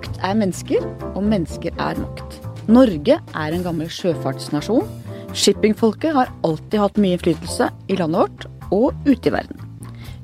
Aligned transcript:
Makt 0.00 0.22
er 0.24 0.36
mennesker, 0.38 0.84
og 1.12 1.24
mennesker 1.28 1.74
er 1.76 1.98
makt. 2.00 2.36
Norge 2.72 3.18
er 3.20 3.52
en 3.52 3.64
gammel 3.66 3.90
sjøfartsnasjon. 3.92 4.86
Shippingfolket 5.36 6.14
har 6.16 6.30
alltid 6.46 6.78
hatt 6.80 6.96
mye 6.96 7.18
innflytelse 7.18 7.66
i 7.92 7.98
landet 8.00 8.22
vårt 8.22 8.46
og 8.72 8.96
ute 9.04 9.28
i 9.28 9.34
verden. 9.34 9.60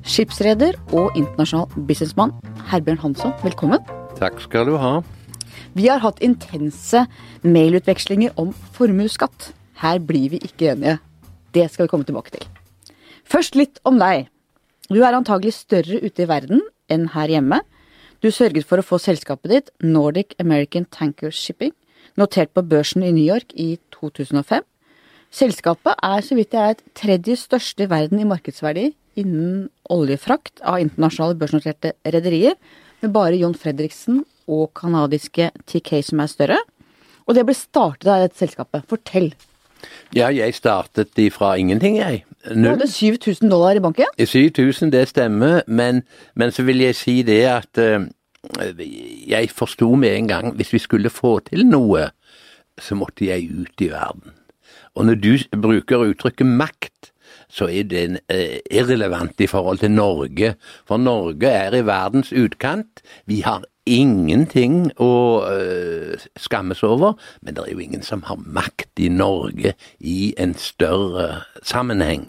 Skipsreder 0.01 0.79
og 0.97 1.13
internasjonal 1.13 1.85
businessmann 1.91 2.33
Herbjørn 2.71 3.03
Hansson, 3.05 3.37
velkommen. 3.45 3.85
Takk 4.17 4.41
skal 4.47 4.65
du 4.71 4.79
ha. 4.81 4.95
Vi 5.77 5.91
har 5.93 6.01
hatt 6.01 6.25
intense 6.25 7.05
mailutvekslinger 7.45 8.33
om 8.41 8.57
formuesskatt. 8.79 9.53
Her 9.85 10.01
blir 10.01 10.33
vi 10.39 10.41
ikke 10.41 10.73
enige. 10.73 10.97
Det 11.53 11.69
skal 11.69 11.85
vi 11.85 11.93
komme 11.93 12.09
tilbake 12.09 12.33
til. 12.39 12.49
Først 13.29 13.61
litt 13.61 13.85
om 13.85 14.01
deg. 14.01 14.31
Du 14.89 15.03
er 15.03 15.13
antagelig 15.13 15.59
større 15.61 16.01
ute 16.01 16.25
i 16.25 16.33
verden 16.33 16.65
enn 16.89 17.11
her 17.13 17.29
hjemme. 17.29 17.61
Du 18.25 18.31
sørget 18.33 18.65
for 18.65 18.81
å 18.81 18.87
få 18.87 18.99
selskapet 19.03 19.53
ditt, 19.53 19.67
Nordic 19.85 20.33
American 20.41 20.87
Tanker 20.89 21.35
Shipping, 21.35 21.75
notert 22.17 22.55
på 22.57 22.65
børsen 22.65 23.05
i 23.05 23.13
New 23.13 23.25
York 23.25 23.53
i 23.53 23.77
2005. 23.93 24.65
Selskapet 25.37 25.99
er 26.07 26.23
så 26.25 26.37
vidt 26.39 26.55
jeg 26.57 26.71
vet 26.71 26.85
tredje 26.97 27.37
største 27.37 27.85
i 27.85 27.91
verden 27.91 28.23
i 28.23 28.29
markedsverdi 28.29 28.87
innen 29.21 29.67
oljefrakt 29.93 30.63
av 30.65 30.81
internasjonale 30.81 31.37
børsnoterte 31.41 31.93
rederier, 32.09 32.57
med 33.03 33.13
bare 33.13 33.37
John 33.37 33.57
Fredriksen 33.57 34.23
og 34.49 34.71
canadiske 34.79 35.51
TK 35.69 35.99
som 36.07 36.23
er 36.25 36.33
større. 36.33 36.59
Og 37.27 37.37
det 37.37 37.45
ble 37.45 37.57
startet 37.59 38.09
av 38.09 38.23
dette 38.25 38.41
selskapet. 38.41 38.87
Fortell. 38.89 39.33
Ja, 40.17 40.31
jeg 40.33 40.57
startet 40.57 41.19
ifra 41.21 41.57
ingenting, 41.61 41.99
jeg. 42.01 42.25
Du 42.55 42.69
hadde 42.69 42.87
7000 42.89 43.51
dollar 43.51 43.79
i 43.79 43.83
banken. 43.83 44.11
7000, 44.19 44.93
det 44.93 45.09
stemmer, 45.11 45.61
men, 45.67 46.03
men 46.35 46.53
så 46.55 46.63
vil 46.63 46.79
jeg 46.85 46.95
si 46.99 47.17
det 47.27 47.43
at 47.51 47.81
uh, 47.83 48.07
jeg 49.27 49.51
forsto 49.51 49.95
med 49.99 50.15
en 50.15 50.31
gang 50.31 50.53
hvis 50.55 50.73
vi 50.77 50.83
skulle 50.83 51.11
få 51.11 51.39
til 51.49 51.67
noe, 51.67 52.11
så 52.79 52.95
måtte 52.99 53.27
jeg 53.27 53.49
ut 53.51 53.83
i 53.83 53.91
verden. 53.91 54.37
Og 54.97 55.09
når 55.09 55.19
du 55.21 55.33
bruker 55.63 56.07
uttrykket 56.07 56.47
makt, 56.47 57.13
så 57.49 57.69
er 57.71 57.87
den 57.91 58.19
eh, 58.33 58.59
irrelevant 58.71 59.41
i 59.41 59.49
forhold 59.51 59.79
til 59.83 59.91
Norge. 59.95 60.55
For 60.89 61.01
Norge 61.01 61.49
er 61.49 61.77
i 61.77 61.87
verdens 61.87 62.33
utkant. 62.33 63.03
Vi 63.27 63.43
har 63.47 63.65
ingenting 63.87 64.91
å 65.03 65.13
eh, 65.47 66.27
skammes 66.41 66.83
over, 66.87 67.15
men 67.41 67.57
det 67.57 67.65
er 67.65 67.73
jo 67.73 67.85
ingen 67.85 68.03
som 68.05 68.25
har 68.27 68.41
makt 68.43 69.03
i 69.03 69.09
Norge 69.13 69.77
i 70.01 70.35
en 70.43 70.57
større 70.59 71.45
sammenheng. 71.63 72.27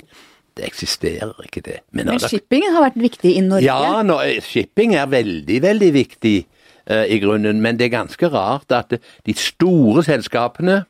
Det 0.58 0.66
eksisterer 0.66 1.34
ikke 1.46 1.66
det. 1.66 1.80
Men 1.92 2.12
men 2.14 2.22
shippingen 2.22 2.74
har 2.74 2.88
vært 2.88 3.02
viktig 3.02 3.34
i 3.38 3.42
Norge. 3.46 3.66
ja, 3.66 4.04
nå, 4.06 4.20
shipping 4.46 4.96
er 4.98 5.10
veldig, 5.10 5.58
veldig 5.66 5.92
viktig 5.94 6.38
eh, 6.86 7.06
i 7.14 7.20
grunnen, 7.22 7.62
men 7.62 7.78
det 7.78 7.90
er 7.90 7.98
ganske 7.98 8.30
rart 8.34 8.74
at 8.74 8.98
de 8.98 9.38
store 9.38 10.06
selskapene, 10.06 10.84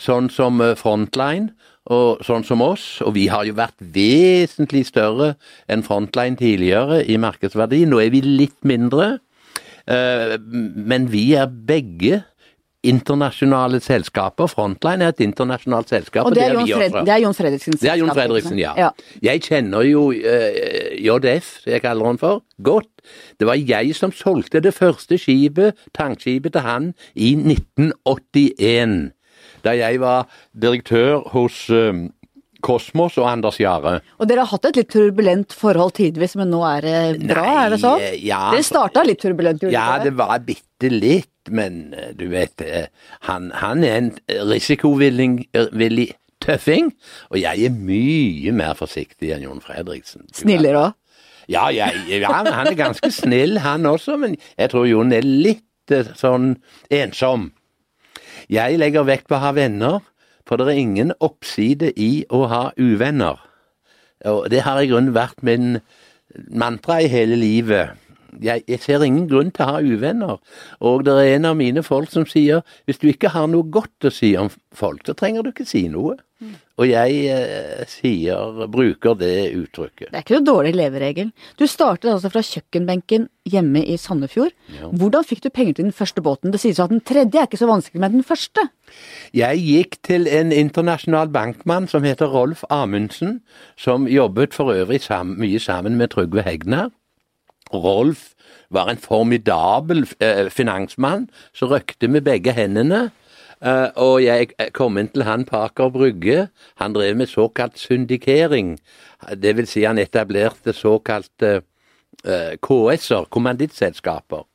sånn 0.00 0.30
som 0.32 0.62
eh, 0.62 0.76
Frontline 0.78 1.52
og 1.90 2.22
sånn 2.26 2.46
som 2.46 2.62
oss, 2.62 3.00
og 3.04 3.16
vi 3.16 3.26
har 3.32 3.46
jo 3.48 3.56
vært 3.58 3.78
vesentlig 3.94 4.84
større 4.88 5.34
enn 5.70 5.82
Frontline 5.86 6.38
tidligere 6.38 7.02
i 7.02 7.18
markedsverdi, 7.20 7.82
nå 7.90 8.00
er 8.02 8.12
vi 8.14 8.22
litt 8.24 8.58
mindre, 8.66 9.16
eh, 9.90 10.36
men 10.40 11.10
vi 11.10 11.32
er 11.38 11.50
begge 11.50 12.22
internasjonale 12.86 13.80
selskaper. 13.84 14.48
Frontline 14.48 15.04
er 15.04 15.12
et 15.12 15.20
internasjonalt 15.20 15.90
selskap. 15.92 16.24
Og 16.26 16.34
det 16.34 16.46
er, 16.46 16.56
det 17.04 17.12
er 17.12 17.20
Jon 17.20 17.34
Fredriksen. 17.36 17.76
Det 17.80 17.90
er 17.92 17.98
Jon 18.00 18.12
Fredriksen, 18.14 18.58
ja. 18.58 18.72
ja. 18.78 18.88
Jeg 19.22 19.42
kjenner 19.44 19.84
jo 19.84 20.06
uh, 20.14 20.96
JF, 20.96 21.50
som 21.60 21.74
jeg 21.74 21.84
kaller 21.84 22.08
han 22.08 22.20
for, 22.20 22.44
godt. 22.64 22.88
Det 23.40 23.48
var 23.48 23.60
jeg 23.60 23.92
som 23.98 24.14
solgte 24.16 24.62
det 24.64 24.72
første 24.76 25.18
skipet, 25.20 25.76
tankskipet, 25.96 26.56
til 26.56 26.64
han 26.64 26.92
i 27.14 27.34
1981. 27.36 29.10
Da 29.66 29.74
jeg 29.76 30.00
var 30.02 30.26
direktør 30.56 31.22
hos 31.34 31.66
eh, 31.74 32.06
Kosmos 32.60 33.16
og 33.20 33.24
Anders 33.30 33.56
Jahre. 33.60 33.98
Og 34.20 34.28
dere 34.28 34.44
har 34.44 34.50
hatt 34.52 34.66
et 34.68 34.76
litt 34.82 34.90
turbulent 34.92 35.54
forhold 35.56 35.94
tidvis, 35.96 36.34
men 36.36 36.50
nå 36.52 36.60
er 36.68 36.84
det 36.84 36.98
bra, 37.30 37.44
Nei, 37.46 37.54
er 37.64 37.74
det 37.74 37.80
sånn? 37.80 38.02
ja, 38.20 38.40
Dere 38.52 38.66
starta 38.66 39.04
litt 39.06 39.20
turbulent, 39.22 39.62
gjorde 39.64 39.72
Ja, 39.72 39.98
det 40.02 40.12
var 40.18 40.34
bitte 40.44 40.90
litt, 40.92 41.30
men 41.48 41.94
eh, 41.96 42.10
du 42.16 42.26
vet 42.32 42.60
eh, 42.64 42.90
Han, 43.28 43.48
han 43.56 43.84
er 43.86 43.96
en 44.02 44.10
risikovillig 44.50 46.10
tøffing, 46.40 46.92
og 47.32 47.36
jeg 47.40 47.66
er 47.68 47.74
mye 47.76 48.52
mer 48.56 48.76
forsiktig 48.78 49.32
enn 49.34 49.42
Jon 49.44 49.60
Fredriksen. 49.64 50.24
Snillere 50.36 50.86
òg. 50.86 50.96
Ja, 51.50 51.66
jeg, 51.74 52.04
ja, 52.20 52.30
han 52.30 52.68
er 52.70 52.76
ganske 52.78 53.10
snill 53.12 53.58
han 53.64 53.88
også, 53.88 54.14
men 54.20 54.36
jeg 54.56 54.70
tror 54.72 54.86
Jon 54.88 55.12
er 55.16 55.26
litt 55.26 55.64
sånn 56.16 56.52
ensom. 56.94 57.50
Jeg 58.50 58.80
legger 58.80 59.06
vekt 59.06 59.28
på 59.30 59.36
å 59.38 59.44
ha 59.44 59.52
venner, 59.54 60.00
for 60.42 60.58
det 60.58 60.72
er 60.72 60.80
ingen 60.82 61.12
oppside 61.22 61.92
i 61.94 62.24
å 62.34 62.46
ha 62.50 62.62
uvenner. 62.74 63.38
Og 64.26 64.48
det 64.50 64.64
har 64.66 64.80
i 64.80 64.88
grunnen 64.90 65.14
vært 65.14 65.44
min 65.46 65.78
mantra 66.50 66.98
i 67.00 67.10
hele 67.12 67.38
livet. 67.38 67.94
Jeg, 68.42 68.64
jeg 68.66 68.82
ser 68.82 69.04
ingen 69.06 69.28
grunn 69.30 69.52
til 69.54 69.66
å 69.66 69.76
ha 69.76 69.84
uvenner. 69.84 70.40
Og 70.82 71.04
det 71.06 71.14
er 71.14 71.36
en 71.36 71.46
av 71.52 71.56
mine 71.60 71.84
folk 71.86 72.10
som 72.10 72.26
sier 72.26 72.64
hvis 72.90 72.98
du 72.98 73.06
ikke 73.10 73.30
har 73.36 73.46
noe 73.50 73.70
godt 73.70 74.10
å 74.10 74.12
si 74.14 74.32
om 74.38 74.50
folk, 74.74 75.06
så 75.06 75.14
trenger 75.14 75.46
du 75.46 75.52
ikke 75.52 75.68
si 75.68 75.86
noe. 75.92 76.18
Og 76.80 76.86
jeg 76.88 77.16
eh, 77.28 77.82
sier, 77.90 78.62
bruker 78.72 79.16
det 79.20 79.50
uttrykket. 79.58 80.08
Det 80.08 80.16
er 80.16 80.24
ikke 80.24 80.38
noe 80.38 80.46
dårlig 80.48 80.72
leveregel. 80.78 81.32
Du 81.60 81.66
startet 81.68 82.08
altså 82.14 82.30
fra 82.32 82.42
kjøkkenbenken 82.46 83.26
hjemme 83.50 83.82
i 83.84 83.98
Sandefjord. 84.00 84.54
Hvordan 84.96 85.26
fikk 85.28 85.44
du 85.44 85.50
penger 85.52 85.76
til 85.76 85.88
den 85.90 85.96
første 85.96 86.24
båten? 86.24 86.54
Det 86.54 86.62
sies 86.62 86.80
at 86.80 86.92
den 86.92 87.04
tredje 87.04 87.42
er 87.42 87.48
ikke 87.48 87.60
så 87.60 87.68
vanskelig, 87.68 88.00
men 88.00 88.16
den 88.16 88.26
første? 88.26 88.64
Jeg 89.36 89.60
gikk 89.66 90.00
til 90.06 90.24
en 90.30 90.54
internasjonal 90.56 91.28
bankmann 91.34 91.90
som 91.90 92.06
heter 92.08 92.32
Rolf 92.32 92.64
Amundsen, 92.72 93.42
som 93.76 94.08
jobbet 94.08 94.56
for 94.56 94.72
øvrig 94.72 95.02
sam 95.04 95.36
mye 95.40 95.60
sammen 95.60 96.00
med 96.00 96.14
Trygve 96.14 96.46
Hegnar. 96.46 96.88
Rolf 97.70 98.32
var 98.70 98.88
en 98.90 98.98
formidabel 98.98 100.06
eh, 100.18 100.48
finansmann 100.50 101.28
som 101.54 101.70
røkte 101.70 102.08
med 102.08 102.24
begge 102.26 102.54
hendene. 102.56 103.10
Eh, 103.60 103.88
og 104.00 104.22
jeg 104.24 104.48
kom 104.72 104.96
inn 104.98 105.10
til 105.12 105.26
han 105.28 105.44
på 105.48 105.58
Aker 105.66 105.90
Brygge. 105.92 106.48
Han 106.80 106.94
drev 106.96 107.16
med 107.16 107.28
såkalt 107.28 107.78
syndikering. 107.78 108.78
Det 109.36 109.56
vil 109.56 109.68
si 109.68 109.84
han 109.84 110.00
etablerte 110.00 110.72
såkalte 110.72 111.60
eh, 112.24 112.56
KS-er, 112.62 113.28
kommandittselskaper. 113.30 114.46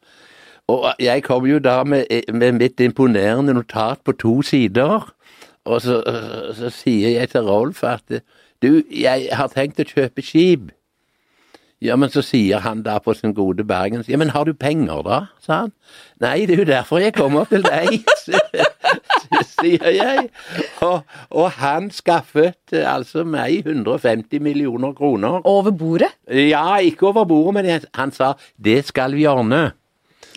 Og 0.67 0.87
jeg 0.99 1.21
kom 1.23 1.45
jo 1.45 1.59
da 1.61 1.83
med, 1.83 2.09
med 2.33 2.57
mitt 2.57 2.79
imponerende 2.81 3.53
notat 3.53 4.01
på 4.01 4.15
to 4.17 4.41
sider, 4.41 5.11
og 5.65 5.81
så, 5.81 5.99
så 6.57 6.71
sier 6.73 7.19
jeg 7.19 7.29
til 7.29 7.45
Rolf 7.45 7.83
at 7.85 8.17
du, 8.61 8.81
jeg 8.89 9.27
har 9.31 9.51
tenkt 9.53 9.81
å 9.81 9.85
kjøpe 9.85 10.25
skip. 10.25 10.71
Ja, 11.83 11.95
men 11.99 12.09
så 12.09 12.21
sier 12.23 12.61
han 12.63 12.81
da 12.85 12.97
på 13.03 13.13
sin 13.13 13.33
gode 13.35 13.63
bergens 13.67 14.07
Ja, 14.09 14.17
men 14.17 14.29
har 14.31 14.45
du 14.47 14.53
penger, 14.53 15.01
da? 15.03 15.17
sa 15.43 15.57
han. 15.65 15.71
Nei, 16.23 16.45
det 16.47 16.55
er 16.55 16.61
jo 16.63 16.67
derfor 16.69 17.01
jeg 17.03 17.13
kommer 17.17 17.43
til 17.49 17.65
deg, 17.65 17.99
sier 19.59 19.89
jeg. 19.91 20.29
Og, 20.85 21.01
og 21.35 21.49
han 21.59 21.89
skaffet 21.93 22.73
eh, 22.75 22.85
altså 22.87 23.25
meg 23.27 23.65
150 23.67 24.39
millioner 24.43 24.93
kroner. 24.97 25.41
Over 25.45 25.71
bordet? 25.75 26.11
Ja, 26.31 26.77
ikke 26.79 27.09
over 27.11 27.25
bordet, 27.29 27.53
men 27.59 27.69
jeg, 27.73 27.81
han 27.99 28.13
sa 28.15 28.33
det 28.55 28.81
skal 28.89 29.15
vi 29.17 29.27
ordne. 29.29 29.73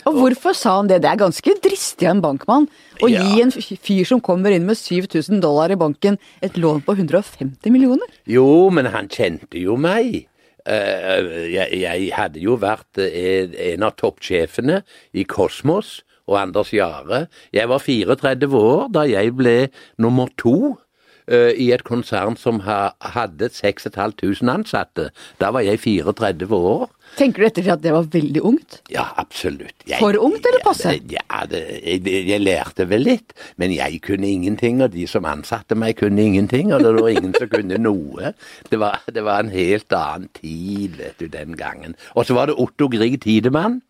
Og 0.09 0.15
hvorfor 0.15 0.55
sa 0.57 0.77
han 0.79 0.89
det? 0.89 1.01
Det 1.05 1.11
er 1.11 1.19
ganske 1.21 1.55
dristig 1.65 2.07
av 2.09 2.15
en 2.17 2.23
bankmann 2.25 2.67
å 3.03 3.09
Ja. 3.11 3.23
gi 3.23 3.43
en 3.45 3.51
fyr 3.53 4.05
som 4.09 4.21
kommer 4.25 4.55
inn 4.55 4.65
med 4.67 4.79
7000 4.79 5.41
dollar 5.43 5.71
i 5.75 5.77
banken, 5.79 6.17
et 6.43 6.57
lån 6.57 6.81
på 6.87 6.95
150 6.97 7.71
millioner? 7.75 8.07
Jo, 8.27 8.71
men 8.75 8.87
han 8.95 9.09
kjente 9.13 9.59
jo 9.61 9.77
meg. 9.77 10.27
Eh, 10.69 11.49
jeg, 11.55 11.81
jeg 11.81 12.11
hadde 12.13 12.43
jo 12.43 12.59
vært 12.61 13.01
eh, 13.01 13.49
en 13.73 13.87
av 13.87 13.95
toppsjefene 13.97 14.83
i 15.17 15.25
Kosmos 15.25 16.03
og 16.29 16.37
Anders 16.43 16.75
Jahre. 16.77 17.25
Jeg 17.57 17.71
var 17.71 17.81
34 17.81 18.51
år 18.53 18.91
da 18.93 19.07
jeg 19.09 19.33
ble 19.39 19.57
nummer 19.97 20.29
to 20.37 20.77
eh, 21.25 21.55
i 21.57 21.71
et 21.73 21.87
konsern 21.89 22.37
som 22.37 22.61
ha, 22.67 22.93
hadde 23.15 23.49
6500 23.55 24.45
ansatte. 24.59 25.09
Da 25.41 25.55
var 25.57 25.65
jeg 25.65 25.81
34 25.87 26.53
år. 26.53 26.91
Tenker 27.17 27.43
du 27.43 27.47
etter 27.49 27.69
at 27.73 27.83
det 27.83 27.93
var 27.95 28.07
veldig 28.13 28.43
ungt? 28.47 28.79
Ja, 28.93 29.07
absolutt. 29.21 29.75
Jeg, 29.89 29.99
For 30.03 30.17
ungt 30.21 30.47
eller 30.47 30.63
passe? 30.65 30.95
Ja, 31.11 31.43
det, 31.51 31.63
jeg, 31.83 32.05
jeg 32.29 32.43
lærte 32.43 32.87
vel 32.91 33.07
litt, 33.09 33.35
men 33.57 33.75
jeg 33.75 34.01
kunne 34.07 34.29
ingenting, 34.29 34.83
og 34.85 34.93
de 34.95 35.07
som 35.11 35.27
ansatte 35.29 35.79
meg 35.79 35.99
kunne 35.99 36.23
ingenting, 36.23 36.73
og 36.75 36.85
det 36.85 36.95
var 36.99 37.11
ingen 37.13 37.35
som 37.39 37.51
kunne 37.53 37.81
noe. 37.83 38.33
Det 38.71 38.81
var, 38.81 39.01
det 39.11 39.25
var 39.27 39.45
en 39.45 39.53
helt 39.55 39.93
annen 39.97 40.29
tid, 40.37 40.99
vet 41.01 41.19
du, 41.23 41.29
den 41.33 41.57
gangen. 41.59 41.97
Og 42.15 42.29
så 42.29 42.37
var 42.39 42.51
det 42.51 42.59
Otto 42.61 42.91
Grieg 42.93 43.21
Tidemann, 43.25 43.81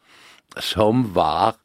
som 0.63 1.09
var 1.15 1.59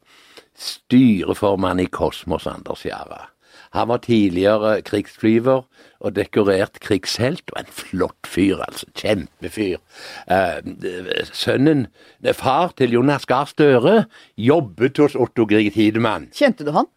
styreformann 0.58 1.80
i 1.82 1.88
Kosmos 1.90 2.46
Anders 2.50 2.84
Jahre. 2.86 3.33
Han 3.74 3.88
var 3.90 4.02
tidligere 4.04 4.76
krigsflyver 4.86 5.64
og 6.04 6.14
dekorert 6.14 6.78
krigshelt, 6.84 7.42
og 7.52 7.60
en 7.64 7.72
flott 7.74 8.28
fyr, 8.28 8.60
altså. 8.62 8.86
Kjempefyr. 8.94 9.80
Eh, 10.30 10.72
sønnen, 11.32 11.86
far 12.38 12.74
til 12.78 12.94
Jonas 12.94 13.26
Gahr 13.26 13.48
Støre, 13.50 14.04
jobbet 14.38 15.02
hos 15.02 15.18
Otto 15.18 15.46
Grieg 15.50 15.72
Tidemann. 15.74 16.30
Kjente 16.34 16.66
du 16.66 16.72
han? 16.76 16.90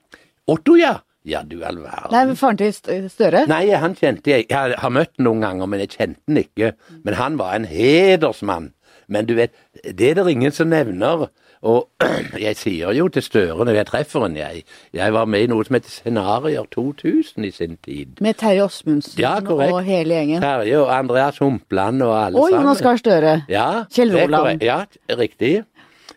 Otto, 0.47 0.77
ja. 0.77 0.99
Ja, 1.27 1.41
du 1.43 1.59
all 1.65 1.81
verden. 1.83 2.13
Nei, 2.13 2.35
faren 2.39 2.59
til 2.59 3.09
Støre? 3.11 3.43
Nei, 3.51 3.65
han 3.75 3.97
kjente 3.97 4.31
jeg. 4.31 4.45
Jeg 4.47 4.77
har 4.79 4.93
møtt 4.93 5.17
ham 5.17 5.27
noen 5.27 5.43
ganger, 5.43 5.67
men 5.67 5.83
jeg 5.83 5.91
kjente 5.97 6.21
han 6.29 6.39
ikke. 6.39 6.71
Men 7.03 7.17
han 7.19 7.39
var 7.41 7.57
en 7.57 7.67
hedersmann. 7.67 8.71
Men 9.11 9.27
du 9.27 9.33
vet, 9.35 9.51
det 9.83 10.11
er 10.11 10.19
det 10.19 10.31
ingen 10.31 10.55
som 10.55 10.71
nevner. 10.71 11.27
Og 11.67 11.89
jeg 12.45 12.55
sier 12.59 12.95
jo 12.95 13.07
til 13.11 13.25
Støre 13.25 13.65
når 13.67 13.79
jeg 13.81 13.89
treffer 13.89 14.23
ham, 14.23 14.35
jeg, 14.39 14.63
jeg 14.95 15.13
var 15.13 15.27
med 15.29 15.45
i 15.45 15.49
noe 15.51 15.65
som 15.67 15.77
heter 15.77 15.91
Scenarier 15.91 16.67
2000 16.73 17.47
i 17.47 17.51
sin 17.51 17.77
tid. 17.83 18.21
Med 18.23 18.39
Terje 18.39 18.63
Åsmundsen 18.67 19.19
Ja, 19.19 19.37
og 19.41 19.81
hele 19.83 20.19
gjengen. 20.19 20.43
Terje 20.43 20.79
og 20.79 20.91
Andreas 20.95 21.41
Humpland 21.43 22.03
og 22.05 22.13
alle 22.25 22.39
Og 22.43 22.51
Jonas 22.53 22.83
Gahr 22.85 22.99
Støre. 23.01 23.41
Ja, 23.51 23.85
Kjell 23.93 24.15
Roland. 24.15 24.63
Ja, 24.63 24.83
riktig. 25.19 25.63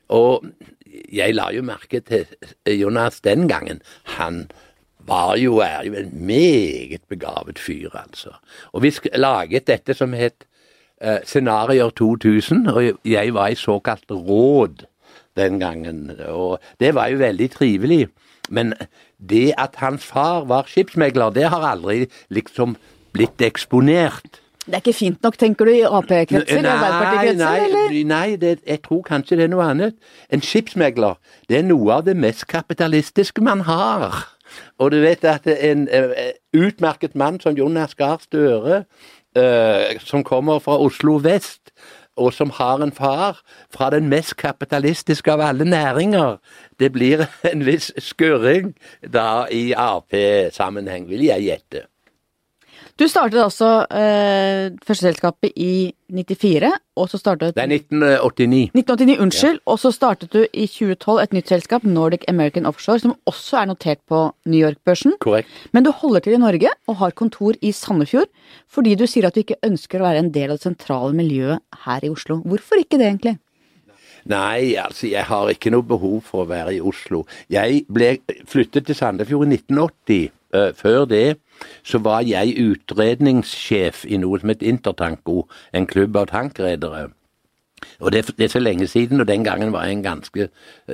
Og 0.08 0.44
jeg 1.12 1.34
la 1.34 1.48
jo 1.54 1.62
merke 1.66 2.00
til 2.06 2.26
Jonas 2.66 3.20
den 3.20 3.48
gangen. 3.50 3.82
Han 4.18 4.44
var 5.06 5.34
jo, 5.40 5.58
er 5.64 5.82
jo 5.86 5.96
en 5.98 6.12
meget 6.26 7.02
begavet 7.08 7.58
fyr, 7.58 7.90
altså. 7.94 8.36
Og 8.72 8.82
vi 8.82 8.92
laget 9.14 9.66
dette 9.66 9.94
som 9.94 10.12
het 10.12 10.44
uh, 11.02 11.18
Scenarier 11.24 11.90
2000, 11.90 12.68
og 12.68 12.92
jeg 13.04 13.34
var 13.34 13.48
i 13.48 13.58
såkalt 13.58 14.10
råd 14.10 14.86
den 15.36 15.60
gangen. 15.60 16.10
Og 16.28 16.58
det 16.80 16.94
var 16.94 17.10
jo 17.12 17.20
veldig 17.20 17.50
trivelig. 17.50 18.08
Men 18.50 18.74
det 19.30 19.52
at 19.58 19.76
hans 19.78 20.04
far 20.04 20.44
var 20.44 20.66
skipsmegler, 20.66 21.30
det 21.30 21.48
har 21.48 21.66
aldri 21.66 22.06
liksom 22.28 22.76
blitt 23.12 23.42
eksponert. 23.42 24.40
Det 24.66 24.74
er 24.74 24.82
ikke 24.84 24.92
fint 24.92 25.22
nok, 25.22 25.38
tenker 25.38 25.64
du, 25.64 25.72
i 25.72 25.82
Ap-kretser? 25.82 26.58
Arbeiderpartikretser, 26.58 27.64
eller? 27.64 27.86
nei, 27.90 28.02
nei 28.06 28.36
det, 28.36 28.58
jeg 28.66 28.82
tror 28.84 29.00
kanskje 29.02 29.38
det 29.40 29.46
er 29.48 29.54
noe 29.54 29.64
annet. 29.72 29.96
En 30.30 30.42
skipsmegler, 30.44 31.16
det 31.48 31.58
er 31.58 31.64
noe 31.66 31.96
av 31.96 32.04
det 32.06 32.14
mest 32.16 32.46
kapitalistiske 32.50 33.42
man 33.42 33.64
har. 33.66 34.20
Og 34.78 34.92
du 34.92 35.00
vet 35.00 35.24
at 35.24 35.46
en 35.50 35.88
eh, 35.88 36.34
utmerket 36.54 37.16
mann 37.18 37.40
som 37.40 37.56
Jonas 37.56 37.96
Gahr 37.98 38.20
Støre, 38.22 38.84
uh, 39.38 39.98
som 40.04 40.24
kommer 40.26 40.58
fra 40.58 40.78
Oslo 40.82 41.16
vest, 41.22 41.72
og 42.20 42.34
som 42.36 42.52
har 42.60 42.82
en 42.84 42.92
far 42.92 43.40
fra 43.72 43.90
den 43.94 44.10
mest 44.12 44.36
kapitalistiske 44.40 45.32
av 45.32 45.42
alle 45.48 45.64
næringer, 45.64 46.36
det 46.80 46.92
blir 46.92 47.24
en 47.52 47.64
viss 47.66 47.90
skurring 47.98 48.74
da 49.02 49.46
i 49.50 49.70
Ap-sammenheng, 49.76 51.08
vil 51.08 51.26
jeg 51.30 51.48
gjette. 51.48 51.86
Du 53.00 53.06
startet 53.08 53.40
altså 53.40 53.68
eh, 53.96 54.74
førsteselskapet 54.84 55.54
i 55.56 55.88
94, 56.12 56.68
og 57.00 57.06
så 57.08 57.16
startet 57.16 57.54
Det 57.56 57.62
er 57.62 57.70
1989. 57.72 58.74
1989, 58.76 59.14
unnskyld. 59.24 59.60
Og 59.64 59.78
så 59.80 59.92
startet 59.96 60.34
du 60.34 60.42
i 60.44 60.66
2012 60.68 61.22
et 61.22 61.32
nytt 61.32 61.48
selskap, 61.48 61.86
Nordic 61.88 62.26
American 62.28 62.68
Offshore, 62.68 63.00
som 63.00 63.14
også 63.30 63.62
er 63.62 63.70
notert 63.70 64.02
på 64.04 64.20
New 64.44 64.60
York-børsen. 64.60 65.16
Korrekt. 65.24 65.48
Men 65.72 65.88
du 65.88 65.94
holder 65.96 66.26
til 66.26 66.36
i 66.36 66.42
Norge 66.42 66.74
og 66.92 66.98
har 67.00 67.16
kontor 67.16 67.56
i 67.64 67.72
Sandefjord, 67.72 68.28
fordi 68.68 68.92
du 69.00 69.06
sier 69.08 69.30
at 69.30 69.38
du 69.38 69.46
ikke 69.46 69.62
ønsker 69.64 70.02
å 70.02 70.10
være 70.10 70.20
en 70.26 70.32
del 70.34 70.52
av 70.52 70.60
det 70.60 70.68
sentrale 70.68 71.16
miljøet 71.16 71.64
her 71.86 72.04
i 72.04 72.12
Oslo. 72.12 72.42
Hvorfor 72.44 72.82
ikke 72.82 73.00
det, 73.00 73.14
egentlig? 73.14 73.38
Nei, 74.28 74.76
altså 74.76 75.08
jeg 75.08 75.24
har 75.24 75.48
ikke 75.48 75.72
noe 75.72 75.88
behov 75.88 76.20
for 76.28 76.44
å 76.44 76.50
være 76.52 76.76
i 76.76 76.84
Oslo. 76.84 77.24
Jeg 77.48 77.86
ble 77.88 78.18
flyttet 78.44 78.90
til 78.90 79.00
Sandefjord 79.00 79.48
i 79.48 79.56
1980. 79.56 80.28
Uh, 80.50 80.72
før 80.74 81.04
det 81.06 81.38
så 81.82 82.00
var 82.04 82.26
jeg 82.26 82.56
utredningssjef 82.60 84.04
i 84.08 84.20
noe 84.20 84.40
som 84.40 84.52
het 84.52 84.62
Intertanko, 84.66 85.44
en 85.72 85.88
klubb 85.90 86.18
av 86.20 86.30
tankredere. 86.32 87.08
Og 88.00 88.12
det, 88.12 88.26
det 88.36 88.46
er 88.46 88.52
så 88.52 88.60
lenge 88.60 88.86
siden, 88.88 89.20
og 89.20 89.28
den 89.28 89.44
gangen 89.44 89.72
var 89.72 89.86
jeg 89.88 89.98
en 89.98 90.04
ganske 90.04 90.48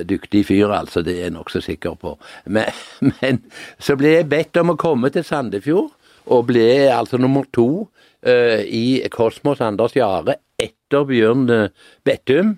dyktig 0.07 0.45
fyr, 0.47 0.71
altså. 0.71 1.03
Det 1.03 1.17
er 1.17 1.27
jeg 1.27 1.35
nokså 1.35 1.61
sikker 1.63 1.95
på. 1.99 2.15
Men, 2.45 2.71
men 3.21 3.43
så 3.79 3.97
ble 3.99 4.17
jeg 4.17 4.29
bedt 4.31 4.59
om 4.61 4.73
å 4.73 4.79
komme 4.79 5.11
til 5.13 5.25
Sandefjord, 5.27 5.91
og 6.27 6.47
ble 6.49 6.67
altså 6.91 7.19
nummer 7.19 7.47
to 7.55 7.87
uh, 8.27 8.61
i 8.63 8.99
Kosmos 9.11 9.61
Anders 9.63 9.95
Jare 9.95 10.39
etter 10.59 11.05
Bjørn 11.07 11.45
eh, 11.53 11.69
Bettum. 12.07 12.57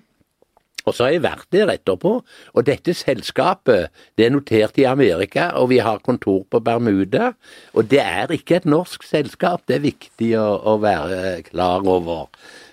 Og 0.90 0.96
så 0.96 1.06
har 1.06 1.14
jeg 1.14 1.24
vært 1.24 1.46
der 1.54 1.70
etterpå, 1.70 2.16
og 2.26 2.66
dette 2.66 2.94
selskapet 2.98 3.94
det 4.18 4.26
er 4.26 4.34
notert 4.34 4.78
i 4.82 4.88
Amerika, 4.90 5.52
og 5.60 5.70
vi 5.70 5.78
har 5.82 6.02
kontor 6.02 6.42
på 6.50 6.62
Bermuda. 6.66 7.32
Og 7.78 7.86
det 7.90 8.02
er 8.02 8.34
ikke 8.34 8.58
et 8.58 8.66
norsk 8.68 9.06
selskap, 9.06 9.62
det 9.70 9.78
er 9.78 9.86
viktig 9.86 10.32
å, 10.40 10.48
å 10.74 10.80
være 10.82 11.38
klar 11.46 11.86
over. 11.86 12.26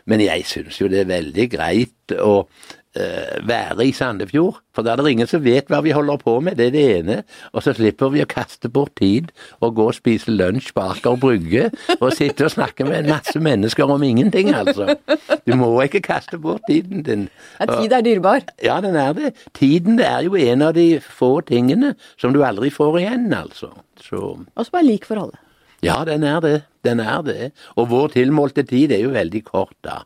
Men 0.07 0.23
jeg 0.23 0.47
syns 0.47 0.79
jo 0.79 0.89
det 0.89 1.03
er 1.03 1.11
veldig 1.11 1.47
greit 1.51 2.15
å 2.23 2.47
være 3.47 3.85
i 3.87 3.91
Sandefjord, 3.95 4.59
for 4.75 4.85
da 4.85 4.93
er 4.93 5.01
det 5.01 5.11
ingen 5.13 5.29
som 5.29 5.41
vet 5.45 5.69
hva 5.71 5.79
vi 5.85 5.93
holder 5.95 6.19
på 6.21 6.35
med, 6.45 6.57
det 6.59 6.67
er 6.67 6.73
det 6.75 6.83
ene. 6.99 7.15
Og 7.53 7.63
så 7.65 7.73
slipper 7.77 8.11
vi 8.13 8.21
å 8.23 8.27
kaste 8.29 8.69
bort 8.73 8.93
tid 8.99 9.31
og 9.63 9.75
gå 9.77 9.87
og 9.89 9.95
spise 9.97 10.31
lunsj 10.33 10.69
på 10.77 10.83
Aker 10.93 11.17
Brygge 11.21 11.67
og 11.99 12.11
sitte 12.17 12.45
og 12.47 12.53
snakke 12.53 12.85
med 12.87 12.99
en 13.03 13.11
masse 13.15 13.41
mennesker 13.41 13.89
om 13.93 14.03
ingenting, 14.05 14.51
altså. 14.55 14.95
Du 15.47 15.55
må 15.59 15.71
ikke 15.85 16.03
kaste 16.05 16.39
bort 16.41 16.65
tiden 16.69 17.03
din. 17.07 17.27
Ja, 17.59 17.69
tid 17.73 17.93
er 17.97 18.05
dyrebar. 18.05 18.45
Ja, 18.63 18.79
den 18.85 18.95
er 18.99 19.13
det. 19.17 19.33
Tiden 19.57 19.97
det 20.01 20.05
er 20.09 20.25
jo 20.27 20.37
en 20.37 20.65
av 20.67 20.75
de 20.77 20.87
få 21.03 21.37
tingene 21.47 21.95
som 22.19 22.33
du 22.35 22.43
aldri 22.45 22.69
får 22.73 23.01
igjen, 23.03 23.29
altså. 23.33 23.71
Så 24.01 24.21
Og 24.37 24.65
som 24.67 24.77
er 24.79 24.85
lik 24.87 25.05
for 25.09 25.19
alle. 25.25 25.37
ja, 25.85 26.03
den 26.05 26.23
er 26.23 26.39
det. 26.41 26.57
Den 26.85 26.99
er 27.03 27.21
det. 27.25 27.51
Og 27.75 27.89
vår 27.91 28.13
tilmålte 28.13 28.63
tid 28.65 28.91
er 28.95 29.01
jo 29.03 29.09
veldig 29.13 29.41
kort, 29.45 29.75
da. 29.83 30.03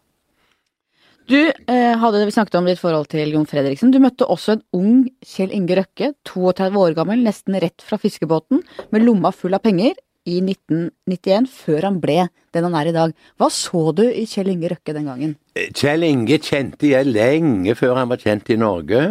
Du 1.31 1.39
eh, 1.39 1.95
hadde, 1.95 2.25
vi 2.27 2.33
snakket 2.35 2.57
om 2.59 2.65
ditt 2.67 2.79
forhold 2.81 3.07
til 3.11 3.29
Jon 3.31 3.45
Fredriksen. 3.47 3.91
Du 3.93 4.01
møtte 4.03 4.27
også 4.27 4.57
en 4.57 4.63
ung 4.75 4.95
Kjell 5.23 5.53
Inge 5.55 5.77
Røkke, 5.79 6.09
32 6.27 6.81
år 6.81 6.95
gammel, 6.97 7.21
nesten 7.23 7.55
rett 7.61 7.85
fra 7.87 7.99
fiskebåten, 8.01 8.59
med 8.91 9.05
lomma 9.05 9.31
full 9.31 9.55
av 9.55 9.63
penger, 9.63 9.95
i 10.27 10.37
1991, 10.43 11.47
før 11.49 11.87
han 11.87 12.01
ble 12.03 12.17
den 12.53 12.67
han 12.67 12.75
er 12.77 12.89
i 12.91 12.93
dag. 12.93 13.13
Hva 13.39 13.47
så 13.53 13.87
du 13.95 14.03
i 14.05 14.27
Kjell 14.29 14.51
Inge 14.51 14.73
Røkke 14.73 14.93
den 14.97 15.07
gangen? 15.07 15.33
Kjell 15.55 16.03
Inge 16.05 16.37
kjente 16.43 16.91
jeg 16.91 17.09
lenge 17.09 17.77
før 17.79 18.01
han 18.01 18.11
var 18.11 18.21
kjent 18.21 18.51
i 18.51 18.59
Norge, 18.59 19.01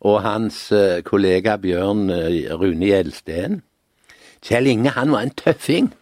og 0.00 0.20
hans 0.24 0.70
eh, 0.72 1.02
kollega 1.04 1.58
Bjørn 1.60 2.08
eh, 2.14 2.56
Rune 2.56 2.88
Gjelsten. 2.88 3.60
Kjell 4.40 4.72
Inge 4.72 4.96
han 4.96 5.12
var 5.12 5.28
en 5.28 5.36
tøffing. 5.36 5.92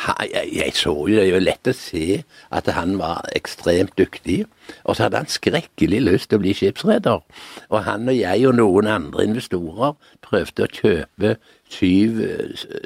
Jeg, 0.00 0.48
jeg 0.56 0.72
så 0.74 0.94
jo 0.94 1.16
det 1.18 1.26
er 1.28 1.42
lett 1.42 1.68
å 1.68 1.74
se 1.76 2.22
at 2.56 2.70
han 2.72 2.96
var 3.00 3.26
ekstremt 3.36 3.92
dyktig. 4.00 4.44
Og 4.84 4.96
så 4.96 5.06
hadde 5.06 5.20
han 5.20 5.30
skrekkelig 5.30 6.00
lyst 6.06 6.30
til 6.30 6.40
å 6.40 6.44
bli 6.44 6.54
skipsreder. 6.56 7.20
Og 7.68 7.84
han 7.84 8.08
og 8.08 8.16
jeg 8.16 8.46
og 8.48 8.56
noen 8.60 8.88
andre 8.90 9.26
investorer 9.28 9.98
prøvde 10.24 10.64
å 10.64 10.72
kjøpe 10.80 11.34
syv, 11.70 12.22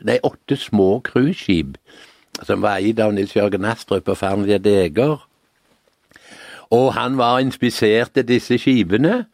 nei, 0.04 0.18
åtte 0.26 0.58
små 0.60 0.98
cruiseskip 1.06 1.78
som 2.42 2.64
var 2.64 2.82
eid 2.82 2.98
av 2.98 3.14
Nils 3.14 3.34
Jørgen 3.36 3.66
Astrup 3.68 4.08
og 4.10 4.18
Fernlia 4.18 4.58
Deger. 4.58 5.20
Og 6.74 6.94
han 6.96 7.18
var 7.20 7.42
inspisert 7.44 8.14
til 8.16 8.26
disse 8.26 8.58
skipene. 8.58 9.24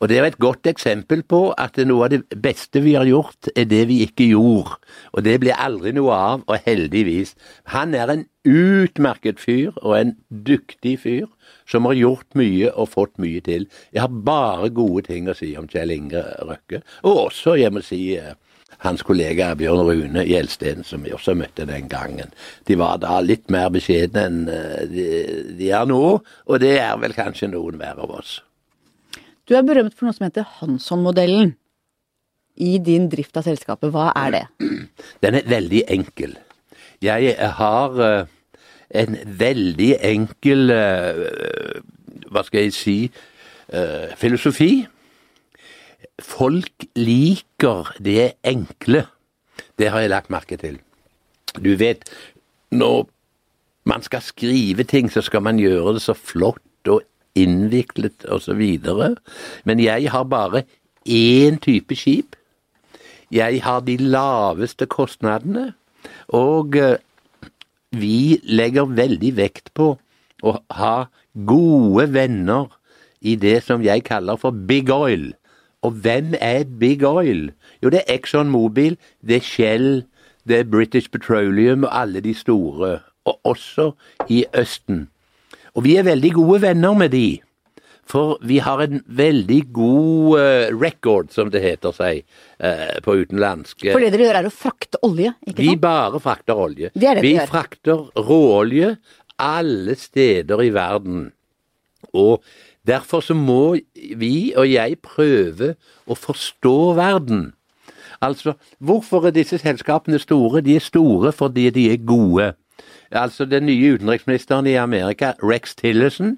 Og 0.00 0.08
det 0.08 0.18
er 0.18 0.26
et 0.30 0.38
godt 0.40 0.66
eksempel 0.68 1.20
på 1.28 1.40
at 1.60 1.76
noe 1.84 2.06
av 2.06 2.12
det 2.14 2.40
beste 2.40 2.80
vi 2.80 2.94
har 2.96 3.08
gjort, 3.08 3.50
er 3.52 3.66
det 3.68 3.82
vi 3.90 3.98
ikke 4.06 4.30
gjorde. 4.30 4.78
Og 5.12 5.24
det 5.26 5.36
blir 5.42 5.60
aldri 5.60 5.92
noe 5.96 6.16
av, 6.16 6.44
og 6.48 6.64
heldigvis. 6.64 7.34
Han 7.74 7.92
er 7.94 8.12
en 8.14 8.24
utmerket 8.48 9.40
fyr, 9.42 9.76
og 9.84 9.98
en 9.98 10.14
dyktig 10.48 10.96
fyr, 11.04 11.28
som 11.68 11.84
har 11.88 11.98
gjort 11.98 12.38
mye 12.40 12.72
og 12.72 12.88
fått 12.96 13.20
mye 13.20 13.44
til. 13.44 13.68
Jeg 13.92 14.06
har 14.06 14.22
bare 14.32 14.72
gode 14.72 15.04
ting 15.10 15.28
å 15.28 15.36
si 15.36 15.52
om 15.60 15.68
Kjell 15.68 15.92
Inge 15.92 16.24
Røkke. 16.48 16.80
Og 17.04 17.26
også, 17.26 17.58
jeg 17.60 17.76
må 17.76 17.84
si, 17.84 18.16
eh, 18.16 18.32
hans 18.84 19.02
kollega 19.06 19.52
Bjørn 19.58 19.82
Rune 19.88 20.24
Gjelsten, 20.24 20.84
som 20.84 21.04
vi 21.04 21.12
også 21.12 21.34
møtte 21.38 21.66
den 21.68 21.88
gangen. 21.90 22.32
De 22.66 22.78
var 22.80 23.00
da 23.02 23.18
litt 23.24 23.50
mer 23.52 23.68
beskjedne 23.74 24.26
enn 24.28 24.42
eh, 24.48 24.84
de, 24.90 25.08
de 25.58 25.72
er 25.76 25.88
nå, 25.90 26.04
og 26.20 26.62
det 26.62 26.76
er 26.80 26.96
vel 27.02 27.16
kanskje 27.16 27.50
noen 27.52 27.80
hver 27.80 28.00
av 28.00 28.14
oss. 28.20 28.38
Du 29.48 29.56
er 29.58 29.66
berømt 29.66 29.96
for 29.98 30.06
noe 30.06 30.16
som 30.16 30.28
heter 30.28 30.46
Hansson-modellen 30.60 31.56
i 32.60 32.76
din 32.84 33.08
drift 33.10 33.36
av 33.40 33.46
selskapet. 33.48 33.90
Hva 33.92 34.10
er 34.16 34.36
det? 34.36 34.44
Den 35.24 35.40
er 35.40 35.48
veldig 35.50 35.84
enkel. 35.90 36.36
Jeg 37.02 37.34
har 37.56 38.00
eh, 38.04 38.30
en 39.00 39.16
veldig 39.24 39.90
enkel 40.04 40.72
eh, 40.74 41.20
Hva 42.30 42.42
skal 42.44 42.66
jeg 42.66 42.76
si 42.76 42.96
eh, 43.08 44.10
filosofi. 44.20 44.84
Folk 46.20 46.86
liker 46.96 47.94
det 48.02 48.34
enkle. 48.46 49.06
Det 49.78 49.90
har 49.90 50.04
jeg 50.04 50.12
lagt 50.12 50.32
merke 50.32 50.58
til. 50.60 50.78
Du 51.56 51.74
vet, 51.76 52.04
når 52.70 53.08
man 53.84 54.02
skal 54.02 54.22
skrive 54.22 54.84
ting, 54.84 55.10
så 55.10 55.22
skal 55.24 55.42
man 55.42 55.58
gjøre 55.58 55.96
det 55.96 56.02
så 56.04 56.14
flott 56.14 56.88
og 56.88 57.02
innviklet 57.38 58.26
osv. 58.28 58.62
Men 59.64 59.80
jeg 59.80 60.10
har 60.10 60.24
bare 60.24 60.64
én 61.08 61.58
type 61.62 61.96
skip. 61.96 62.36
Jeg 63.30 63.62
har 63.62 63.80
de 63.86 63.96
laveste 63.96 64.86
kostnadene, 64.90 65.72
og 66.34 66.76
eh, 66.76 66.98
vi 67.94 68.40
legger 68.42 68.90
veldig 68.90 69.30
vekt 69.36 69.70
på 69.74 69.92
å 70.42 70.54
ha 70.74 70.94
gode 71.46 72.08
venner 72.10 72.66
i 73.20 73.36
det 73.38 73.60
som 73.66 73.84
jeg 73.84 74.02
kaller 74.08 74.40
for 74.40 74.50
big 74.50 74.90
oil. 74.90 75.30
Og 75.82 75.90
hvem 76.04 76.34
er 76.40 76.64
big 76.80 77.04
oil? 77.06 77.50
Jo, 77.82 77.90
det 77.92 78.02
er 78.02 78.14
Exxon 78.18 78.50
Mobil, 78.52 78.98
det 79.26 79.40
er 79.40 79.46
Shell, 79.46 80.02
det 80.48 80.58
er 80.58 80.68
British 80.68 81.10
Petroleum 81.10 81.84
og 81.84 81.94
alle 82.00 82.20
de 82.20 82.34
store, 82.34 82.98
og 83.24 83.40
også 83.44 83.92
i 84.28 84.44
Østen. 84.56 85.08
Og 85.74 85.84
vi 85.86 85.96
er 85.96 86.04
veldig 86.08 86.32
gode 86.34 86.62
venner 86.62 86.94
med 86.94 87.14
de. 87.14 87.40
For 88.10 88.40
vi 88.42 88.58
har 88.58 88.80
en 88.82 89.04
veldig 89.06 89.60
god 89.72 90.40
uh, 90.40 90.80
record, 90.82 91.30
som 91.30 91.50
det 91.52 91.62
heter 91.62 91.94
seg 91.94 92.24
uh, 92.58 92.98
på 93.04 93.14
utenlandsk. 93.22 93.86
For 93.92 94.02
det 94.02 94.10
dere 94.16 94.26
gjør 94.26 94.38
er 94.40 94.48
å 94.48 94.54
frakte 94.54 95.00
olje, 95.06 95.34
ikke 95.46 95.54
sant? 95.54 95.68
Vi 95.68 95.76
bare 95.84 96.22
frakter 96.22 96.62
olje. 96.64 96.90
Det 96.94 97.14
det 97.20 97.22
vi 97.22 97.36
vi 97.36 97.46
frakter 97.52 98.08
råolje 98.18 98.96
alle 99.40 99.94
steder 99.96 100.64
i 100.64 100.72
verden. 100.74 101.30
Og 102.10 102.42
derfor 102.90 103.22
så 103.24 103.34
må 103.38 103.78
vi 104.18 104.34
og 104.58 104.66
jeg 104.66 104.98
prøve 105.06 105.74
å 106.10 106.18
forstå 106.18 106.76
verden. 106.98 107.52
Altså, 108.20 108.52
hvorfor 108.78 109.26
er 109.26 109.30
disse 109.30 109.58
selskapene 109.58 110.18
store? 110.18 110.60
De 110.60 110.76
er 110.76 110.84
store 110.84 111.32
fordi 111.32 111.70
de 111.70 111.92
er 111.92 112.02
gode. 112.06 112.52
Altså, 113.10 113.44
den 113.44 113.66
nye 113.66 113.94
utenriksministeren 113.94 114.66
i 114.66 114.74
Amerika, 114.74 115.32
Rex 115.42 115.74
Tillerson, 115.74 116.36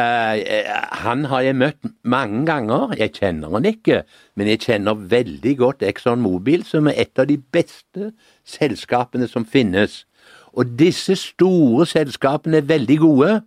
eh, 0.00 0.64
han 0.92 1.24
har 1.24 1.40
jeg 1.40 1.56
møtt 1.56 1.90
mange 2.04 2.46
ganger. 2.46 2.94
Jeg 2.98 3.12
kjenner 3.20 3.52
han 3.52 3.64
ikke, 3.64 4.02
men 4.36 4.48
jeg 4.48 4.60
kjenner 4.60 4.94
veldig 4.94 5.56
godt 5.58 5.82
Exxon 5.82 6.20
Mobil, 6.20 6.64
som 6.64 6.88
er 6.88 6.98
et 7.04 7.18
av 7.18 7.28
de 7.28 7.38
beste 7.38 8.12
selskapene 8.44 9.28
som 9.28 9.46
finnes. 9.46 10.04
Og 10.52 10.78
disse 10.78 11.14
store 11.16 11.86
selskapene 11.86 12.56
er 12.58 12.66
veldig 12.66 12.98
gode. 12.98 13.40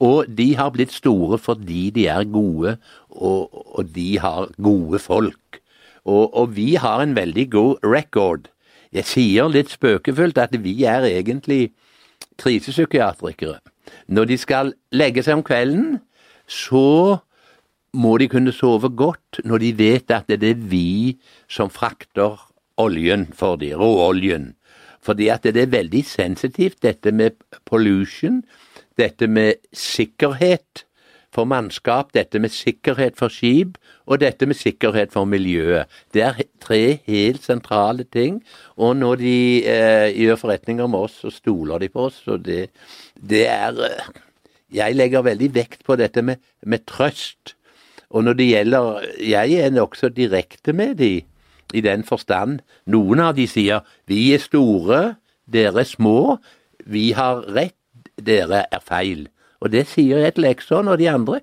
Og 0.00 0.26
de 0.26 0.54
har 0.56 0.72
blitt 0.74 0.92
store 0.92 1.38
fordi 1.38 1.90
de 1.90 2.06
er 2.10 2.24
gode, 2.24 2.76
og, 3.10 3.52
og 3.78 3.94
de 3.94 4.18
har 4.18 4.50
gode 4.62 4.98
folk. 4.98 5.60
Og, 6.04 6.34
og 6.34 6.56
vi 6.56 6.74
har 6.74 7.02
en 7.02 7.16
veldig 7.16 7.50
god 7.50 7.84
record. 7.86 8.48
Jeg 8.92 9.06
sier 9.08 9.48
litt 9.48 9.70
spøkefullt 9.70 10.38
at 10.38 10.56
vi 10.64 10.82
er 10.84 11.06
egentlig 11.06 11.72
krisepsykiatrikere. 12.40 13.60
Når 14.08 14.24
de 14.24 14.38
skal 14.38 14.72
legge 14.92 15.22
seg 15.22 15.38
om 15.38 15.44
kvelden, 15.46 16.00
så 16.46 17.18
må 17.92 18.16
de 18.18 18.28
kunne 18.32 18.54
sove 18.56 18.90
godt 18.96 19.42
når 19.44 19.62
de 19.62 19.70
vet 19.78 20.10
at 20.10 20.28
det 20.28 20.50
er 20.50 20.66
vi 20.68 21.18
som 21.48 21.70
frakter 21.70 22.40
oljen 22.80 23.28
for 23.36 23.60
dem, 23.60 23.78
råoljen. 23.78 24.52
Fordi 25.02 25.28
at 25.28 25.44
det 25.44 25.56
er 25.56 25.72
veldig 25.72 26.04
sensitivt, 26.06 26.82
dette 26.82 27.12
med 27.12 27.36
pollution, 27.66 28.42
dette 28.98 29.28
med 29.28 29.60
sikkerhet 29.72 30.84
for 31.32 31.48
mannskap, 31.48 32.10
dette 32.12 32.40
med 32.42 32.52
sikkerhet 32.52 33.16
for 33.16 33.32
skip, 33.32 33.78
og 34.06 34.20
dette 34.20 34.46
med 34.46 34.58
sikkerhet 34.58 35.14
for 35.14 35.28
miljøet. 35.28 35.88
Det 36.12 36.24
er 36.26 36.42
tre 36.60 36.98
helt 37.06 37.44
sentrale 37.44 38.04
ting. 38.04 38.42
Og 38.76 38.96
når 38.96 39.22
de 39.22 39.36
eh, 39.64 40.10
gjør 40.12 40.40
forretninger 40.42 40.86
med 40.92 41.08
oss, 41.08 41.16
så 41.22 41.32
stoler 41.32 41.80
de 41.80 41.88
på 41.88 42.08
oss. 42.10 42.20
Og 42.28 42.44
det, 42.44 42.68
det 43.16 43.46
er 43.48 43.80
eh, 43.88 44.12
Jeg 44.72 44.96
legger 44.96 45.24
veldig 45.24 45.50
vekt 45.54 45.84
på 45.84 45.96
dette 45.96 46.22
med, 46.22 46.36
med 46.64 46.84
trøst. 46.88 47.56
Og 48.10 48.24
når 48.24 48.32
det 48.32 48.46
gjelder 48.46 49.04
Jeg 49.20 49.52
er 49.52 49.70
nokså 49.70 50.08
direkte 50.08 50.72
med 50.72 50.94
de, 51.00 51.22
i 51.72 51.80
den 51.80 52.04
forstand. 52.04 52.60
Noen 52.86 53.20
av 53.20 53.36
de 53.36 53.46
sier 53.48 53.80
vi 54.06 54.32
er 54.34 54.40
store, 54.40 55.14
dere 55.48 55.80
er 55.80 55.88
små, 55.88 56.36
vi 56.84 57.12
har 57.16 57.44
rett, 57.54 57.76
dere 58.26 58.64
er 58.72 58.82
feil. 58.84 59.28
Og 59.62 59.72
det 59.72 59.86
sier 59.90 60.22
jeg 60.24 60.36
til 60.36 60.48
Exxon 60.50 60.90
og 60.90 60.98
de 60.98 61.10
andre. 61.10 61.40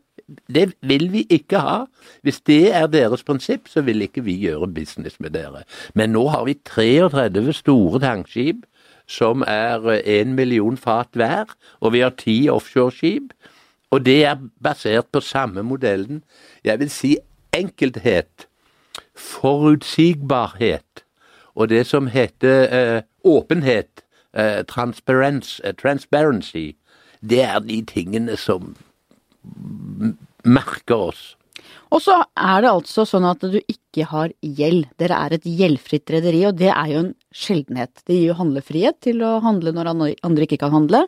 Det 0.54 0.74
vil 0.86 1.08
vi 1.12 1.24
ikke 1.30 1.62
ha. 1.64 1.78
Hvis 2.22 2.42
det 2.46 2.74
er 2.76 2.90
deres 2.92 3.24
prinsipp, 3.24 3.68
så 3.68 3.82
vil 3.82 4.02
ikke 4.06 4.24
vi 4.24 4.36
gjøre 4.44 4.68
business 4.68 5.20
med 5.20 5.34
dere. 5.38 5.64
Men 5.96 6.14
nå 6.14 6.28
har 6.30 6.44
vi 6.46 6.60
33 6.66 7.54
store 7.62 8.02
tankskip 8.04 8.66
som 9.10 9.42
er 9.48 9.82
én 10.06 10.36
million 10.38 10.78
fat 10.78 11.10
hver, 11.18 11.50
og 11.82 11.94
vi 11.94 12.04
har 12.06 12.14
ti 12.18 12.50
offshoreskip. 12.50 13.34
Og 13.90 14.06
det 14.06 14.26
er 14.26 14.38
basert 14.62 15.10
på 15.12 15.20
samme 15.20 15.64
modellen. 15.64 16.24
Jeg 16.64 16.80
vil 16.80 16.92
si 16.94 17.18
enkelthet, 17.56 18.46
forutsigbarhet, 19.16 21.04
og 21.56 21.70
det 21.70 21.88
som 21.88 22.08
heter 22.08 22.68
eh, 22.70 23.02
åpenhet, 23.26 24.06
eh, 24.34 24.62
eh, 24.62 25.74
transparency, 25.76 26.68
det 27.22 27.42
er 27.46 27.60
de 27.66 27.82
tingene 27.88 28.38
som 28.40 28.76
merker 30.44 31.10
oss. 31.10 31.24
Og 31.90 32.04
så 32.06 32.20
er 32.38 32.62
det 32.64 32.70
altså 32.70 33.04
sånn 33.08 33.26
at 33.26 33.42
du 33.42 33.58
ikke 33.60 34.06
har 34.12 34.34
gjeld. 34.46 34.88
Dere 35.02 35.18
er 35.26 35.36
et 35.36 35.48
gjeldfritt 35.48 36.12
rederi, 36.14 36.44
og 36.48 36.60
det 36.60 36.70
er 36.70 36.92
jo 36.92 37.02
en 37.02 37.12
sjeldenhet. 37.36 38.04
Det 38.06 38.16
gir 38.16 38.30
jo 38.30 38.38
handlefrihet 38.38 39.00
til 39.06 39.24
å 39.26 39.40
handle 39.44 39.74
når 39.76 39.92
andre 39.98 40.46
ikke 40.46 40.62
kan 40.62 40.76
handle. 40.76 41.08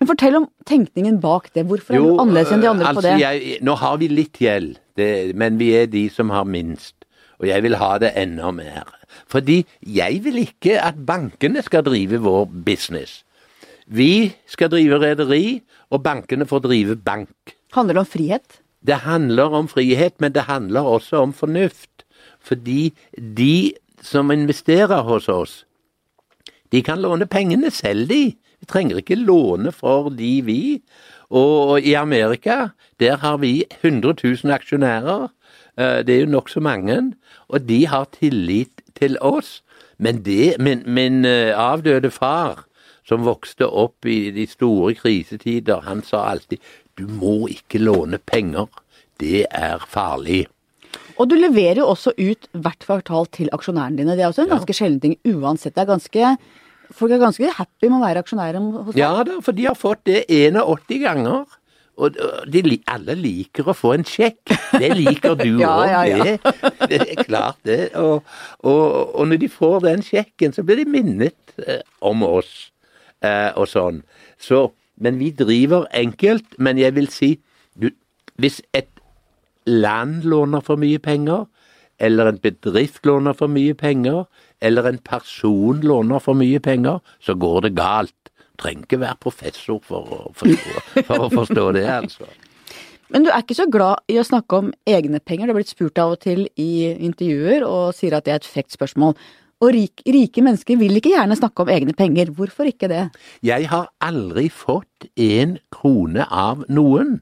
Men 0.00 0.10
fortell 0.10 0.38
om 0.40 0.46
tenkningen 0.66 1.20
bak 1.22 1.52
det. 1.54 1.66
Hvorfor 1.68 1.94
er 1.94 2.02
du 2.02 2.22
annerledes 2.22 2.54
enn 2.54 2.64
de 2.64 2.70
andre 2.70 2.88
altså 2.90 3.02
på 3.02 3.06
det? 3.06 3.16
Jeg, 3.22 3.58
nå 3.66 3.76
har 3.78 3.98
vi 4.00 4.08
litt 4.10 4.40
gjeld, 4.42 4.78
det, 4.98 5.10
men 5.38 5.60
vi 5.60 5.70
er 5.78 5.90
de 5.92 6.08
som 6.12 6.32
har 6.34 6.48
minst. 6.48 6.96
Og 7.38 7.46
jeg 7.50 7.62
vil 7.66 7.78
ha 7.78 7.92
det 8.02 8.14
enda 8.18 8.50
mer. 8.54 8.97
Fordi 9.26 9.64
jeg 9.82 10.20
vil 10.24 10.38
ikke 10.44 10.78
at 10.82 11.00
bankene 11.06 11.62
skal 11.62 11.84
drive 11.86 12.20
vår 12.22 12.44
business. 12.66 13.24
Vi 13.86 14.34
skal 14.46 14.70
drive 14.70 15.00
rederi, 15.00 15.62
og 15.90 16.02
bankene 16.04 16.46
får 16.46 16.66
drive 16.66 16.96
bank. 16.96 17.54
Handler 17.72 17.94
det 17.94 18.00
om 18.04 18.12
frihet? 18.12 18.60
Det 18.86 19.02
handler 19.04 19.54
om 19.56 19.68
frihet, 19.68 20.20
men 20.20 20.32
det 20.32 20.42
handler 20.48 20.80
også 20.80 21.16
om 21.24 21.32
fornuft. 21.32 22.04
Fordi 22.40 22.92
de 23.16 23.72
som 24.02 24.30
investerer 24.30 25.02
hos 25.02 25.28
oss, 25.28 25.64
de 26.72 26.82
kan 26.82 27.00
låne 27.00 27.26
pengene 27.26 27.70
selv, 27.70 28.08
de. 28.08 28.36
Vi 28.60 28.66
trenger 28.68 29.00
ikke 29.00 29.16
låne 29.16 29.72
for 29.72 30.10
de, 30.12 30.32
vi. 30.44 30.82
Og 31.30 31.80
i 31.80 31.94
Amerika, 31.94 32.68
der 33.00 33.16
har 33.16 33.36
vi 33.36 33.64
100 33.82 34.14
000 34.24 34.52
aksjonærer. 34.52 35.28
Eh, 35.78 36.00
det 36.06 36.14
er 36.14 36.20
jo 36.20 36.32
nokså 36.34 36.60
mange. 36.60 37.14
Og 37.48 37.68
de 37.68 37.86
har 37.86 38.08
tillit 38.18 38.77
til 38.98 39.18
oss. 39.24 39.60
Men 39.98 40.22
det, 40.26 40.56
min, 40.62 40.84
min 40.86 41.24
eh, 41.26 41.54
avdøde 41.54 42.10
far, 42.14 42.66
som 43.08 43.24
vokste 43.24 43.66
opp 43.66 44.06
i 44.06 44.28
de 44.34 44.44
store 44.50 44.92
krisetider, 44.98 45.80
han 45.88 46.04
sa 46.04 46.26
alltid 46.34 46.60
du 46.98 47.06
må 47.06 47.46
ikke 47.52 47.80
låne 47.80 48.18
penger. 48.18 48.66
Det 49.18 49.46
er 49.54 49.82
farlig. 49.90 50.46
Og 51.18 51.26
du 51.30 51.34
leverer 51.38 51.80
jo 51.82 51.88
også 51.92 52.14
ut 52.18 52.48
hvert 52.54 52.84
kvartal 52.84 53.26
til 53.34 53.50
aksjonærene 53.54 53.98
dine. 53.98 54.16
Det 54.18 54.24
er 54.24 54.30
også 54.30 54.46
en 54.46 54.52
ganske 54.54 54.74
sjelden 54.76 55.00
ting 55.02 55.16
uansett. 55.26 55.74
Det 55.74 55.82
er 55.82 55.90
ganske, 55.90 56.32
folk 56.94 57.14
er 57.14 57.22
ganske 57.22 57.50
happy 57.56 57.90
med 57.90 57.98
å 57.98 58.04
være 58.04 58.22
aksjonærer 58.22 58.62
hos 58.62 58.92
deg. 58.92 59.00
Ja 59.02 59.24
da, 59.26 59.38
for 59.42 59.58
de 59.58 59.66
har 59.66 59.78
fått 59.78 60.04
det 60.10 60.24
81 60.30 61.02
ganger. 61.02 61.57
Og 61.98 62.14
de, 62.46 62.78
alle 62.86 63.16
liker 63.18 63.66
å 63.68 63.74
få 63.74 63.92
en 63.96 64.06
sjekk. 64.06 64.52
Det 64.78 64.90
liker 64.94 65.34
du 65.40 65.48
òg, 65.56 65.62
Ja, 65.64 65.76
ja, 65.90 66.02
ja. 66.06 66.24
det. 66.24 66.36
Det 66.92 67.00
er 67.02 67.24
klart, 67.26 67.58
det. 67.66 67.80
Og, 67.98 68.22
og, 68.62 69.14
og 69.18 69.28
når 69.30 69.42
de 69.42 69.50
får 69.50 69.80
den 69.86 70.04
sjekken, 70.06 70.54
så 70.54 70.62
blir 70.66 70.78
de 70.78 70.86
minnet 70.88 71.58
eh, 71.66 71.82
om 72.06 72.22
oss 72.26 72.70
eh, 73.26 73.50
og 73.58 73.66
sånn. 73.72 74.02
Så, 74.38 74.68
men 75.02 75.18
vi 75.18 75.32
driver 75.34 75.88
enkelt. 75.96 76.54
Men 76.62 76.78
jeg 76.78 76.94
vil 76.98 77.10
si, 77.12 77.32
du, 77.74 77.90
hvis 78.38 78.60
et 78.78 78.92
land 79.66 80.22
låner 80.28 80.62
for 80.64 80.80
mye 80.80 81.02
penger, 81.02 81.48
eller 81.98 82.30
en 82.30 82.38
bedrift 82.38 83.06
låner 83.10 83.34
for 83.34 83.50
mye 83.50 83.74
penger, 83.74 84.22
eller 84.62 84.86
en 84.86 84.98
person 85.02 85.82
låner 85.82 86.22
for 86.22 86.38
mye 86.38 86.60
penger, 86.62 87.02
så 87.18 87.34
går 87.34 87.66
det 87.66 87.74
galt. 87.78 88.14
Trenger 88.58 88.86
ikke 88.86 89.00
være 89.04 89.18
professor 89.22 89.80
for 89.86 90.12
å 90.14 90.20
forstå, 90.36 91.02
for 91.06 91.26
å 91.26 91.32
forstå 91.32 91.66
det, 91.78 91.86
altså. 91.94 92.28
Men 93.08 93.24
du 93.24 93.30
er 93.32 93.40
ikke 93.40 93.56
så 93.56 93.68
glad 93.72 94.04
i 94.10 94.18
å 94.20 94.26
snakke 94.26 94.58
om 94.58 94.72
egne 94.88 95.20
penger. 95.24 95.48
Du 95.48 95.54
har 95.54 95.58
blitt 95.60 95.72
spurt 95.72 96.00
av 96.02 96.16
og 96.16 96.22
til 96.24 96.44
i 96.60 96.90
intervjuer 96.92 97.64
og 97.64 97.94
sier 97.96 98.18
at 98.18 98.26
det 98.26 98.34
er 98.34 98.42
et 98.42 98.48
frekt 98.48 98.74
spørsmål. 98.76 99.14
Og 99.64 99.72
rik, 99.74 100.02
rike 100.06 100.42
mennesker 100.44 100.78
vil 100.78 101.00
ikke 101.00 101.14
gjerne 101.14 101.38
snakke 101.38 101.64
om 101.64 101.72
egne 101.72 101.94
penger. 101.96 102.30
Hvorfor 102.36 102.68
ikke 102.68 102.90
det? 102.92 103.08
Jeg 103.42 103.66
har 103.72 103.88
aldri 104.04 104.46
fått 104.52 105.08
en 105.18 105.56
krone 105.74 106.28
av 106.28 106.62
noen. 106.68 107.16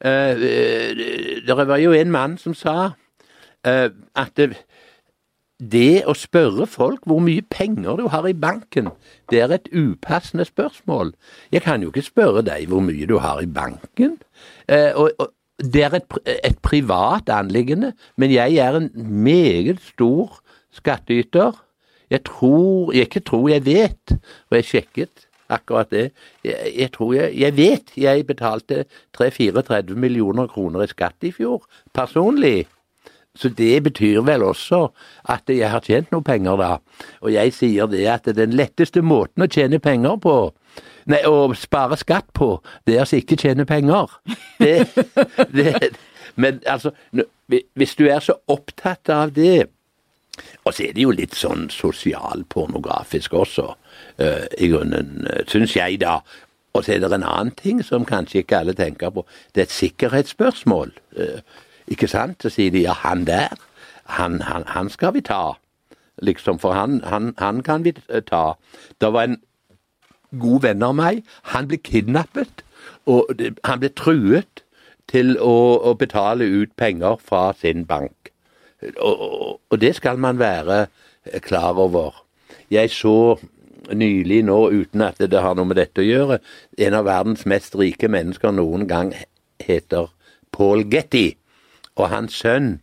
Uh, 0.00 0.32
eh, 0.40 1.42
det 1.44 1.58
var 1.58 1.76
jo 1.82 1.92
en 1.92 2.14
mann 2.14 2.38
som 2.40 2.54
sa 2.56 2.76
uh, 2.94 3.88
at 4.16 4.40
det, 5.60 6.02
å 6.08 6.14
spørre 6.16 6.66
folk 6.66 7.04
hvor 7.08 7.20
mye 7.24 7.44
penger 7.52 8.00
du 8.00 8.06
har 8.12 8.26
i 8.28 8.36
banken, 8.36 8.90
det 9.30 9.42
er 9.44 9.54
et 9.54 9.68
upassende 9.76 10.46
spørsmål. 10.48 11.12
Jeg 11.52 11.62
kan 11.66 11.84
jo 11.84 11.92
ikke 11.92 12.06
spørre 12.08 12.44
deg 12.46 12.70
hvor 12.70 12.82
mye 12.84 13.08
du 13.08 13.18
har 13.20 13.42
i 13.44 13.50
banken. 13.50 14.16
Eh, 14.68 14.90
og, 14.96 15.12
og 15.20 15.32
det 15.60 15.84
er 15.84 15.96
et, 16.00 16.20
et 16.44 16.58
privat 16.64 17.28
anliggende, 17.28 17.92
men 18.16 18.32
jeg 18.32 18.56
er 18.56 18.78
en 18.78 18.90
meget 18.96 19.82
stor 19.84 20.40
skattyter. 20.72 21.52
Jeg 22.10 22.24
tror 22.24 22.92
Jeg 22.92 23.00
ikke 23.06 23.20
tror, 23.20 23.48
jeg 23.48 23.66
vet, 23.66 24.18
og 24.50 24.56
jeg 24.56 24.64
sjekket 24.64 25.28
akkurat 25.50 25.90
det. 25.90 26.10
Jeg, 26.44 26.72
jeg 26.78 26.92
tror 26.92 27.12
jeg, 27.14 27.38
jeg 27.38 27.56
vet 27.56 27.92
jeg 27.96 28.26
betalte 28.26 28.84
3-34 29.18 29.94
millioner 29.94 30.46
kroner 30.46 30.84
i 30.84 30.90
skatt 30.90 31.26
i 31.26 31.32
fjor, 31.34 31.66
personlig. 31.94 32.66
Så 33.40 33.48
det 33.56 33.82
betyr 33.86 34.20
vel 34.26 34.42
også 34.44 34.90
at 35.32 35.48
jeg 35.48 35.70
har 35.72 35.80
tjent 35.84 36.10
noe 36.12 36.24
penger, 36.24 36.60
da. 36.60 37.06
Og 37.24 37.32
jeg 37.32 37.54
sier 37.56 37.88
det 37.88 38.04
at 38.12 38.28
den 38.36 38.52
letteste 38.52 39.00
måten 39.00 39.46
å 39.46 39.48
tjene 39.48 39.80
penger 39.80 40.18
på, 40.20 40.34
nei, 41.08 41.22
å 41.24 41.48
spare 41.56 41.96
skatt 42.00 42.28
på, 42.36 42.58
det 42.84 42.98
er 42.98 43.06
å 43.06 43.20
ikke 43.20 43.38
tjene 43.40 43.64
penger. 43.68 44.12
Det, 44.60 44.74
det, 45.56 45.94
men 46.36 46.60
altså, 46.66 46.92
hvis 47.48 47.96
du 47.96 48.06
er 48.10 48.20
så 48.24 48.36
opptatt 48.48 49.08
av 49.12 49.32
det 49.36 49.70
Og 50.64 50.72
så 50.72 50.86
er 50.86 50.94
det 50.96 51.02
jo 51.02 51.10
litt 51.12 51.34
sånn 51.36 51.66
sosialpornografisk 51.74 53.34
også, 53.36 53.64
uh, 54.22 54.44
i 54.56 54.70
grunnen, 54.70 55.26
uh, 55.26 55.42
syns 55.50 55.74
jeg, 55.76 55.98
da. 56.00 56.20
Og 56.72 56.86
så 56.86 56.94
er 56.94 57.02
det 57.02 57.10
en 57.12 57.26
annen 57.26 57.50
ting 57.58 57.82
som 57.84 58.06
kanskje 58.08 58.40
ikke 58.40 58.60
alle 58.62 58.72
tenker 58.78 59.12
på. 59.12 59.26
Det 59.52 59.64
er 59.64 59.68
et 59.68 59.74
sikkerhetsspørsmål. 59.74 60.94
Uh, 61.18 61.42
ikke 61.90 62.08
sant? 62.08 62.42
Så 62.42 62.52
sier 62.54 62.72
de 62.74 62.84
ja, 62.86 62.94
han 63.04 63.26
der, 63.26 63.58
han, 64.16 64.40
han, 64.46 64.64
han 64.66 64.88
skal 64.90 65.14
vi 65.14 65.24
ta. 65.26 65.58
Liksom, 66.22 66.58
for 66.58 66.72
han, 66.76 67.00
han, 67.38 67.62
kan 67.62 67.84
vi 67.84 67.92
ta. 68.26 68.54
Det 69.00 69.12
var 69.12 69.28
en 69.28 69.38
god 70.38 70.66
venn 70.66 70.82
av 70.82 70.96
meg. 70.98 71.22
Han 71.54 71.68
ble 71.70 71.80
kidnappet, 71.82 72.64
og 73.08 73.30
han 73.64 73.80
ble 73.80 73.92
truet 73.96 74.64
til 75.10 75.36
å, 75.40 75.80
å, 75.82 75.94
betale 75.98 76.46
ut 76.46 76.74
penger 76.78 77.16
fra 77.24 77.50
sin 77.58 77.86
bank. 77.88 78.30
Og, 78.96 79.58
og, 79.70 79.78
det 79.80 79.96
skal 79.98 80.20
man 80.20 80.38
være 80.38 80.86
klar 81.44 81.80
over. 81.80 82.22
Jeg 82.70 82.92
så 82.94 83.38
nylig 83.90 84.44
nå, 84.46 84.60
uten 84.70 85.02
at 85.02 85.18
det 85.18 85.42
har 85.42 85.56
noe 85.58 85.66
med 85.66 85.80
dette 85.80 86.04
å 86.04 86.06
gjøre, 86.06 86.38
en 86.78 86.96
av 86.96 87.08
verdens 87.08 87.42
mest 87.48 87.74
rike 87.76 88.08
mennesker 88.12 88.54
noen 88.54 88.86
gang 88.88 89.12
heter 89.60 90.12
Paul 90.54 90.84
Getty 90.92 91.39
og 92.00 92.10
hans 92.12 92.36
sønn, 92.42 92.78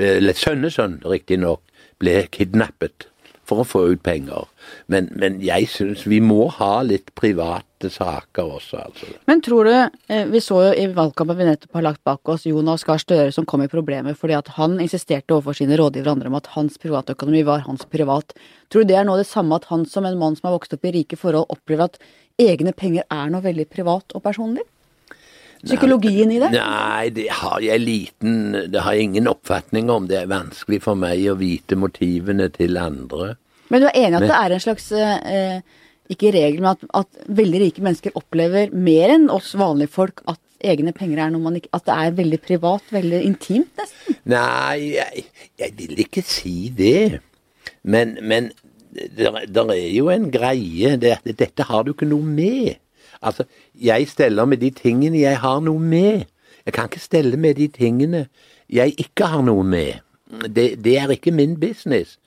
eller 0.00 0.36
sønnesønn 0.38 1.00
riktignok, 1.04 1.62
ble 2.00 2.22
kidnappet 2.32 3.10
for 3.50 3.62
å 3.62 3.66
få 3.66 3.82
ut 3.92 4.02
penger. 4.06 4.46
Men, 4.92 5.08
men 5.18 5.40
jeg 5.42 5.68
syns 5.72 6.06
vi 6.08 6.20
må 6.22 6.46
ha 6.54 6.80
litt 6.86 7.10
private 7.18 7.90
saker 7.90 8.54
også, 8.58 8.82
altså. 8.84 9.08
Men 9.30 9.42
tror 9.44 9.66
du, 9.66 9.72
eh, 10.12 10.26
vi 10.30 10.42
så 10.44 10.60
jo 10.68 10.70
i 10.76 10.86
valgkampen 10.94 11.38
vi 11.38 11.48
nettopp 11.48 11.78
har 11.80 11.86
lagt 11.88 12.02
bak 12.06 12.30
oss, 12.30 12.46
Jonas 12.46 12.84
Gahr 12.86 13.02
Støre 13.02 13.34
som 13.34 13.48
kom 13.48 13.64
i 13.64 13.70
problemer 13.72 14.16
fordi 14.18 14.36
at 14.38 14.52
han 14.58 14.78
insisterte 14.82 15.34
overfor 15.34 15.58
sine 15.58 15.78
rådgivere 15.80 16.14
andre 16.14 16.30
om 16.30 16.38
at 16.38 16.52
hans 16.54 16.78
privatøkonomi 16.82 17.42
var 17.48 17.64
hans 17.66 17.86
privat. 17.90 18.36
Tror 18.70 18.84
du 18.84 18.92
det 18.92 19.00
er 19.00 19.08
nå 19.08 19.16
det 19.18 19.28
samme 19.28 19.58
at 19.58 19.70
han 19.72 19.86
som 19.88 20.06
en 20.06 20.20
mann 20.20 20.38
som 20.38 20.50
har 20.50 20.58
vokst 20.58 20.76
opp 20.76 20.86
i 20.86 20.94
rike 21.00 21.18
forhold, 21.18 21.50
opplever 21.50 21.88
at 21.88 21.98
egne 22.40 22.76
penger 22.76 23.08
er 23.10 23.32
noe 23.32 23.44
veldig 23.44 23.66
privat 23.72 24.14
og 24.14 24.22
personlig? 24.28 24.66
Psykologien 25.60 26.30
i 26.32 26.38
det? 26.40 26.50
Nei, 26.54 27.10
det 27.12 27.26
har 27.40 27.60
jeg 27.60 27.82
liten 27.82 28.36
Det 28.72 28.80
har 28.80 28.96
jeg 28.96 29.10
ingen 29.10 29.28
oppfatning 29.30 29.90
om. 29.92 30.08
Det 30.08 30.22
er 30.22 30.30
vanskelig 30.30 30.80
for 30.86 30.98
meg 30.98 31.22
å 31.28 31.36
vite 31.40 31.76
motivene 31.76 32.48
til 32.54 32.80
andre. 32.80 33.34
Men 33.70 33.84
du 33.84 33.88
er 33.90 33.98
enig 34.06 34.18
at 34.18 34.24
men, 34.24 34.30
det 34.32 34.38
er 34.38 34.54
en 34.56 34.62
slags 34.64 34.86
eh, 34.96 35.82
Ikke 36.10 36.32
regel, 36.34 36.62
men 36.62 36.72
at, 36.72 36.86
at, 37.02 37.26
veldig 37.28 37.64
rike 37.66 37.84
mennesker 37.84 38.16
opplever 38.18 38.72
mer 38.72 39.14
enn 39.16 39.28
oss 39.32 39.52
vanlige 39.58 39.94
folk 39.98 40.24
at 40.30 40.40
egne 40.60 40.92
penger 40.96 41.22
er 41.24 41.34
noe 41.34 41.44
man 41.44 41.60
ikke 41.60 41.72
At 41.76 41.86
det 41.88 41.98
er 41.98 42.16
veldig 42.18 42.40
privat, 42.44 42.88
veldig 42.92 43.22
intimt, 43.28 43.70
nesten? 43.80 44.18
Nei, 44.32 44.96
jeg, 44.96 45.26
jeg 45.60 45.76
vil 45.78 46.04
ikke 46.06 46.24
si 46.26 46.72
det. 46.76 47.20
Men, 47.82 48.16
men 48.20 48.50
det 48.90 49.30
er 49.30 49.90
jo 49.94 50.10
en 50.12 50.28
greie. 50.32 50.96
Det, 51.00 51.14
dette 51.38 51.66
har 51.68 51.84
du 51.84 51.92
ikke 51.94 52.08
noe 52.10 52.26
med. 52.26 52.80
Altså, 53.22 53.44
jeg 53.74 54.08
steller 54.08 54.44
med 54.44 54.56
de 54.58 54.70
tingene 54.70 55.20
jeg 55.20 55.38
har 55.38 55.60
noe 55.60 55.80
med. 55.80 56.24
Jeg 56.66 56.72
kan 56.72 56.88
ikke 56.88 57.00
stelle 57.00 57.36
med 57.36 57.54
de 57.54 57.68
tingene 57.68 58.26
jeg 58.70 58.94
ikke 58.98 59.26
har 59.32 59.42
noe 59.42 59.64
med. 59.64 60.00
Det, 60.46 60.84
det, 60.84 60.98
er 60.98 61.10
ikke 61.10 61.30
min 61.30 61.60
business. 61.60 62.18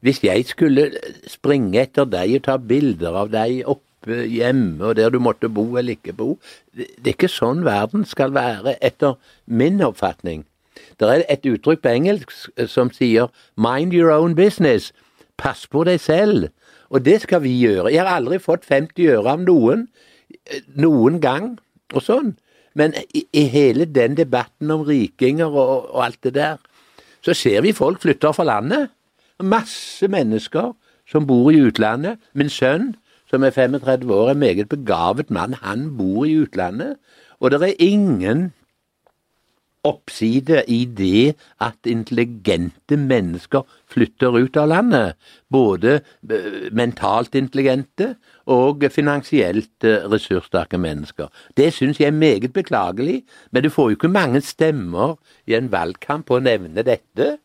Hvis 0.00 0.24
jeg 0.24 0.44
skulle 0.48 0.90
springe 1.28 1.82
etter 1.82 2.08
deg 2.08 2.38
og 2.38 2.44
ta 2.46 2.56
bilder 2.56 3.18
av 3.22 3.32
deg 3.32 3.62
oppe 3.68 4.24
hjemme 4.26 4.80
og 4.88 4.96
der 4.96 5.12
du 5.12 5.18
måtte 5.20 5.50
bo 5.52 5.66
eller 5.76 5.98
ikke 5.98 6.16
bo, 6.16 6.38
det, 6.72 6.88
det 6.96 7.12
er 7.12 7.18
ikke 7.18 7.28
sånn 7.30 7.64
verden 7.66 8.06
skal 8.08 8.32
være, 8.34 8.78
etter 8.80 9.18
min 9.46 9.82
oppfatning. 9.84 10.46
Det 11.00 11.08
er 11.08 11.26
et 11.28 11.46
uttrykk 11.46 11.82
på 11.84 11.92
engelsk 11.92 12.32
som 12.66 12.90
sier 12.90 13.28
'mind 13.56 13.92
your 13.92 14.10
own 14.10 14.34
business'. 14.34 14.92
Pass 15.36 15.66
på 15.66 15.84
deg 15.84 16.00
selv. 16.00 16.48
Og 16.90 17.04
det 17.04 17.20
skal 17.22 17.42
vi 17.42 17.52
gjøre. 17.60 17.92
Jeg 17.92 18.02
har 18.02 18.16
aldri 18.16 18.38
fått 18.38 18.64
50 18.64 19.06
øre 19.06 19.30
av 19.30 19.40
noen 19.40 19.88
noen 20.80 21.20
gang, 21.20 21.52
og 21.94 22.04
sånn. 22.06 22.34
Men 22.78 22.94
i, 23.14 23.24
i 23.34 23.44
hele 23.50 23.84
den 23.84 24.16
debatten 24.18 24.70
om 24.70 24.84
rikinger 24.86 25.50
og, 25.50 25.90
og, 25.90 26.04
alt 26.04 26.20
det 26.26 26.34
der, 26.38 26.60
så 27.24 27.34
ser 27.36 27.64
vi 27.66 27.76
folk 27.76 28.00
flytter 28.02 28.32
fra 28.32 28.46
landet. 28.46 28.90
Masse 29.42 30.08
mennesker 30.08 30.72
som 31.10 31.26
bor 31.26 31.50
i 31.52 31.60
utlandet. 31.64 32.20
Min 32.32 32.52
sønn, 32.52 32.94
som 33.30 33.44
er 33.44 33.54
35 33.54 34.14
år, 34.14 34.30
er 34.30 34.36
en 34.36 34.44
meget 34.44 34.70
begavet 34.70 35.30
mann. 35.30 35.58
Han 35.64 35.90
bor 35.98 36.24
i 36.24 36.38
utlandet. 36.44 36.96
Og 37.40 37.50
det 37.50 37.62
er 37.62 37.82
ingen 37.82 38.50
oppside 39.84 40.62
i 40.68 40.84
det 40.84 41.36
at 41.60 41.88
intelligente 41.88 42.96
mennesker 42.96 43.64
flytter 43.88 44.36
ut 44.36 44.56
av 44.60 44.68
landet. 44.68 45.16
Både 45.48 46.00
eh, 46.30 46.68
mentalt 46.72 47.34
intelligente 47.34 48.14
og 48.50 48.84
finansielt 48.92 49.86
eh, 49.86 50.06
ressurssterke 50.10 50.78
mennesker. 50.80 51.30
Det 51.56 51.70
syns 51.76 52.00
jeg 52.00 52.10
er 52.10 52.16
meget 52.16 52.52
beklagelig, 52.52 53.22
men 53.50 53.64
du 53.64 53.70
får 53.70 53.90
jo 53.90 53.98
ikke 53.98 54.12
mange 54.12 54.42
stemmer 54.44 55.16
i 55.46 55.54
en 55.58 55.70
valgkamp 55.72 56.26
på 56.28 56.38
å 56.38 56.44
nevne 56.44 56.84
dette. 56.86 57.36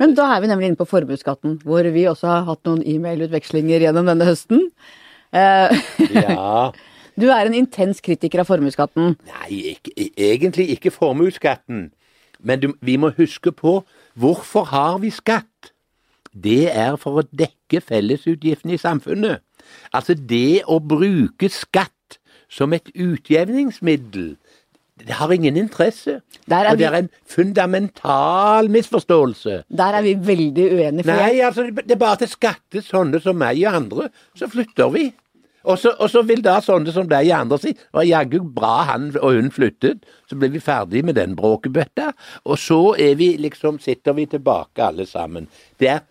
Men 0.00 0.16
da 0.18 0.32
er 0.34 0.42
vi 0.42 0.50
nemlig 0.50 0.70
inne 0.70 0.80
på 0.80 0.88
formuesskatten, 0.88 1.60
hvor 1.66 1.86
vi 1.94 2.06
også 2.10 2.30
har 2.30 2.46
hatt 2.48 2.62
noen 2.66 2.82
e-mailutvekslinger 2.86 3.84
gjennom 3.86 4.08
denne 4.10 4.26
høsten. 4.28 4.70
Eh, 5.34 5.84
ja. 6.14 6.70
Du 7.12 7.26
er 7.28 7.44
en 7.44 7.52
intens 7.52 7.98
kritiker 8.00 8.40
av 8.40 8.48
formuesskatten. 8.48 9.18
Nei, 9.28 9.74
ikke, 9.74 9.92
egentlig 10.16 10.70
ikke 10.72 10.94
formuesskatten. 10.94 11.90
Men 12.40 12.62
du, 12.62 12.70
vi 12.80 12.96
må 12.96 13.10
huske 13.18 13.52
på 13.52 13.82
hvorfor 14.16 14.70
har 14.70 14.96
vi 15.02 15.10
skatt? 15.12 15.72
Det 16.32 16.70
er 16.72 16.96
for 16.96 17.20
å 17.20 17.26
dekke 17.28 17.82
fellesutgiftene 17.84 18.78
i 18.78 18.80
samfunnet. 18.80 19.44
Altså, 19.92 20.14
det 20.14 20.62
å 20.68 20.78
bruke 20.80 21.50
skatt 21.52 22.18
som 22.52 22.72
et 22.76 22.90
utjevningsmiddel, 22.94 24.34
det 25.02 25.16
har 25.18 25.32
ingen 25.34 25.56
interesse. 25.56 26.20
og 26.70 26.78
det 26.78 26.86
er 26.86 26.98
en 26.98 27.08
fundamental 27.26 28.68
misforståelse. 28.70 29.62
Der 29.78 29.96
er 29.98 30.02
vi 30.02 30.14
veldig 30.14 30.66
uenige. 30.72 31.04
For 31.04 31.12
Nei, 31.12 31.40
altså, 31.40 31.64
det 31.72 31.90
er 31.90 32.00
bare 32.00 32.20
til 32.22 32.28
skatte 32.28 32.82
sånne 32.84 33.20
som 33.24 33.36
meg 33.40 33.58
og 33.66 33.74
andre, 33.80 34.08
så 34.38 34.48
flytter 34.52 34.92
vi. 34.94 35.08
Og 35.64 35.78
så, 35.78 36.22
vil 36.26 36.42
da 36.44 36.56
sånne 36.64 36.92
som 36.94 37.08
deg 37.10 37.30
andre 37.36 37.58
si 37.62 37.72
var 37.94 38.06
jaggu 38.06 38.40
bra 38.42 38.82
han 38.90 39.10
og 39.20 39.36
hun 39.36 39.50
flyttet, 39.54 40.02
så 40.28 40.38
blir 40.38 40.52
vi 40.54 40.62
ferdig 40.62 41.04
med 41.06 41.18
den 41.20 41.36
bråkebøtta, 41.38 42.12
og 42.44 42.58
så 42.58 42.94
er 42.98 43.14
vi 43.20 43.34
liksom, 43.40 43.78
sitter 43.82 44.16
vi 44.18 44.26
tilbake 44.30 44.82
alle 44.82 45.06
sammen. 45.06 45.48
Det 45.80 45.90
er, 45.92 46.02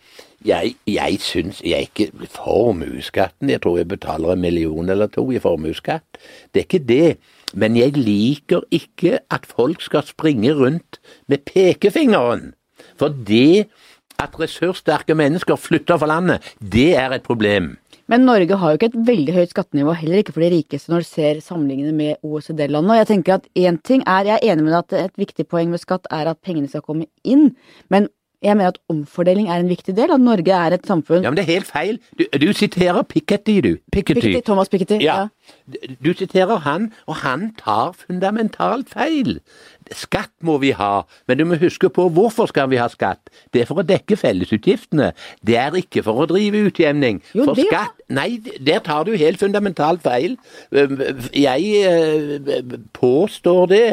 jeg, 0.45 0.75
jeg 0.89 1.19
syns 1.21 1.59
jeg 1.65 1.89
ikke 1.91 2.27
Formuesskatten, 2.31 3.51
jeg 3.51 3.61
tror 3.61 3.77
jeg 3.77 3.91
betaler 3.91 4.33
en 4.33 4.41
million 4.41 4.89
eller 4.89 5.11
to 5.11 5.27
i 5.31 5.39
formuesskatt. 5.41 6.17
Det 6.53 6.63
er 6.63 6.67
ikke 6.69 6.87
det. 6.87 7.17
Men 7.53 7.75
jeg 7.75 7.97
liker 7.99 8.63
ikke 8.71 9.19
at 9.29 9.45
folk 9.45 9.83
skal 9.83 10.07
springe 10.07 10.53
rundt 10.55 11.01
med 11.27 11.43
pekefingeren. 11.45 12.53
For 12.97 13.11
det 13.11 13.67
at 14.21 14.39
ressurssterke 14.39 15.15
mennesker 15.17 15.59
flytter 15.59 15.97
fra 15.97 16.09
landet, 16.09 16.53
det 16.61 16.95
er 16.97 17.11
et 17.11 17.25
problem. 17.27 17.75
Men 18.11 18.25
Norge 18.27 18.57
har 18.59 18.73
jo 18.73 18.77
ikke 18.79 18.89
et 18.91 19.03
veldig 19.07 19.33
høyt 19.37 19.53
skattenivå, 19.53 19.93
heller 19.95 20.19
ikke 20.19 20.33
for 20.35 20.43
de 20.43 20.49
rikeste 20.51 20.91
når 20.91 21.05
du 21.05 21.07
ser 21.07 21.37
sammenlignende 21.43 21.95
med 21.95 22.17
OECD-landene. 22.27 22.97
Og 22.97 22.99
jeg 22.99 23.07
tenker 23.13 23.37
at 23.37 23.45
én 23.55 23.77
ting 23.87 24.03
er, 24.03 24.27
jeg 24.27 24.35
er 24.35 24.51
enig 24.51 24.65
med 24.65 24.73
deg 24.75 24.81
at 24.81 24.95
et 25.05 25.21
viktig 25.21 25.45
poeng 25.47 25.71
med 25.71 25.79
skatt 25.79 26.09
er 26.11 26.27
at 26.27 26.41
pengene 26.43 26.67
skal 26.67 26.83
komme 26.83 27.07
inn, 27.23 27.53
men 27.87 28.09
jeg 28.41 28.57
mener 28.57 28.73
at 28.73 28.79
omfordeling 28.89 29.49
er 29.49 29.61
en 29.61 29.69
viktig 29.69 29.93
del. 29.97 30.11
At 30.11 30.21
Norge 30.21 30.51
er 30.51 30.73
et 30.73 30.87
samfunn 30.87 31.21
Ja, 31.23 31.29
men 31.29 31.37
det 31.37 31.43
er 31.45 31.53
helt 31.53 31.69
feil. 31.69 31.99
Du, 32.17 32.25
du 32.41 32.53
siterer 32.57 33.01
Piketty, 33.03 33.59
du. 33.61 33.75
Piketty. 33.93 34.21
Piketty. 34.21 34.45
Thomas 34.45 34.69
Piketty. 34.69 34.97
Ja. 35.03 35.17
ja. 35.21 35.27
Du 36.05 36.13
siterer 36.17 36.57
han, 36.65 36.89
og 37.05 37.21
han 37.21 37.51
tar 37.59 37.93
fundamentalt 37.99 38.89
feil. 38.89 39.39
Skatt 39.91 40.31
må 40.41 40.57
vi 40.61 40.71
ha, 40.71 41.03
men 41.27 41.37
du 41.37 41.45
må 41.45 41.57
huske 41.61 41.89
på 41.93 42.07
hvorfor 42.15 42.47
skal 42.49 42.69
vi 42.71 42.79
ha 42.81 42.87
skatt. 42.89 43.29
Det 43.53 43.61
er 43.61 43.69
for 43.69 43.81
å 43.81 43.85
dekke 43.85 44.17
fellesutgiftene. 44.17 45.11
Det 45.45 45.57
er 45.59 45.75
ikke 45.77 46.03
for 46.05 46.23
å 46.23 46.29
drive 46.31 46.65
utjevning. 46.71 47.21
Jo, 47.35 47.49
for 47.49 47.59
det 47.59 47.67
skatt 47.69 47.97
Nei, 48.11 48.41
der 48.59 48.81
tar 48.83 49.05
du 49.07 49.13
helt 49.15 49.39
fundamentalt 49.39 50.01
feil. 50.03 50.33
Jeg 51.31 52.41
påstår 52.97 53.69
det. 53.71 53.85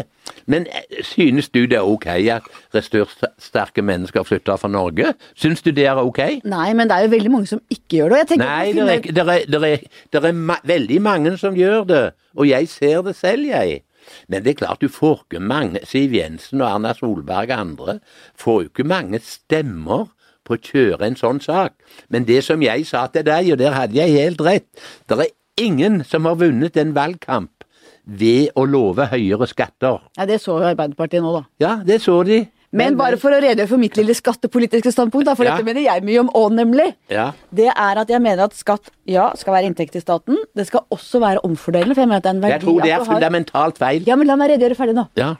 Men 0.46 0.66
eh, 0.66 1.02
synes 1.04 1.48
du 1.48 1.60
det 1.66 1.78
er 1.78 1.86
ok 1.86 2.06
at 2.06 2.46
ressurssterke 2.74 3.82
mennesker 3.82 4.22
flytter 4.22 4.56
fra 4.56 4.68
Norge? 4.68 5.14
Synes 5.34 5.62
du 5.62 5.70
det 5.70 5.86
er 5.86 6.00
ok? 6.00 6.18
Nei, 6.44 6.72
men 6.74 6.88
det 6.88 6.96
er 6.96 7.06
jo 7.06 7.12
veldig 7.16 7.34
mange 7.34 7.50
som 7.50 7.60
ikke 7.70 8.00
gjør 8.00 8.16
det. 8.16 8.38
Nei, 8.40 8.72
det 8.72 8.86
er, 8.86 9.02
det, 9.02 9.26
er, 9.26 9.44
det, 9.48 9.62
er, 9.72 10.00
det 10.12 10.24
er 10.24 10.32
ma 10.32 10.58
veldig 10.64 11.02
mange 11.02 11.36
som 11.40 11.56
gjør 11.56 11.84
det, 11.88 12.04
og 12.36 12.48
jeg 12.48 12.68
ser 12.72 13.02
det 13.06 13.16
selv, 13.16 13.48
jeg. 13.48 13.82
Men 14.28 14.44
det 14.44 14.54
er 14.54 14.60
klart 14.62 14.80
du 14.80 14.88
får 14.88 15.24
ikke 15.26 15.42
mange 15.44 15.82
Siv 15.84 16.14
Jensen 16.16 16.62
og 16.62 16.70
Erna 16.70 16.94
Solberg 16.96 17.50
og 17.52 17.60
andre 17.60 17.98
får 18.40 18.62
jo 18.62 18.70
ikke 18.70 18.88
mange 18.88 19.20
stemmer 19.24 20.08
på 20.48 20.56
å 20.56 20.62
kjøre 20.64 21.10
en 21.10 21.18
sånn 21.18 21.42
sak. 21.44 21.76
Men 22.08 22.24
det 22.28 22.40
som 22.46 22.62
jeg 22.64 22.86
sa 22.88 23.06
til 23.12 23.26
deg, 23.28 23.52
og 23.52 23.60
der 23.60 23.76
hadde 23.76 23.98
jeg 23.98 24.16
helt 24.16 24.40
rett, 24.44 24.68
det 25.08 25.18
er 25.20 25.34
ingen 25.60 26.00
som 26.08 26.28
har 26.28 26.38
vunnet 26.40 26.78
en 26.80 26.94
valgkamp 26.96 27.57
ved 28.08 28.50
å 28.56 28.64
love 28.64 29.04
høyere 29.12 29.46
skatter. 29.50 30.00
Ja, 30.16 30.24
Det 30.26 30.40
så 30.40 30.58
jo 30.58 30.64
Arbeiderpartiet 30.70 31.22
nå, 31.22 31.32
da. 31.40 31.44
Ja, 31.60 31.76
det 31.84 32.00
så 32.02 32.22
de. 32.24 32.46
Men 32.70 32.98
bare 32.98 33.16
for 33.16 33.32
å 33.32 33.38
redegjøre 33.40 33.68
for 33.70 33.80
mitt 33.80 33.94
lille 33.96 34.12
skattepolitiske 34.12 34.90
standpunkt, 34.92 35.24
for 35.36 35.44
Ja. 35.44 35.54
dette 35.56 35.64
mener 35.64 35.80
jeg 35.80 36.02
mye 36.04 36.20
om 36.20 36.28
òg, 36.36 36.52
nemlig. 36.52 36.94
Ja. 37.08 37.32
Det 37.50 37.68
er 37.68 37.96
at 38.02 38.08
jeg 38.08 38.20
mener 38.20 38.44
at 38.44 38.52
skatt 38.52 38.90
ja, 39.06 39.32
skal 39.36 39.54
være 39.54 39.70
inntekt 39.70 39.92
til 39.92 40.02
staten. 40.02 40.36
Det 40.54 40.66
skal 40.66 40.84
også 40.92 41.18
være 41.18 41.40
omfordelende. 41.44 41.94
For 41.94 42.02
jeg 42.04 42.08
mener 42.08 42.16
at 42.18 42.22
det 42.24 42.28
er 42.28 42.36
en 42.36 42.42
verdi 42.42 42.52
Jeg 42.52 42.60
tror 42.60 42.82
det 42.82 42.92
er 42.92 43.04
fundamentalt 43.08 43.78
feil. 43.78 44.04
Ja, 44.06 44.16
men 44.16 44.26
la 44.26 44.36
meg 44.36 44.50
redegjøre 44.50 44.76
ferdig 44.76 44.94
nå. 45.00 45.06
Ja. 45.16 45.34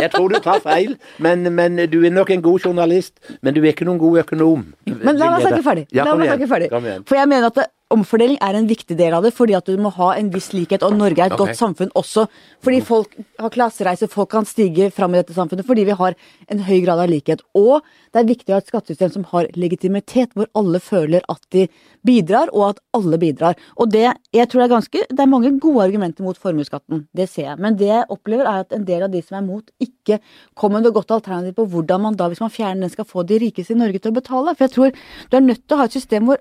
Jeg 0.00 0.10
tror 0.12 0.28
du 0.28 0.38
tar 0.40 0.60
feil, 0.60 0.98
men, 1.18 1.48
men 1.54 1.76
du 1.88 2.04
er 2.04 2.10
nok 2.10 2.30
en 2.30 2.42
god 2.42 2.60
journalist. 2.60 3.16
Men 3.40 3.54
du 3.54 3.62
er 3.62 3.72
ikke 3.72 3.88
noen 3.88 3.98
god 3.98 4.20
økonom. 4.26 4.66
Men 4.84 5.16
la 5.16 5.30
meg 5.32 5.46
snakke 5.46 5.64
ferdig. 5.64 5.86
La 5.96 6.14
meg 6.14 6.28
snakke 6.28 6.48
ferdig. 6.48 6.70
For 7.08 7.16
jeg 7.16 7.28
mener 7.28 7.46
at 7.46 7.54
det, 7.54 7.66
omfordeling 7.94 8.38
er 8.44 8.56
en 8.56 8.68
viktig 8.70 8.96
del 8.98 9.14
av 9.16 9.24
det, 9.26 9.32
fordi 9.36 9.56
at 9.58 9.66
du 9.68 9.78
må 9.80 9.92
ha 9.96 10.12
en 10.16 10.30
viss 10.32 10.50
likhet. 10.54 10.84
Og 10.86 10.96
Norge 10.96 11.18
er 11.18 11.30
et 11.30 11.36
okay. 11.36 11.50
godt 11.50 11.58
samfunn 11.58 11.92
også. 11.98 12.26
Fordi 12.64 12.80
folk 12.86 13.16
har 13.40 13.52
klassereiser, 13.54 14.10
folk 14.12 14.30
kan 14.34 14.48
stige 14.48 14.90
fram 14.94 15.14
i 15.14 15.20
dette 15.20 15.36
samfunnet 15.36 15.66
fordi 15.66 15.86
vi 15.88 15.96
har 15.98 16.16
en 16.50 16.62
høy 16.66 16.78
grad 16.84 17.02
av 17.02 17.10
likhet. 17.10 17.42
Og 17.58 17.84
det 18.12 18.22
er 18.22 18.28
viktig 18.28 18.52
å 18.52 18.56
ha 18.58 18.62
et 18.62 18.70
skattesystem 18.70 19.12
som 19.14 19.26
har 19.32 19.48
legitimitet, 19.58 20.34
hvor 20.34 20.50
alle 20.58 20.80
føler 20.82 21.24
at 21.30 21.42
de 21.54 21.66
bidrar, 22.06 22.50
og 22.54 22.70
at 22.70 22.82
alle 22.96 23.18
bidrar. 23.20 23.58
Og 23.76 23.90
det, 23.92 24.06
jeg 24.34 24.50
tror 24.50 24.64
er 24.64 24.72
ganske, 24.72 25.04
det 25.10 25.24
er 25.24 25.30
mange 25.30 25.52
gode 25.62 25.86
argumenter 25.86 26.26
mot 26.26 26.38
formuesskatten, 26.38 27.04
det 27.16 27.28
ser 27.30 27.50
jeg. 27.50 27.60
Men 27.62 27.78
det 27.80 27.90
jeg 27.90 28.08
opplever 28.10 28.48
er 28.48 28.64
at 28.64 28.74
en 28.76 28.86
del 28.88 29.06
av 29.06 29.14
de 29.14 29.22
som 29.24 29.38
er 29.40 29.46
mot, 29.46 29.66
ikke 29.82 30.20
kommer 30.58 30.78
med 30.78 30.88
noe 30.88 30.96
godt 30.96 31.14
alternativ 31.18 31.56
på 31.58 31.66
hvordan 31.72 32.06
man 32.06 32.18
da, 32.18 32.30
hvis 32.30 32.42
man 32.42 32.52
fjerner 32.54 32.86
den, 32.86 32.92
skal 32.92 33.08
få 33.08 33.26
de 33.26 33.40
rikeste 33.42 33.74
i 33.74 33.80
Norge 33.80 34.02
til 34.02 34.14
å 34.14 34.18
betale. 34.20 34.54
For 34.56 34.66
jeg 34.66 34.76
tror 34.76 34.94
du 35.30 35.36
er 35.36 35.44
nødt 35.44 35.66
til 35.66 35.76
å 35.76 35.82
ha 35.82 35.88
et 35.90 35.98
system 35.98 36.30
hvor 36.30 36.40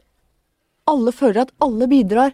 alle 0.90 1.14
føler 1.16 1.46
at 1.46 1.54
alle 1.64 1.88
bidrar 1.92 2.34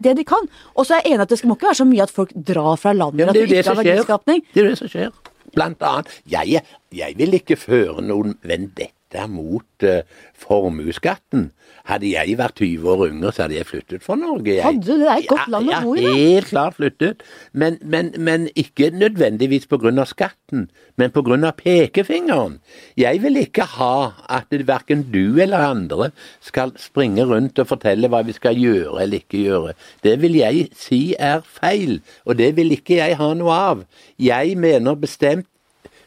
det 0.00 0.14
de 0.16 0.24
kan. 0.24 0.46
Og 0.74 0.86
så 0.86 0.96
er 0.96 1.02
jeg 1.04 1.14
enig 1.14 1.26
at 1.26 1.34
det 1.34 1.44
må 1.48 1.56
ikke 1.58 1.68
være 1.70 1.80
så 1.82 1.88
mye 1.88 2.06
at 2.06 2.14
folk 2.14 2.30
drar 2.34 2.78
fra 2.80 2.94
landet, 2.96 3.20
Ja, 3.20 3.32
det 3.32 3.42
er 3.42 3.46
det 3.46 3.50
det. 3.50 4.38
Det 4.54 4.62
er 4.62 4.64
jo 4.64 4.70
det 4.70 4.78
som 4.78 4.88
skjer. 4.88 5.10
Blant 5.54 5.82
annet. 5.82 6.14
Jeg, 6.30 6.62
jeg 6.94 7.18
vil 7.18 7.36
ikke 7.36 7.58
føre 7.58 8.00
noen 8.06 8.38
vendetta 8.46 8.92
mot 9.30 9.84
uh, 9.86 10.02
formuesskatten. 10.38 11.50
Hadde 11.88 12.10
jeg 12.12 12.36
vært 12.38 12.60
20 12.60 12.86
år 12.92 13.02
yngre, 13.08 13.32
så 13.32 13.44
hadde 13.44 13.56
jeg 13.56 13.66
flyttet 13.66 14.04
fra 14.04 14.14
Norge. 14.18 14.52
Jeg, 14.52 14.62
Hadde? 14.62 14.98
Det 15.00 15.08
er 15.08 15.22
et 15.22 15.28
godt 15.30 15.50
land 15.50 15.70
å 15.72 15.80
bo 15.84 15.94
i, 15.96 16.04
da. 16.04 16.12
Helt 16.18 16.50
klart 16.50 16.76
flyttet. 16.76 17.24
Men, 17.52 17.78
men, 17.82 18.12
men 18.18 18.46
ikke 18.58 18.90
nødvendigvis 18.94 19.66
av 19.70 20.06
skatten, 20.10 20.68
men 21.00 21.10
av 21.44 21.56
pekefingeren. 21.58 22.58
Jeg 23.00 23.22
vil 23.24 23.40
ikke 23.40 23.66
ha 23.78 24.12
at 24.28 24.52
verken 24.52 25.06
du 25.10 25.40
eller 25.40 25.58
andre 25.72 26.10
skal 26.40 26.74
springe 26.78 27.24
rundt 27.24 27.58
og 27.58 27.70
fortelle 27.72 28.08
hva 28.08 28.22
vi 28.26 28.36
skal 28.36 28.58
gjøre 28.58 29.02
eller 29.02 29.24
ikke 29.24 29.44
gjøre. 29.46 29.74
Det 30.04 30.20
vil 30.22 30.36
jeg 30.36 30.68
si 30.76 31.14
er 31.18 31.42
feil, 31.42 32.00
og 32.24 32.38
det 32.38 32.54
vil 32.56 32.72
ikke 32.76 33.00
jeg 33.00 33.18
ha 33.18 33.32
noe 33.34 33.56
av. 33.72 33.84
Jeg 34.20 34.56
mener 34.60 34.94
bestemt 34.94 35.48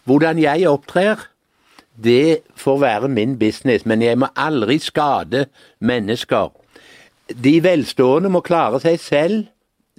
hvordan 0.07 0.39
jeg 0.41 0.67
opptrer. 0.69 1.32
Det 1.95 2.39
får 2.57 2.77
være 2.81 3.07
min 3.07 3.37
business, 3.39 3.85
men 3.85 4.01
jeg 4.01 4.17
må 4.17 4.27
aldri 4.35 4.79
skade 4.81 5.45
mennesker. 5.79 6.49
De 7.43 7.53
velstående 7.63 8.29
må 8.33 8.41
klare 8.45 8.79
seg 8.83 8.99
selv, 8.99 9.43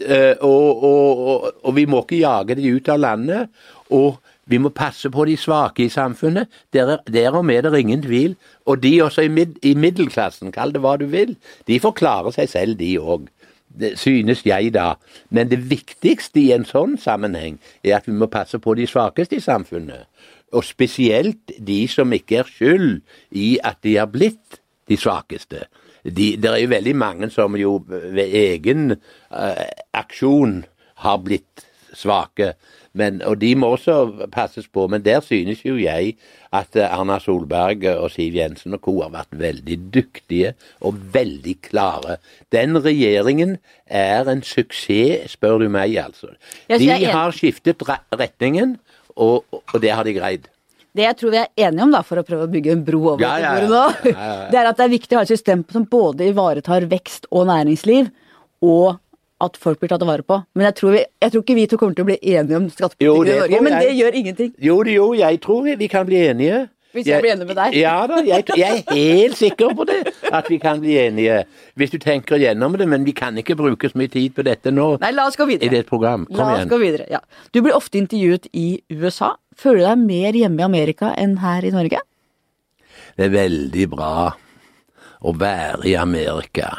eh, 0.03 0.35
og, 0.41 0.83
og, 0.85 1.19
og, 1.29 1.51
og 1.65 1.77
vi 1.77 1.85
må 1.87 2.03
ikke 2.03 2.19
jage 2.25 2.57
de 2.59 2.73
ut 2.77 2.89
av 2.89 2.99
landet. 2.99 3.49
Og 3.95 4.19
vi 4.51 4.59
må 4.61 4.69
passe 4.75 5.09
på 5.11 5.25
de 5.25 5.37
svake 5.41 5.87
i 5.87 5.89
samfunnet. 5.89 6.51
Der- 6.75 6.99
Derom 7.09 7.51
er 7.51 7.63
det 7.63 7.79
ingen 7.81 8.03
tvil. 8.03 8.35
Og 8.67 8.83
de 8.83 9.03
også 9.03 9.23
i, 9.25 9.29
mid, 9.29 9.55
i 9.63 9.75
middelklassen, 9.75 10.53
kall 10.53 10.73
det 10.75 10.83
hva 10.85 10.97
du 11.01 11.07
vil, 11.07 11.37
de 11.67 11.81
får 11.81 11.95
klare 11.97 12.33
seg 12.35 12.49
selv, 12.53 12.77
de 12.79 12.97
òg. 12.99 13.31
Synes 13.97 14.45
jeg 14.47 14.75
da. 14.75 14.95
Men 15.31 15.49
det 15.51 15.63
viktigste 15.71 16.39
i 16.43 16.51
en 16.55 16.67
sånn 16.69 16.99
sammenheng 17.01 17.57
er 17.83 17.97
at 17.97 18.05
vi 18.07 18.13
må 18.15 18.29
passe 18.31 18.59
på 18.63 18.75
de 18.79 18.87
svakeste 18.87 19.41
i 19.41 19.43
samfunnet. 19.43 20.05
Og 20.55 20.65
spesielt 20.67 21.55
de 21.59 21.81
som 21.91 22.13
ikke 22.15 22.43
er 22.43 22.51
skyld 22.51 23.01
i 23.35 23.57
at 23.65 23.81
de 23.83 23.97
har 23.99 24.11
blitt 24.13 24.61
de 24.89 24.99
svakeste. 25.01 25.65
De, 26.05 26.35
det 26.37 26.51
er 26.51 26.61
jo 26.61 26.73
veldig 26.73 26.97
mange 27.01 27.31
som 27.33 27.57
jo 27.57 27.79
ved 27.89 28.35
egen 28.37 28.93
eh, 28.95 29.67
aksjon 29.97 30.63
har 31.05 31.23
blitt 31.25 31.65
svake. 31.97 32.53
Men, 32.95 33.23
og 33.27 33.41
de 33.41 33.55
må 33.59 33.73
også 33.75 34.29
passes 34.33 34.69
på. 34.71 34.87
Men 34.91 35.03
der 35.05 35.21
synes 35.25 35.65
jo 35.65 35.75
jeg 35.81 36.15
at 36.55 36.77
eh, 36.77 36.87
Erna 36.87 37.19
Solberg 37.23 37.87
og 37.97 38.11
Siv 38.15 38.37
Jensen 38.39 38.77
og 38.77 38.85
co. 38.85 39.01
har 39.03 39.15
vært 39.15 39.35
veldig 39.39 39.79
dyktige 39.95 40.55
og 40.81 41.01
veldig 41.15 41.57
klare. 41.65 42.19
Den 42.53 42.79
regjeringen 42.85 43.57
er 43.87 44.31
en 44.31 44.45
suksess, 44.47 45.35
spør 45.35 45.65
du 45.65 45.69
meg, 45.69 45.97
altså. 45.99 46.35
De 46.69 46.91
har 46.91 47.35
skiftet 47.35 47.83
retningen, 48.15 48.79
og, 49.17 49.45
og 49.53 49.79
det 49.83 49.93
har 49.95 50.07
de 50.07 50.15
greid. 50.17 50.51
Det 50.95 51.03
jeg 51.03 51.17
tror 51.19 51.33
vi 51.35 51.39
er 51.41 51.49
enige 51.67 51.83
om, 51.83 51.95
da, 51.95 52.03
for 52.07 52.21
å 52.21 52.27
prøve 52.27 52.47
å 52.47 52.51
bygge 52.51 52.71
en 52.77 52.83
bro 52.87 53.01
over 53.17 53.23
Ja, 53.25 53.33
ja, 53.43 53.55
ja. 53.59 53.71
nå, 53.71 54.13
det 54.53 54.59
er 54.61 54.69
at 54.69 54.79
det 54.79 54.85
er 54.85 54.93
viktig 54.93 55.17
å 55.17 55.23
ha 55.23 55.27
et 55.27 55.33
system 55.33 55.65
som 55.75 55.87
både 55.91 56.29
ivaretar 56.31 56.87
vekst 56.91 57.27
og 57.35 57.49
næringsliv, 57.51 58.13
og 58.63 59.01
at 59.43 59.59
folk 59.61 59.81
blir 59.83 59.91
tatt 59.91 60.05
vare 60.07 60.23
på. 60.23 60.39
Men 60.55 60.69
jeg 60.71 60.77
tror, 60.79 60.95
vi, 60.95 61.01
jeg 61.25 61.35
tror 61.35 61.43
ikke 61.43 61.57
vi 61.59 61.65
to 61.71 61.79
kommer 61.81 61.99
til 61.99 62.07
å 62.07 62.11
bli 62.13 62.19
enige 62.23 62.61
om 62.61 62.69
skattepolitikken 62.71 63.35
i 63.35 63.41
Norge, 63.43 63.65
men 63.67 63.75
jeg. 63.75 63.89
det 63.89 63.99
gjør 63.99 64.21
ingenting. 64.21 64.55
Jo, 64.63 64.79
jo, 64.87 65.09
jeg 65.19 65.43
tror 65.43 65.67
vi 65.83 65.91
kan 65.91 66.07
bli 66.07 66.23
enige. 66.29 66.63
Hvis 66.95 67.09
jeg 67.11 67.25
blir 67.25 67.35
enig 67.35 67.47
med 67.49 67.59
deg? 67.59 67.75
Ja 67.75 67.97
da, 68.07 68.21
jeg, 68.23 68.45
jeg 68.55 68.85
er 68.87 68.95
helt 68.95 69.35
sikker 69.41 69.75
på 69.75 69.87
det. 69.89 69.99
At 70.35 70.49
vi 70.51 70.57
kan 70.59 70.81
bli 70.83 70.97
enige. 70.99 71.37
Hvis 71.79 71.93
du 71.93 71.99
tenker 72.03 72.41
gjennom 72.43 72.75
det. 72.81 72.89
Men 72.91 73.05
vi 73.07 73.13
kan 73.15 73.37
ikke 73.39 73.55
bruke 73.59 73.89
så 73.93 73.99
mye 74.01 74.11
tid 74.11 74.35
på 74.35 74.43
dette 74.47 74.73
nå 74.75 74.89
Nei, 75.03 75.13
la 75.15 75.29
oss 75.31 75.37
gå 75.39 75.47
videre. 75.47 75.69
i 75.69 75.75
det 75.77 75.85
program. 75.87 76.25
Kom 76.27 76.37
La 76.43 76.49
oss 76.53 76.59
igjen. 76.65 76.73
gå 76.73 76.79
videre, 76.83 77.07
ja. 77.13 77.21
Du 77.55 77.61
blir 77.63 77.77
ofte 77.79 78.01
intervjuet 78.03 78.49
i 78.53 78.81
USA. 78.91 79.35
Føler 79.57 79.85
du 79.85 79.87
deg 79.87 80.03
mer 80.09 80.33
hjemme 80.41 80.59
i 80.65 80.67
Amerika 80.67 81.13
enn 81.17 81.37
her 81.45 81.63
i 81.65 81.71
Norge? 81.75 82.01
Det 83.17 83.29
er 83.29 83.31
veldig 83.37 83.87
bra 83.95 84.33
å 85.25 85.33
være 85.39 85.87
i 85.87 85.95
Amerika. 85.97 86.73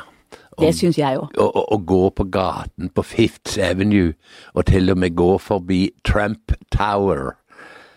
Det 0.59 0.69
syns 0.75 0.95
jeg 0.99 1.17
òg. 1.19 1.33
Å 1.39 1.77
gå 1.83 2.01
på 2.15 2.25
gaten 2.31 2.87
på 2.95 3.03
Fifth 3.03 3.57
Avenue, 3.59 4.13
og 4.55 4.67
til 4.69 4.91
og 4.93 4.99
med 5.01 5.15
gå 5.19 5.33
forbi 5.43 5.89
Trump 6.07 6.53
Tower. 6.71 7.33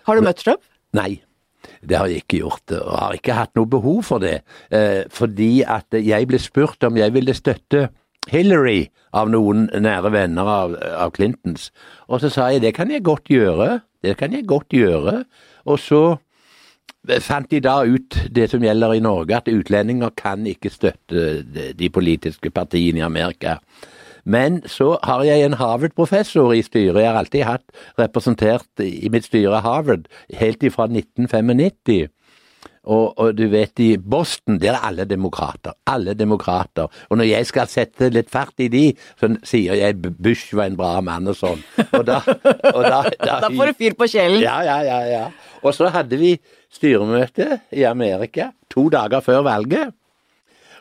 Har 0.08 0.18
du 0.18 0.22
møtt 0.26 0.40
Trump? 0.42 0.62
Nei, 0.96 1.20
det 1.88 1.98
har 1.98 2.10
jeg 2.10 2.24
ikke 2.24 2.42
gjort, 2.42 2.74
og 2.78 2.92
har 2.98 3.16
ikke 3.16 3.38
hatt 3.38 3.54
noe 3.58 3.70
behov 3.70 4.02
for 4.08 4.22
det. 4.22 4.40
Eh, 4.74 5.04
fordi 5.12 5.62
at 5.64 5.96
jeg 5.96 6.28
ble 6.28 6.40
spurt 6.42 6.84
om 6.86 7.00
jeg 7.00 7.14
ville 7.16 7.36
støtte 7.36 7.88
Hillary 8.28 8.88
av 9.16 9.30
noen 9.32 9.68
nære 9.72 10.12
venner 10.12 10.48
av, 10.52 10.76
av 10.76 11.12
Clintons. 11.16 11.70
Og 12.08 12.22
så 12.22 12.32
sa 12.32 12.50
jeg 12.52 12.64
det 12.66 12.74
kan 12.76 12.92
jeg 12.92 13.06
godt 13.06 13.30
gjøre, 13.32 13.80
det 14.04 14.18
kan 14.20 14.34
jeg 14.36 14.46
godt 14.48 14.74
gjøre. 14.76 15.22
Og 15.68 15.80
så 15.80 16.02
fant 17.24 17.48
de 17.50 17.60
da 17.64 17.80
ut 17.88 18.18
det 18.34 18.48
som 18.52 18.64
gjelder 18.64 18.96
i 18.98 19.04
Norge, 19.04 19.36
at 19.36 19.48
utlendinger 19.48 20.12
kan 20.18 20.44
ikke 20.46 20.72
støtte 20.72 21.72
de 21.78 21.90
politiske 21.92 22.52
partiene 22.52 23.00
i 23.00 23.06
Amerika. 23.06 23.58
Men 24.28 24.60
så 24.68 24.92
har 25.08 25.24
jeg 25.24 25.46
en 25.46 25.56
Harvard-professor 25.56 26.52
i 26.52 26.60
styret. 26.66 27.00
Jeg 27.00 27.08
har 27.08 27.18
alltid 27.22 27.46
hatt 27.48 27.80
representert 27.98 28.84
i 28.84 29.08
mitt 29.12 29.24
styre 29.28 29.62
Harvard 29.64 30.06
helt 30.36 30.62
ifra 30.68 30.84
1995. 30.90 32.10
Og, 32.88 33.18
og 33.20 33.34
du 33.36 33.44
vet, 33.52 33.74
i 33.84 33.96
Boston 34.00 34.56
der 34.62 34.76
er 34.76 34.84
alle 34.88 35.04
demokrater. 35.08 35.74
Alle 35.88 36.14
demokrater. 36.16 36.88
Og 37.08 37.20
når 37.20 37.28
jeg 37.28 37.48
skal 37.50 37.68
sette 37.68 38.08
litt 38.14 38.30
fart 38.32 38.56
i 38.64 38.68
de, 38.72 38.84
så 39.20 39.30
sier 39.48 39.76
jeg 39.76 39.98
Bush 40.16 40.56
var 40.56 40.70
en 40.70 40.78
bra 40.78 40.94
mann 41.04 41.28
og 41.28 41.36
sånn. 41.36 41.60
Og 41.98 42.06
da, 42.08 42.22
og 42.24 42.82
da, 42.86 43.02
da, 43.28 43.40
Da 43.44 43.52
får 43.52 43.72
du 43.72 43.80
fyr 43.82 43.98
på 43.98 44.08
kjelen. 44.08 44.40
ja, 44.44 44.60
ja, 44.64 44.80
ja, 44.86 45.00
ja. 45.08 45.24
Og 45.60 45.74
så 45.76 45.90
hadde 45.92 46.16
vi 46.20 46.36
styremøte 46.72 47.60
i 47.76 47.84
Amerika 47.88 48.52
to 48.72 48.88
dager 48.92 49.24
før 49.24 49.44
valget. 49.48 49.92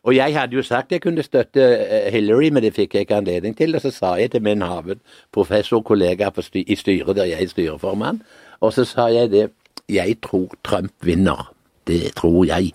Og 0.07 0.15
jeg 0.15 0.39
hadde 0.39 0.55
jo 0.55 0.63
sagt 0.63 0.91
jeg 0.95 1.01
kunne 1.03 1.23
støtte 1.23 1.63
eh, 1.63 2.11
Hillary, 2.13 2.47
men 2.49 2.63
det 2.63 2.71
fikk 2.77 2.95
jeg 2.95 3.07
ikke 3.07 3.17
anledning 3.19 3.57
til. 3.57 3.75
Og 3.75 3.83
så 3.83 3.91
sa 3.91 4.13
jeg 4.15 4.31
til 4.31 4.43
min 4.43 4.63
haven 4.63 5.01
professorkollega 5.35 6.29
på 6.31 6.45
sty 6.45 6.63
i 6.63 6.77
styret 6.79 7.19
der 7.19 7.27
jeg 7.27 7.43
er 7.43 7.51
styreformann, 7.51 8.21
og 8.63 8.73
så 8.73 8.85
sa 8.87 9.11
jeg 9.11 9.31
det 9.31 9.49
Jeg 9.89 10.17
tror 10.23 10.55
Trump 10.63 10.91
vinner. 11.01 11.53
Det 11.87 12.15
tror 12.15 12.45
jeg. 12.45 12.73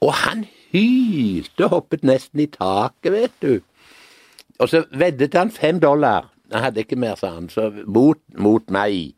Og 0.00 0.12
han 0.12 0.44
hylte, 0.72 1.68
hoppet 1.68 2.04
nesten 2.04 2.40
i 2.40 2.46
taket, 2.46 3.12
vet 3.12 3.36
du. 3.42 3.60
Og 4.58 4.68
så 4.68 4.84
veddet 4.92 5.34
han 5.34 5.50
fem 5.50 5.80
dollar. 5.80 6.28
Han 6.52 6.62
hadde 6.62 6.80
ikke 6.80 6.96
mer, 6.96 7.14
sa 7.14 7.30
han. 7.34 7.48
Så 7.48 7.70
mot, 7.86 8.18
mot 8.36 8.70
meg. 8.70 9.14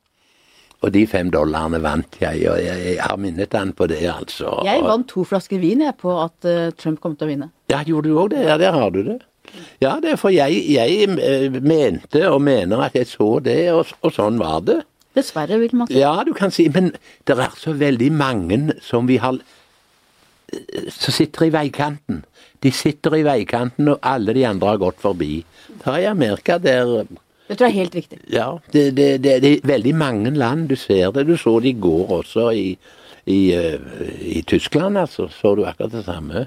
Og 0.85 0.91
de 0.93 1.05
fem 1.09 1.31
dollarene 1.33 1.79
vant 1.81 2.19
jeg, 2.21 2.43
og 2.51 2.59
jeg, 2.61 2.81
jeg 2.91 3.01
har 3.01 3.21
minnet 3.21 3.55
han 3.57 3.73
på 3.77 3.87
det, 3.89 4.03
altså. 4.11 4.59
Jeg 4.67 4.83
vant 4.85 5.07
to 5.09 5.25
flasker 5.25 5.63
vin 5.63 5.85
jeg, 5.87 5.97
på 6.01 6.13
at 6.21 6.49
eh, 6.49 6.73
Trump 6.77 7.01
kom 7.01 7.15
til 7.17 7.25
å 7.25 7.31
vinne. 7.31 7.49
Ja, 7.73 7.81
gjorde 7.89 8.11
du 8.11 8.19
òg 8.21 8.35
det? 8.35 8.43
Ja, 8.45 8.59
der 8.61 8.77
har 8.77 8.93
du 8.93 9.01
det. 9.07 9.23
Ja, 9.81 9.97
det 10.03 10.15
er 10.15 10.21
for 10.21 10.35
jeg, 10.35 10.61
jeg 10.75 11.09
eh, 11.15 11.57
mente 11.65 12.27
og 12.29 12.43
mener 12.45 12.85
at 12.85 12.99
jeg 12.99 13.09
så 13.09 13.39
det, 13.45 13.59
og, 13.73 13.95
og 14.05 14.13
sånn 14.13 14.37
var 14.43 14.61
det. 14.67 14.83
Dessverre, 15.17 15.57
vil 15.63 15.73
man 15.79 15.89
si. 15.89 15.97
Ja, 16.03 16.19
du 16.27 16.35
kan 16.37 16.53
si, 16.53 16.67
men 16.75 16.93
det 17.25 17.39
er 17.39 17.57
så 17.57 17.73
veldig 17.79 18.11
mange 18.13 18.61
som 18.85 19.09
vi 19.09 19.21
har 19.23 19.41
som 20.93 21.15
sitter 21.15 21.47
i 21.47 21.53
veikanten. 21.55 22.23
De 22.63 22.73
sitter 22.73 23.19
i 23.19 23.25
veikanten, 23.27 23.89
og 23.93 24.03
alle 24.07 24.35
de 24.37 24.45
andre 24.47 24.75
har 24.75 24.81
gått 24.83 25.01
forbi. 25.03 25.39
Ta 25.83 25.97
i 26.01 26.07
Amerika 26.09 26.59
der 26.63 27.07
Det 27.49 27.59
tror 27.59 27.69
jeg 27.69 27.75
er 27.75 27.81
helt 27.83 27.95
riktig. 27.95 28.19
Ja, 28.33 28.47
det, 28.73 28.85
det, 28.97 29.09
det, 29.25 29.35
det 29.43 29.51
er 29.53 29.67
veldig 29.69 29.95
mange 29.95 30.31
land. 30.31 30.69
Du 30.69 30.77
ser 30.81 31.11
det. 31.13 31.27
Du 31.29 31.37
så 31.37 31.59
det 31.61 31.75
i 31.75 31.81
går 31.81 32.13
også 32.21 32.49
i, 32.57 32.79
i, 33.27 33.41
eh, 33.53 33.81
i 34.39 34.43
Tyskland, 34.49 34.99
altså. 34.99 35.29
Så 35.29 35.55
du 35.55 35.65
akkurat 35.69 35.93
det 35.93 36.05
samme. 36.07 36.47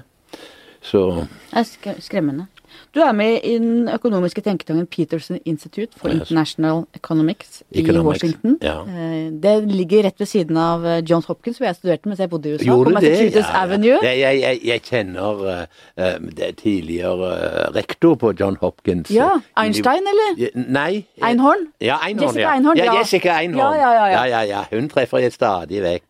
Så 0.82 1.26
Det 1.52 1.66
er 1.86 2.00
skremmende. 2.02 2.46
Du 2.94 3.00
er 3.04 3.12
med 3.12 3.40
i 3.44 3.54
den 3.58 3.88
økonomiske 3.92 4.40
tenketangen 4.40 4.86
Peterson 4.86 5.38
Institute 5.44 5.92
for. 5.96 6.08
International 6.08 6.84
Economics 6.94 7.62
i 7.70 7.84
Washington. 7.90 8.58
ja. 8.62 8.80
Eh, 8.82 9.32
Det 9.32 9.68
ligger 9.68 10.02
rett 10.02 10.20
ved 10.20 10.26
siden 10.26 10.56
av 10.56 10.86
eh, 10.86 11.02
Johns 11.10 11.26
Hopkins, 11.26 11.58
hvor 11.58 11.66
jeg 11.66 11.76
studerte 11.76 12.08
mens 12.08 12.20
jeg 12.20 12.30
bodde 12.30 12.48
i 12.48 12.52
USA. 12.54 12.64
Gjorde 12.64 12.90
på 12.90 12.94
Massachusetts 12.94 13.48
ja. 13.48 13.62
Avenue. 13.62 13.98
Jeg, 14.02 14.40
jeg, 14.40 14.60
jeg, 14.64 14.82
kjenner 14.82 15.42
uh, 15.44 16.28
det 16.36 16.56
tidligere 16.62 17.30
uh, 17.32 17.74
rektor 17.76 18.14
på 18.14 18.32
John 18.40 18.56
Hopkins. 18.60 19.10
Ja, 19.10 19.30
Einstein, 19.56 20.08
eller? 20.12 20.50
Nei. 20.54 21.04
Einhorn? 21.22 21.68
Ja, 21.80 21.98
Einhorn, 22.06 22.28
Jessica 22.28 22.40
ja. 22.40 22.54
Einhorn, 22.54 22.78
ja. 22.78 22.84
ja. 22.84 22.98
Jessica 22.98 23.38
Einhorn. 23.38 23.76
Ja, 23.76 23.90
ja, 23.90 23.92
ja, 23.92 24.06
ja. 24.06 24.24
ja, 24.26 24.42
ja. 24.42 24.64
Hun 24.72 24.88
treffer 24.88 25.18
jeg 25.18 25.32
stadig 25.32 25.82
vekk. 25.82 26.06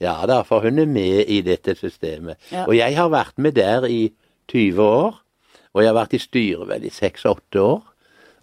Ja 0.00 0.14
da, 0.28 0.42
for 0.46 0.62
hun 0.62 0.78
er 0.78 0.86
med 0.86 1.24
i 1.26 1.40
dette 1.42 1.74
systemet. 1.78 2.38
Og 2.66 2.76
jeg 2.76 2.96
har 2.96 3.08
vært 3.12 3.38
med 3.38 3.56
der 3.58 3.88
i 3.88 4.12
20 4.52 4.82
år. 4.82 5.18
Og 5.78 5.84
jeg 5.84 5.92
har 5.92 6.00
vært 6.00 6.16
i 6.18 6.22
styret 6.22 6.66
vel 6.66 6.88
i 6.88 6.90
6-8 6.90 7.60
år. 7.62 7.84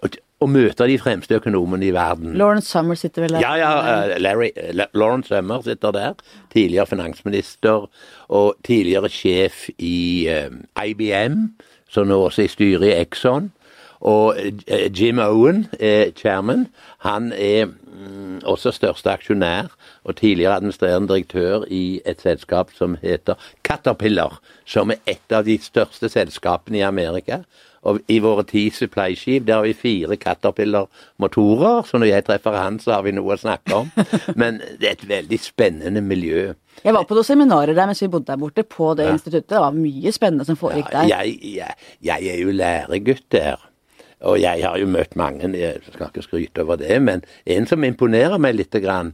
Og, 0.06 0.14
og 0.44 0.52
møter 0.52 0.88
de 0.88 0.96
fremste 1.00 1.36
økonomene 1.36 1.90
i 1.90 1.92
verden. 1.96 2.32
Lawrence 2.40 2.72
Summer 2.72 2.96
sitter 2.96 3.26
vel 3.26 3.36
der. 3.36 3.44
Ja, 3.44 3.56
ja. 3.60 3.72
eh, 4.14 4.16
Larry, 4.24 4.54
eh, 4.56 4.86
Lawrence 4.96 5.34
Summer 5.34 5.60
sitter 5.66 5.92
der. 5.96 6.16
Tidligere 6.54 6.88
finansminister 6.88 7.90
og 8.32 8.56
tidligere 8.64 9.12
sjef 9.12 9.66
i 9.76 10.28
eh, 10.32 10.48
IBM, 10.80 11.50
som 11.92 12.08
nå 12.08 12.22
også 12.30 12.46
er 12.46 12.48
i 12.48 12.56
styret 12.56 12.88
i 12.88 12.96
Exxon. 13.02 13.52
Og 14.00 14.36
eh, 14.38 14.88
Jim 15.00 15.20
Owen 15.20 15.68
er 15.80 16.12
chairman. 16.16 16.68
Han 17.06 17.32
er 17.34 17.66
mm, 17.66 18.42
også 18.44 18.72
største 18.72 19.12
aksjonær 19.12 19.72
og 20.04 20.16
tidligere 20.16 20.56
administrerende 20.56 21.08
direktør 21.14 21.64
i 21.68 22.02
et 22.06 22.22
selskap 22.22 22.74
som 22.76 22.98
heter 23.02 23.40
Caterpillar, 23.64 24.40
som 24.66 24.92
er 24.92 25.02
et 25.08 25.32
av 25.32 25.46
de 25.46 25.58
største 25.62 26.10
selskapene 26.10 26.78
i 26.78 26.86
Amerika. 26.86 27.44
Og 27.86 28.00
i 28.10 28.18
våre 28.20 28.44
ti 28.50 28.66
supply-skip 28.74 29.46
der 29.46 29.60
har 29.60 29.68
vi 29.68 29.74
fire 29.78 30.18
Caterpillar-motorer, 30.18 31.84
så 31.86 32.00
når 32.02 32.10
jeg 32.10 32.26
treffer 32.26 32.58
han, 32.58 32.80
så 32.82 32.96
har 32.96 33.06
vi 33.06 33.14
noe 33.14 33.36
å 33.36 33.38
snakke 33.38 33.78
om. 33.78 33.92
Men 34.42 34.58
det 34.82 34.90
er 34.90 34.98
et 34.98 35.08
veldig 35.10 35.40
spennende 35.42 36.02
miljø. 36.02 36.48
Jeg 36.82 36.96
var 36.98 37.06
på 37.06 37.16
noen 37.16 37.28
seminarer 37.28 37.78
der 37.78 37.88
mens 37.88 38.02
vi 38.02 38.10
bodde 38.12 38.32
der 38.32 38.42
borte, 38.42 38.66
på 38.66 38.94
det 38.98 39.12
instituttet. 39.14 39.52
Det 39.54 39.62
var 39.62 39.78
mye 39.78 40.14
spennende 40.16 40.48
som 40.48 40.58
foregikk 40.60 40.90
der. 40.92 41.08
Jeg, 41.14 41.38
jeg, 41.46 41.78
jeg 42.10 42.34
er 42.34 42.42
jo 42.42 42.58
læregutt 42.58 43.26
der. 43.32 43.62
Og 44.22 44.40
jeg 44.42 44.64
har 44.64 44.78
jo 44.80 44.88
møtt 44.88 45.16
mange, 45.20 45.50
jeg 45.58 45.82
skal 45.92 46.08
ikke 46.08 46.22
skryte 46.24 46.62
over 46.64 46.80
det, 46.80 47.02
men 47.04 47.24
en 47.46 47.68
som 47.68 47.84
imponerer 47.84 48.38
meg 48.42 48.56
litt, 48.56 48.72
grann, 48.84 49.14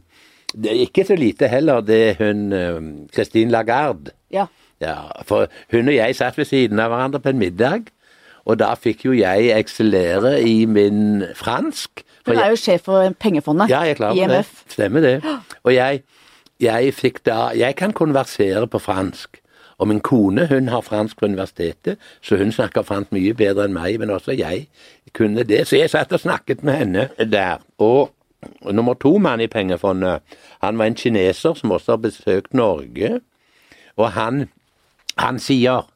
det 0.54 0.70
er 0.70 0.82
ikke 0.86 1.04
så 1.08 1.16
lite 1.16 1.48
heller, 1.48 1.80
det 1.80 1.98
er 2.10 2.20
hun 2.20 2.52
eh, 2.52 2.78
Christine 3.14 3.50
Lagarde. 3.50 4.12
Ja. 4.32 4.46
Ja, 4.82 4.96
for 5.24 5.46
hun 5.72 5.88
og 5.88 5.94
jeg 5.94 6.16
satt 6.18 6.38
ved 6.38 6.48
siden 6.50 6.80
av 6.82 6.90
hverandre 6.90 7.20
på 7.22 7.32
en 7.32 7.38
middag, 7.38 7.90
og 8.44 8.58
da 8.58 8.72
fikk 8.74 9.04
jo 9.06 9.12
jeg 9.14 9.52
eksellere 9.54 10.40
i 10.42 10.64
min 10.66 11.22
fransk. 11.38 12.02
Hun 12.26 12.38
er 12.38 12.50
jo 12.50 12.58
sjef 12.58 12.86
for 12.88 13.12
pengefondet. 13.22 13.70
ja, 13.70 13.82
jeg 13.86 13.94
er 13.96 14.00
klar 14.00 14.16
over 14.16 14.34
det. 14.36 14.46
Stemmer 14.70 15.00
det. 15.04 15.14
Og 15.62 15.74
jeg, 15.74 16.02
jeg 16.62 16.94
fikk 16.94 17.22
da 17.26 17.50
Jeg 17.58 17.76
kan 17.78 17.92
konversere 17.92 18.66
på 18.66 18.78
fransk. 18.82 19.41
Og 19.78 19.88
min 19.88 20.00
kone 20.00 20.46
hun 20.46 20.68
har 20.68 20.80
fransk 20.80 21.18
på 21.18 21.26
universitetet, 21.26 21.98
så 22.22 22.36
hun 22.36 22.52
snakker 22.52 22.82
fransk 22.82 23.12
mye 23.12 23.34
bedre 23.34 23.66
enn 23.68 23.76
meg. 23.76 23.98
Men 24.00 24.10
også 24.10 24.36
jeg 24.36 24.66
kunne 25.16 25.44
det. 25.48 25.66
Så 25.68 25.76
jeg 25.76 25.90
satt 25.90 26.12
og 26.12 26.20
snakket 26.20 26.64
med 26.64 26.74
henne 26.74 27.08
der. 27.18 27.62
Og 27.78 28.10
nummer 28.72 28.94
to 28.94 29.18
mann 29.18 29.40
i 29.40 29.46
pengefondet, 29.46 30.20
han 30.62 30.78
var 30.78 30.84
en 30.90 30.98
kineser 30.98 31.54
som 31.54 31.70
også 31.70 31.92
har 31.92 32.04
besøkt 32.08 32.54
Norge. 32.54 33.20
Og 33.96 34.12
han, 34.12 34.48
han 35.18 35.38
sier 35.38 35.88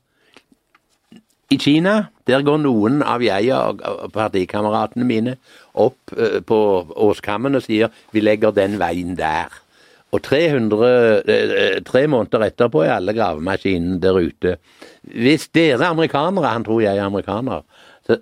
i 1.50 1.58
Kina 1.58 2.06
der 2.26 2.42
går 2.42 2.58
noen 2.58 3.04
av 3.06 3.22
jeg 3.22 3.52
og 3.54 4.10
partikameratene 4.14 5.06
mine 5.06 5.36
opp 5.78 6.10
eh, 6.16 6.40
på 6.42 6.58
Åskammen 7.06 7.54
og 7.54 7.62
sier 7.62 7.92
vi 8.10 8.22
legger 8.24 8.54
den 8.54 8.80
veien 8.82 9.14
der. 9.18 9.52
Og 10.16 10.22
300, 10.24 10.92
eh, 11.28 11.80
tre 11.84 12.06
måneder 12.08 12.46
etterpå 12.48 12.86
er 12.86 12.94
alle 12.96 13.12
gravemaskinene 13.16 14.00
der 14.00 14.16
ute. 14.16 14.56
Hvis 15.04 15.50
dere 15.52 15.90
amerikanere, 15.92 16.54
han 16.54 16.64
tror 16.64 16.80
jeg 16.80 16.96
er 16.96 17.04
amerikaner, 17.04 17.66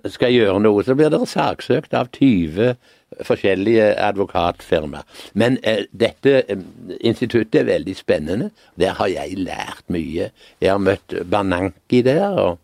skal 0.09 0.33
gjøre 0.33 0.59
noe, 0.65 0.83
så 0.83 0.95
blir 0.97 1.11
dere 1.13 1.27
saksøkt 1.29 1.93
av 1.93 2.09
20 2.15 2.75
forskjellige 3.23 3.85
advokatfirmaer. 4.01 5.05
Men 5.33 5.57
eh, 5.63 5.85
dette 5.91 6.41
eh, 6.41 6.61
instituttet 6.99 7.61
er 7.61 7.69
veldig 7.69 7.95
spennende. 7.97 8.49
Der 8.79 8.97
har 8.97 9.11
jeg 9.11 9.39
lært 9.45 9.85
mye. 9.93 10.31
Jeg 10.61 10.71
har 10.71 10.81
møtt 10.81 11.15
Bananki 11.31 12.01
der, 12.05 12.39
og, 12.41 12.57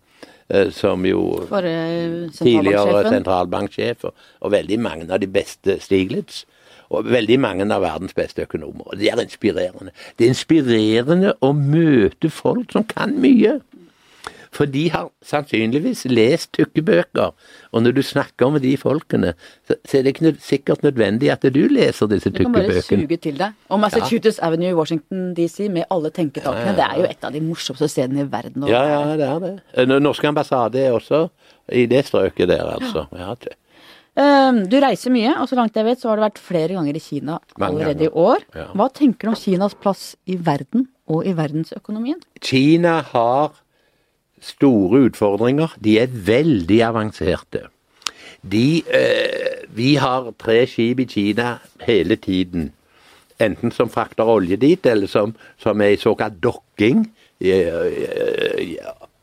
eh, 0.49 0.71
som 0.75 1.05
jo 1.07 1.43
eh, 1.45 2.27
tidligere 2.35 3.05
sentralbanksjef, 3.09 4.09
og, 4.09 4.27
og 4.41 4.55
veldig 4.57 4.79
mange 4.81 5.07
av 5.11 5.21
de 5.21 5.29
beste 5.31 5.79
Stiglitz. 5.83 6.43
Og 6.91 7.08
veldig 7.08 7.38
mange 7.39 7.67
av 7.71 7.84
verdens 7.86 8.13
beste 8.17 8.43
økonomer. 8.43 8.84
Og 8.91 8.99
det 8.99 9.12
er 9.12 9.21
inspirerende. 9.23 9.93
Det 10.19 10.25
er 10.27 10.34
inspirerende 10.34 11.36
å 11.39 11.54
møte 11.56 12.30
folk 12.34 12.73
som 12.75 12.84
kan 12.84 13.15
mye. 13.23 13.62
For 14.51 14.67
de 14.67 14.89
har 14.91 15.08
sannsynligvis 15.23 16.04
lest 16.12 16.49
tykke 16.58 16.84
bøker. 16.84 17.32
Og 17.71 17.84
når 17.86 17.95
du 17.95 18.01
snakker 18.04 18.51
med 18.51 18.65
de 18.65 18.73
folkene, 18.80 19.32
så, 19.67 19.77
er 19.95 20.04
det 20.04 20.12
ikke 20.17 20.34
sikkert 20.43 20.84
nødvendig 20.84 21.32
at 21.32 21.47
du 21.56 21.62
leser 21.71 22.12
disse 22.12 22.34
tykke 22.36 22.51
bøkene. 22.51 22.67
Du 22.67 22.82
kan 22.82 22.99
bare 22.99 23.08
suge 23.08 23.19
til 23.23 23.39
deg. 23.39 23.56
Og 23.71 23.80
Massachusetts 23.80 24.41
Avenue 24.43 24.73
i 24.73 24.75
Washington 24.75 25.32
DC 25.38 25.69
med 25.71 25.88
alle 25.89 26.12
tenketakene, 26.12 26.75
det 26.75 26.84
er 26.89 26.99
jo 26.99 27.08
et 27.08 27.23
av 27.23 27.32
de 27.32 27.43
morsomste 27.47 27.88
stedene 27.91 28.25
i 28.25 28.30
verden. 28.34 28.67
Ja, 28.67 28.84
ja, 28.91 29.01
det 29.15 29.30
er 29.30 29.39
det. 29.47 29.56
Norsk 29.88 30.04
norske 30.12 30.27
ambassade 30.34 30.84
er 30.84 30.99
også 30.99 31.30
i 31.71 31.88
det 31.88 32.04
strøket 32.12 32.51
der, 32.51 32.67
altså. 32.75 33.08
Ja, 33.15 33.34
det- 33.39 33.56
Um, 33.56 33.70
Du 34.12 34.76
reiser 34.84 35.13
mye, 35.13 35.32
og 35.39 35.47
så 35.47 35.56
langt 35.56 35.78
jeg 35.80 35.88
vet 35.88 36.02
så 36.02 36.10
har 36.10 36.19
du 36.19 36.26
vært 36.26 36.39
flere 36.43 36.76
ganger 36.76 36.97
i 37.00 37.02
Kina 37.04 37.38
allerede 37.63 38.10
i 38.10 38.12
år. 38.12 38.43
Hva 38.76 38.89
tenker 38.91 39.30
du 39.30 39.32
om 39.32 39.38
Kinas 39.39 39.76
plass 39.80 40.17
i 40.28 40.36
verden 40.36 40.89
og 41.08 41.24
i 41.24 41.32
verdensøkonomien? 41.38 42.19
Kina 42.43 42.97
har 43.13 43.54
store 44.41 45.06
utfordringer. 45.08 45.78
De 45.80 45.95
er 46.02 46.12
veldig 46.12 46.82
avanserte. 46.89 47.69
De, 48.41 48.84
eh, 48.89 49.63
vi 49.69 49.95
har 49.95 50.32
tre 50.38 50.65
skip 50.67 51.00
i 51.00 51.06
Kina 51.06 51.60
hele 51.86 52.15
tiden. 52.15 52.71
Enten 53.39 53.71
som 53.71 53.89
frakter 53.89 54.28
olje 54.28 54.58
dit, 54.58 54.86
eller 54.86 55.08
som, 55.08 55.36
som 55.58 55.82
er 55.82 55.95
i 55.95 55.97
såkalt 55.97 56.41
dokking. 56.41 57.08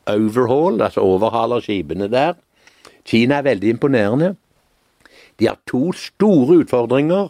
overhaul, 0.09 0.81
altså 0.81 1.01
overhaler 1.01 1.61
skipene 1.61 2.09
der. 2.11 2.33
Kina 3.05 3.37
er 3.37 3.41
veldig 3.41 3.69
imponerende. 3.69 4.35
De 5.39 5.47
har 5.47 5.59
to 5.67 5.91
store 5.95 6.61
utfordringer 6.63 7.29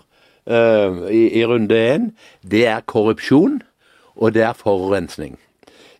uh, 0.50 1.06
i, 1.12 1.28
i 1.40 1.46
runde 1.46 1.78
én. 1.78 2.10
Det 2.42 2.66
er 2.68 2.86
korrupsjon, 2.86 3.62
og 4.16 4.34
det 4.34 4.44
er 4.44 4.58
forurensning. 4.58 5.38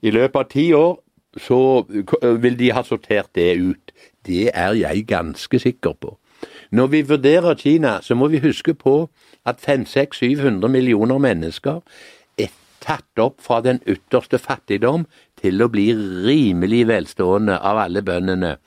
I 0.02 0.12
løpet 0.16 0.40
av 0.40 0.50
ti 0.52 0.72
år 0.74 0.98
så 1.38 1.84
vil 2.42 2.58
de 2.60 2.72
ha 2.74 2.84
sortert 2.84 3.30
det 3.36 3.52
ut. 3.62 3.92
Det 4.26 4.50
er 4.54 4.74
jeg 4.80 5.06
ganske 5.08 5.60
sikker 5.60 5.94
på. 6.02 6.16
Når 6.72 6.88
vi 6.88 7.02
vurderer 7.02 7.56
Kina, 7.56 8.00
så 8.02 8.16
må 8.16 8.28
vi 8.28 8.40
huske 8.40 8.74
på 8.74 9.10
at 9.46 9.60
500-700 9.68 10.68
millioner 10.68 11.18
mennesker 11.18 11.82
er 12.38 12.52
tatt 12.82 13.20
opp 13.20 13.42
fra 13.44 13.60
den 13.66 13.82
ytterste 13.88 14.40
fattigdom 14.40 15.06
til 15.42 15.62
å 15.62 15.70
bli 15.72 15.90
rimelig 16.28 16.86
velstående 16.88 17.58
av 17.60 17.82
alle 17.86 18.04
bøndene. 18.06 18.58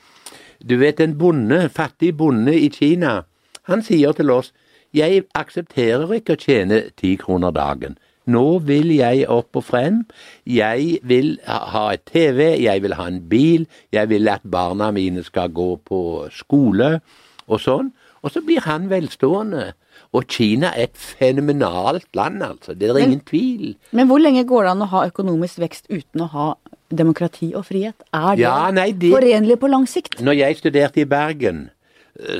Du 0.62 0.76
vet, 0.78 1.00
en 1.00 1.16
bonde, 1.18 1.68
fattig 1.74 2.12
bonde 2.16 2.54
i 2.54 2.68
Kina, 2.70 3.22
han 3.68 3.82
sier 3.82 4.12
til 4.12 4.30
oss 4.30 4.52
jeg 4.92 5.24
aksepterer 5.34 6.10
ikke 6.18 6.36
å 6.36 6.40
tjene 6.40 6.82
ti 7.00 7.14
kroner 7.16 7.52
dagen. 7.56 7.96
Nå 8.28 8.60
vil 8.62 8.92
jeg 8.94 9.24
opp 9.32 9.56
og 9.58 9.64
frem. 9.64 10.02
Jeg 10.46 11.00
vil 11.02 11.38
ha 11.48 11.84
et 11.94 12.04
TV, 12.06 12.52
jeg 12.62 12.82
vil 12.84 12.94
ha 12.98 13.06
en 13.10 13.22
bil, 13.28 13.64
jeg 13.92 14.10
vil 14.12 14.28
at 14.30 14.44
barna 14.44 14.92
mine 14.94 15.24
skal 15.26 15.48
gå 15.50 15.70
på 15.88 16.02
skole 16.30 17.00
og 17.48 17.58
sånn. 17.64 17.90
Og 18.22 18.30
så 18.30 18.44
blir 18.44 18.62
han 18.68 18.86
velstående. 18.92 19.72
Og 20.14 20.28
Kina 20.30 20.70
er 20.76 20.90
et 20.90 20.96
fenomenalt 21.00 22.06
land, 22.14 22.42
altså. 22.44 22.74
Det 22.78 22.90
er 22.90 22.94
Men- 22.94 23.02
ingen 23.08 23.20
tvil. 23.20 23.76
Men 23.92 24.06
hvor 24.06 24.20
lenge 24.20 24.44
går 24.46 24.62
det 24.62 24.70
an 24.70 24.82
å 24.82 24.88
ha 24.92 25.06
økonomisk 25.08 25.58
vekst 25.58 25.88
uten 25.90 26.20
å 26.20 26.28
ha 26.30 26.54
demokrati 26.94 27.54
og 27.56 27.64
frihet? 27.64 27.94
Er 28.12 28.36
det, 28.36 28.40
Ja, 28.40 28.70
nei, 28.70 28.92
det- 28.92 29.10
forenlig 29.10 29.58
på 29.58 29.68
lang 29.70 29.86
sikt? 29.86 30.20
Når 30.20 30.36
jeg 30.36 30.56
studerte 30.58 31.00
i 31.00 31.04
Bergen, 31.04 31.70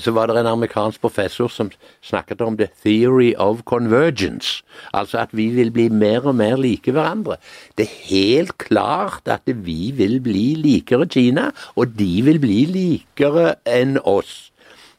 så 0.04 0.12
var 0.12 0.28
det 0.28 0.36
en 0.36 0.50
amerikansk 0.50 1.00
professor 1.00 1.48
som 1.48 1.70
snakket 2.04 2.40
om 2.44 2.56
the 2.56 2.68
theory 2.84 3.32
of 3.40 3.62
convergence. 3.64 4.60
Altså 4.92 5.22
at 5.24 5.32
vi 5.32 5.48
vil 5.48 5.72
bli 5.72 5.88
mer 5.88 6.26
og 6.28 6.36
mer 6.36 6.56
like 6.60 6.92
hverandre. 6.92 7.38
Det 7.78 7.86
er 7.88 7.96
helt 8.10 8.58
klart 8.58 9.28
at 9.32 9.42
vi 9.46 9.92
vil 9.96 10.20
bli 10.20 10.54
likere 10.60 11.08
Kina, 11.08 11.50
og 11.76 11.98
de 11.98 12.22
vil 12.22 12.40
bli 12.42 12.64
likere 12.68 13.54
enn 13.66 13.96
oss. 14.04 14.52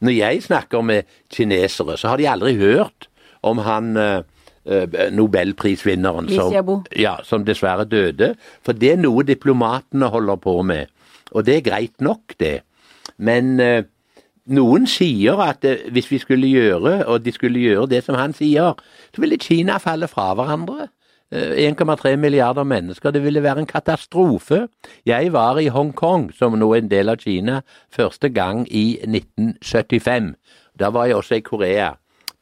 Når 0.04 0.18
jeg 0.18 0.44
snakker 0.44 0.82
med 0.82 1.04
kinesere, 1.32 1.98
så 1.98 2.08
har 2.08 2.18
de 2.18 2.30
aldri 2.30 2.58
hørt 2.58 3.08
om 3.44 3.62
han 3.64 3.96
eh, 3.98 4.26
eh, 4.66 5.00
nobelprisvinneren 5.14 6.30
som, 6.34 6.84
ja, 6.98 7.18
som 7.24 7.46
dessverre 7.46 7.86
døde. 7.86 8.34
For 8.66 8.74
det 8.74 8.96
er 8.96 9.02
noe 9.06 9.24
diplomatene 9.28 10.10
holder 10.12 10.42
på 10.44 10.62
med. 10.66 10.92
Og 11.32 11.46
det 11.46 11.60
er 11.60 11.68
greit 11.70 12.02
nok, 12.02 12.36
det. 12.40 12.62
Men 13.18 13.60
eh, 13.62 13.84
noen 14.46 14.88
sier 14.90 15.40
at 15.44 15.64
eh, 15.68 15.88
hvis 15.92 16.12
vi 16.12 16.20
skulle 16.22 16.50
gjøre, 16.50 17.06
og 17.06 17.24
de 17.26 17.32
skulle 17.32 17.60
gjøre 17.64 17.88
det 17.92 18.04
som 18.04 18.18
han 18.20 18.36
sier, 18.36 18.76
så 19.16 19.24
ville 19.24 19.40
Kina 19.42 19.80
falle 19.84 20.08
fra 20.12 20.34
hverandre. 20.38 20.90
Eh, 21.32 21.72
1,3 21.72 22.16
milliarder 22.16 22.64
mennesker. 22.64 23.12
Det 23.12 23.24
ville 23.24 23.44
være 23.44 23.60
en 23.60 23.66
katastrofe. 23.66 24.68
Jeg 25.06 25.34
var 25.34 25.58
i 25.60 25.68
Hongkong, 25.68 26.32
som 26.36 26.60
nå 26.60 26.74
er 26.74 26.84
en 26.84 26.92
del 26.92 27.10
av 27.10 27.18
Kina, 27.24 27.62
første 27.92 28.30
gang 28.30 28.68
i 28.70 29.00
1975. 29.08 30.36
Da 30.80 30.90
var 30.90 31.06
jeg 31.06 31.16
også 31.16 31.36
i 31.36 31.46
Korea. 31.46 31.94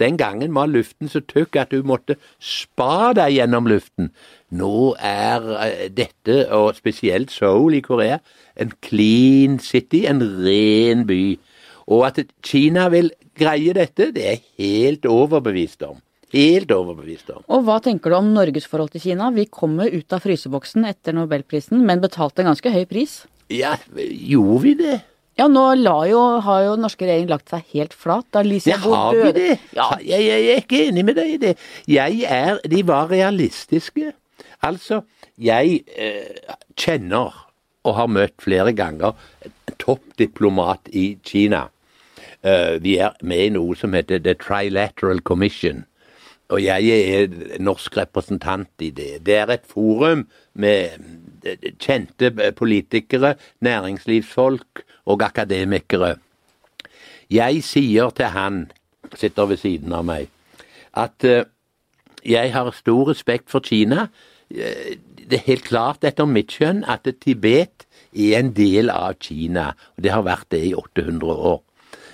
Den 0.01 0.17
gangen 0.17 0.55
var 0.55 0.65
luften 0.65 1.09
så 1.09 1.19
tykk 1.21 1.55
at 1.61 1.71
du 1.71 1.83
måtte 1.85 2.15
spa 2.41 3.11
deg 3.13 3.35
gjennom 3.35 3.67
luften. 3.69 4.09
Nå 4.49 4.95
er 4.97 5.45
eh, 5.61 5.87
dette, 5.93 6.47
og 6.49 6.75
spesielt 6.75 7.31
Seoul 7.31 7.77
i 7.77 7.83
Korea, 7.85 8.17
en 8.57 8.73
clean 8.81 9.59
city, 9.59 10.07
en 10.09 10.23
ren 10.41 11.05
by. 11.07 11.37
Og 11.87 12.05
at 12.07 12.21
Kina 12.45 12.87
vil 12.93 13.11
greie 13.37 13.73
dette, 13.73 14.11
det 14.13 14.23
er 14.23 14.37
jeg 14.37 14.43
helt 14.61 15.05
overbevist 15.09 15.83
om. 15.87 15.99
Helt 16.31 16.71
overbevist 16.71 17.29
om. 17.33 17.43
Og 17.51 17.65
hva 17.67 17.79
tenker 17.83 18.13
du 18.13 18.15
om 18.21 18.29
Norges 18.35 18.67
forhold 18.69 18.93
til 18.93 19.03
Kina? 19.03 19.31
Vi 19.35 19.47
kommer 19.51 19.91
ut 19.91 20.13
av 20.15 20.23
fryseboksen 20.23 20.85
etter 20.87 21.15
nobelprisen, 21.17 21.81
men 21.87 22.03
betalte 22.03 22.43
en 22.43 22.51
ganske 22.53 22.71
høy 22.71 22.85
pris. 22.87 23.23
Ja, 23.51 23.73
gjorde 23.97 24.61
vi 24.63 24.75
det? 24.79 24.99
Ja, 25.39 25.47
nå 25.51 25.63
la 25.79 25.97
jo, 26.07 26.21
har 26.43 26.63
jo 26.67 26.77
norske 26.79 27.07
regjering 27.07 27.29
lagt 27.31 27.51
seg 27.51 27.67
helt 27.73 27.93
flat. 27.97 28.27
Da 28.35 28.43
Lise 28.45 28.71
Ja, 28.73 28.79
har 28.83 29.15
vi 29.15 29.31
det? 29.35 29.51
Ja, 29.75 29.89
Jeg, 29.99 30.23
jeg, 30.27 30.43
jeg 30.45 30.55
er 30.55 30.63
ikke 30.63 30.81
enig 30.89 31.05
med 31.07 31.17
deg 31.19 31.35
i 31.35 31.37
det. 31.41 31.53
Jeg 31.89 32.23
er 32.27 32.59
De 32.69 32.81
var 32.87 33.09
realistiske. 33.11 34.11
Altså, 34.61 35.01
jeg 35.41 35.81
eh, 35.97 36.55
kjenner 36.77 37.33
og 37.83 37.95
har 37.97 38.09
møtt 38.11 38.41
flere 38.43 38.73
ganger 38.77 39.15
en 39.45 39.77
toppdiplomat 39.81 40.91
i 40.93 41.15
Kina. 41.25 41.67
Eh, 42.43 42.77
vi 42.81 42.97
er 42.97 43.17
med 43.21 43.45
i 43.45 43.53
noe 43.55 43.77
som 43.77 43.93
heter 43.97 44.21
The 44.21 44.35
Trilateral 44.37 45.21
Commission. 45.25 45.85
Og 46.51 46.59
jeg 46.63 46.89
er 46.91 47.61
norsk 47.63 47.95
representant 47.97 48.83
i 48.83 48.89
det. 48.91 49.21
Det 49.25 49.37
er 49.39 49.53
et 49.53 49.67
forum 49.67 50.25
med 50.53 50.97
eh, 51.45 51.71
kjente 51.79 52.31
politikere, 52.57 53.35
næringslivsfolk 53.61 54.83
og 55.05 55.23
akademikere. 55.23 56.15
Jeg 57.31 57.63
sier 57.63 58.11
til 58.11 58.33
han, 58.33 58.65
sitter 59.15 59.47
ved 59.47 59.61
siden 59.61 59.93
av 59.95 60.05
meg, 60.07 60.27
at 60.93 61.23
eh, 61.23 61.47
jeg 62.27 62.51
har 62.53 62.73
stor 62.75 63.09
respekt 63.09 63.49
for 63.49 63.63
Kina. 63.65 64.09
Eh, 64.51 64.97
det 65.31 65.39
er 65.39 65.47
helt 65.47 65.67
klart 65.67 66.03
etter 66.07 66.27
mitt 66.27 66.51
skjønn 66.51 66.83
at 66.89 67.07
Tibet 67.23 67.85
er 68.11 68.39
en 68.39 68.51
del 68.55 68.91
av 68.91 69.15
Kina, 69.23 69.71
og 69.95 70.03
det 70.03 70.11
har 70.11 70.25
vært 70.27 70.49
det 70.51 70.63
i 70.71 70.73
800 70.75 71.31
år. 71.31 71.61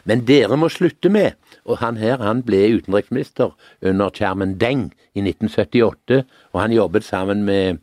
Men 0.08 0.23
dere 0.28 0.56
må 0.56 0.69
slutte 0.71 1.10
med 1.12 1.34
Og 1.67 1.82
han 1.82 1.97
her 2.00 2.21
han 2.23 2.45
ble 2.47 2.62
utenriksminister 2.78 3.50
under 3.84 4.13
Chairman 4.15 4.54
Deng 4.56 4.86
i 5.12 5.19
1978, 5.19 6.21
og 6.54 6.62
han 6.62 6.71
jobbet 6.71 7.04
sammen 7.04 7.43
med 7.43 7.82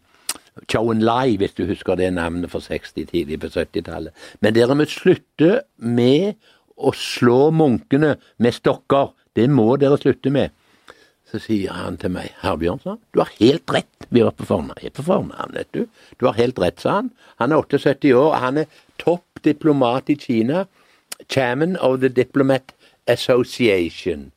Chowen 0.72 1.02
Lai, 1.04 1.36
hvis 1.36 1.52
du 1.52 1.66
husker 1.66 1.98
det 2.00 2.14
navnet 2.14 2.48
for 2.48 2.64
60, 2.64 3.10
tidlig 3.10 3.40
på 3.42 3.50
70-tallet. 3.52 4.14
Men 4.40 4.54
dere 4.56 4.72
må 4.78 4.86
slutte 4.88 5.66
med 5.76 6.38
å 6.76 6.94
slå 6.96 7.50
munkene 7.52 8.14
med 8.38 8.56
stokker. 8.56 9.12
Det 9.36 9.50
må 9.50 9.74
dere 9.76 9.98
slutte 10.00 10.32
med. 10.32 10.54
Så 11.34 11.40
sier 11.42 11.74
han 11.74 11.96
til 11.98 12.12
meg, 12.14 12.28
herr 12.44 12.54
Bjørnson, 12.54 13.00
du 13.10 13.18
har 13.18 13.30
helt 13.40 13.72
rett. 13.74 14.04
Vi 14.14 14.22
var 14.22 14.36
på 14.38 14.46
fornavn, 14.46 15.56
vet 15.56 15.72
du. 15.74 15.88
Du 16.20 16.28
har 16.28 16.36
helt 16.38 16.60
rett, 16.62 16.78
sa 16.78 17.00
han. 17.00 17.08
Han 17.42 17.50
er 17.50 17.64
78 17.64 18.12
år, 18.14 18.36
han 18.38 18.60
er 18.62 18.76
topp 19.02 19.42
diplomat 19.42 20.12
i 20.14 20.14
Kina. 20.14 20.68
Chairman 21.26 21.74
of 21.82 21.98
the 22.04 22.08
Diplomat 22.08 22.70
Association. 23.10 24.30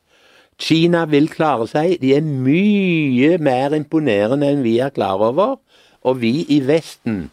Kina 0.58 1.04
vil 1.06 1.28
klare 1.30 1.68
seg. 1.70 2.00
De 2.02 2.10
er 2.16 2.26
mye 2.26 3.38
mer 3.38 3.76
imponerende 3.78 4.50
enn 4.50 4.66
vi 4.66 4.80
er 4.82 4.90
klar 4.90 5.22
over. 5.22 5.60
Og 6.02 6.18
vi 6.24 6.32
i 6.50 6.58
Vesten, 6.66 7.28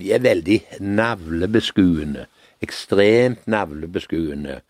vi 0.00 0.14
er 0.16 0.24
veldig 0.24 0.62
navlebeskuende. 0.80 2.24
Ekstremt 2.64 3.44
navlebeskuende. 3.44 4.62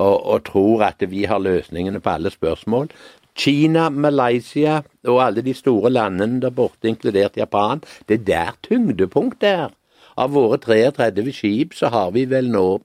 Og, 0.00 0.16
og 0.16 0.42
tror 0.48 0.88
at 0.88 1.04
vi 1.12 1.28
har 1.28 1.44
løsningene 1.44 2.00
på 2.00 2.16
alle 2.16 2.32
spørsmål. 2.32 2.88
Kina, 3.36 3.88
Malaysia 3.90 4.80
og 5.04 5.20
alle 5.26 5.42
de 5.44 5.54
store 5.54 5.90
landene 5.92 6.40
der 6.40 6.50
borte, 6.50 6.88
inkludert 6.88 7.36
Japan, 7.36 7.82
det 8.08 8.20
er 8.20 8.24
der 8.30 8.54
tyngdepunktet 8.64 9.48
er. 9.48 9.74
Av 10.16 10.32
våre 10.32 10.56
33 10.56 11.32
skip 11.36 11.74
så 11.76 11.90
har 11.92 12.14
vi 12.14 12.24
vel 12.30 12.48
nå 12.48 12.80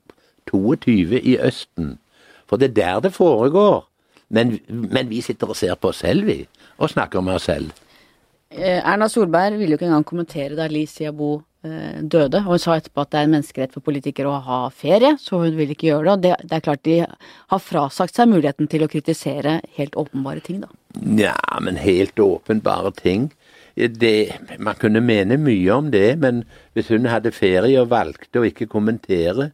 22 0.52 1.22
i 1.22 1.38
Østen. 1.40 1.96
For 2.50 2.60
det 2.60 2.72
er 2.72 2.80
der 2.82 3.06
det 3.08 3.14
foregår. 3.16 3.86
Men, 4.32 4.58
men 4.68 5.10
vi 5.10 5.22
sitter 5.24 5.52
og 5.52 5.56
ser 5.60 5.76
på 5.76 5.92
oss 5.92 6.04
selv, 6.04 6.28
vi. 6.28 6.44
Og 6.78 6.92
snakker 6.92 7.24
med 7.24 7.40
oss 7.40 7.48
selv. 7.48 7.72
Eh, 8.52 8.80
Erna 8.80 9.08
Solberg 9.08 9.56
ville 9.60 9.76
jo 9.76 9.80
ikke 9.80 9.88
engang 9.88 10.08
kommentere 10.08 10.58
da 10.60 10.68
Li 10.68 10.84
Xiaobo 10.88 11.32
eh, 11.38 11.46
døde, 11.62 12.40
og 12.42 12.56
hun 12.56 12.62
sa 12.62 12.74
etterpå 12.80 13.04
at 13.04 13.12
det 13.14 13.20
er 13.20 13.28
en 13.28 13.34
menneskerett 13.36 13.74
for 13.76 13.86
politikere 13.86 14.32
å 14.32 14.40
ha 14.48 14.62
ferie, 14.74 15.12
så 15.22 15.44
hun 15.44 15.58
vil 15.60 15.74
ikke 15.76 15.92
gjøre 15.92 16.06
det. 16.06 16.14
Og 16.14 16.24
det, 16.24 16.50
det 16.50 16.58
er 16.58 16.64
klart 16.66 16.84
de 16.88 16.96
har 17.06 17.62
frasagt 17.62 18.18
seg 18.18 18.32
muligheten 18.32 18.70
til 18.72 18.86
å 18.86 18.90
kritisere 18.90 19.60
helt 19.78 19.98
åpenbare 20.00 20.42
ting, 20.46 20.64
da. 20.64 20.72
Nja, 20.98 21.36
men 21.62 21.78
helt 21.78 22.20
åpenbare 22.20 22.92
ting. 22.98 23.30
Det, 23.76 24.34
man 24.60 24.80
kunne 24.82 25.04
mene 25.06 25.38
mye 25.40 25.76
om 25.78 25.92
det, 25.94 26.18
men 26.20 26.44
hvis 26.74 26.90
hun 26.92 27.06
hadde 27.08 27.32
ferie 27.36 27.80
og 27.80 27.92
valgte 27.94 28.42
å 28.42 28.48
ikke 28.50 28.70
kommentere 28.72 29.52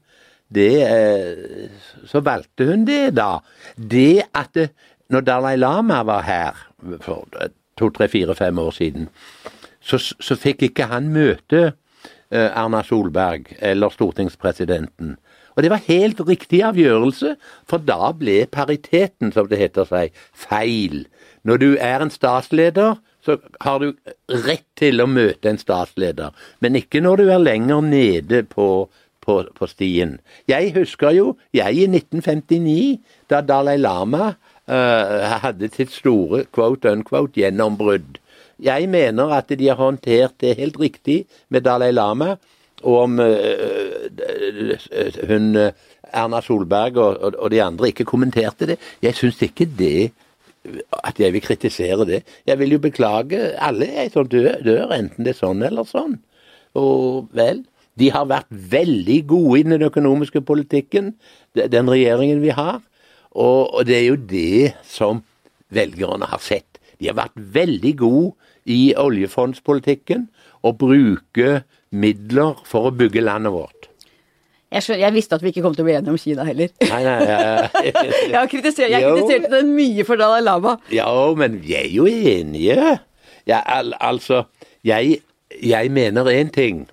det, 0.48 0.74
eh, 0.88 1.70
så 2.08 2.24
valgte 2.24 2.70
hun 2.72 2.86
det, 2.88 3.18
da. 3.20 3.42
Det 3.76 4.24
at 4.32 4.54
det, 4.56 4.70
når 5.12 5.28
Dalai 5.28 5.56
Lama 5.58 6.02
var 6.08 6.24
her 6.28 6.64
for 7.04 7.28
to, 7.78 7.90
tre, 7.90 8.08
fire, 8.08 8.36
fem 8.36 8.58
år 8.60 8.72
siden, 8.72 9.10
så, 9.82 10.00
så 10.00 10.36
fikk 10.36 10.66
ikke 10.68 10.90
han 10.92 11.12
møte 11.14 11.62
eh, 11.68 11.76
Erna 12.32 12.84
Solberg 12.84 13.54
eller 13.60 13.94
stortingspresidenten. 13.94 15.16
Og 15.58 15.64
det 15.64 15.72
var 15.74 15.86
helt 15.88 16.20
riktig 16.28 16.62
avgjørelse, 16.68 17.34
for 17.66 17.82
da 17.82 18.12
ble 18.14 18.44
pariteten, 18.52 19.32
som 19.34 19.48
det 19.50 19.58
heter 19.58 19.88
seg, 19.90 20.14
feil. 20.38 21.08
Når 21.48 21.62
du 21.64 21.70
er 21.82 22.04
en 22.04 22.14
statsleder, 22.14 23.00
så 23.26 23.40
har 23.66 23.82
du 23.82 23.96
rett 24.46 24.68
til 24.80 25.02
å 25.02 25.10
møte 25.10 25.50
en 25.50 25.60
statsleder, 25.60 26.36
men 26.62 26.78
ikke 26.80 27.02
når 27.04 27.24
du 27.24 27.32
er 27.34 27.42
lenger 27.42 27.82
nede 27.82 28.44
på, 28.48 28.88
på, 29.26 29.40
på 29.58 29.68
stien. 29.68 30.20
Jeg 30.48 30.76
husker 30.78 31.16
jo, 31.18 31.34
jeg 31.58 31.82
i 31.82 31.90
1959, 31.90 33.02
da 33.34 33.42
Dalai 33.42 33.76
Lama 33.82 34.30
uh, 34.30 35.42
hadde 35.44 35.72
sitt 35.74 35.92
store 35.96 36.46
quote 36.54 36.94
unquote 36.94 37.42
gjennombrudd. 37.42 38.22
Jeg 38.64 38.90
mener 38.90 39.34
at 39.38 39.50
de 39.50 39.68
har 39.68 39.78
håndtert 39.80 40.38
det 40.42 40.58
helt 40.58 40.80
riktig 40.80 41.26
med 41.50 41.66
Dalai 41.68 41.92
Lama. 41.92 42.36
Og 42.86 42.98
om 43.08 43.20
eh, 43.20 44.78
hun 45.30 45.56
eh, 45.58 45.72
Erna 46.14 46.42
Solberg 46.46 46.98
og, 47.02 47.34
og, 47.34 47.50
de 47.52 47.62
andre 47.64 47.90
ikke 47.90 48.06
kommenterte 48.06 48.68
det 48.70 48.78
Jeg 49.02 49.18
syns 49.18 49.42
ikke 49.42 49.66
det 49.66 50.12
at 51.08 51.20
jeg 51.20 51.32
vil 51.34 51.42
kritisere 51.42 52.06
det. 52.06 52.22
Jeg 52.46 52.60
vil 52.60 52.76
jo 52.76 52.80
beklage 52.84 53.40
alle 53.64 53.88
jeg 53.88 54.12
som 54.12 54.28
dør, 54.28 54.60
dør, 54.66 54.92
enten 54.92 55.24
det 55.24 55.34
er 55.34 55.40
sånn 55.40 55.64
eller 55.64 55.88
sånn. 55.88 56.18
Og 56.78 57.30
vel, 57.36 57.64
de 57.98 58.10
har 58.12 58.28
vært 58.28 58.50
veldig 58.52 59.22
gode 59.30 59.62
i 59.62 59.64
den 59.64 59.86
økonomiske 59.88 60.42
politikken, 60.46 61.14
den 61.56 61.90
regjeringen 61.90 62.44
vi 62.44 62.52
har. 62.52 62.82
Og, 63.32 63.74
og 63.74 63.88
det 63.88 63.96
er 63.96 64.06
jo 64.10 64.20
det 64.20 64.74
som 64.84 65.24
velgerne 65.74 66.28
har 66.28 66.44
sett. 66.44 66.82
De 67.00 67.10
har 67.10 67.18
vært 67.18 67.38
veldig 67.38 67.94
gode 68.04 68.47
i 68.68 68.94
oljefondspolitikken 69.00 70.28
og 70.68 70.80
bruke 70.82 71.62
midler 71.92 72.60
for 72.68 72.90
å 72.90 72.96
bygge 72.96 73.24
landet 73.24 73.56
vårt. 73.56 73.88
Jeg, 74.68 74.84
skjønner, 74.84 75.06
jeg, 75.06 75.16
visste 75.16 75.38
at 75.38 75.44
vi 75.44 75.52
ikke 75.54 75.64
kom 75.64 75.76
til 75.78 75.86
å 75.86 75.88
bli 75.88 75.96
enige 75.96 76.12
om 76.12 76.20
Kina 76.20 76.44
heller. 76.44 76.74
Nei, 76.84 77.00
nei, 77.06 77.14
jeg, 77.88 77.94
jeg, 78.34 78.50
kritisert, 78.52 78.90
jeg 78.92 79.06
kritiserte 79.06 79.52
den 79.54 79.72
mye 79.78 80.04
for 80.08 80.20
Dalai 80.20 80.42
Lama. 80.44 80.76
Ja, 80.92 81.08
men 81.40 81.56
vi 81.64 81.78
er 81.80 81.88
jo 81.88 82.08
enige. 82.10 82.98
Ja, 83.48 83.62
al 83.64 83.94
altså, 84.04 84.44
jeg, 84.84 85.22
jeg 85.64 85.92
mener 85.96 86.28
én 86.28 86.52
ting. 86.52 86.84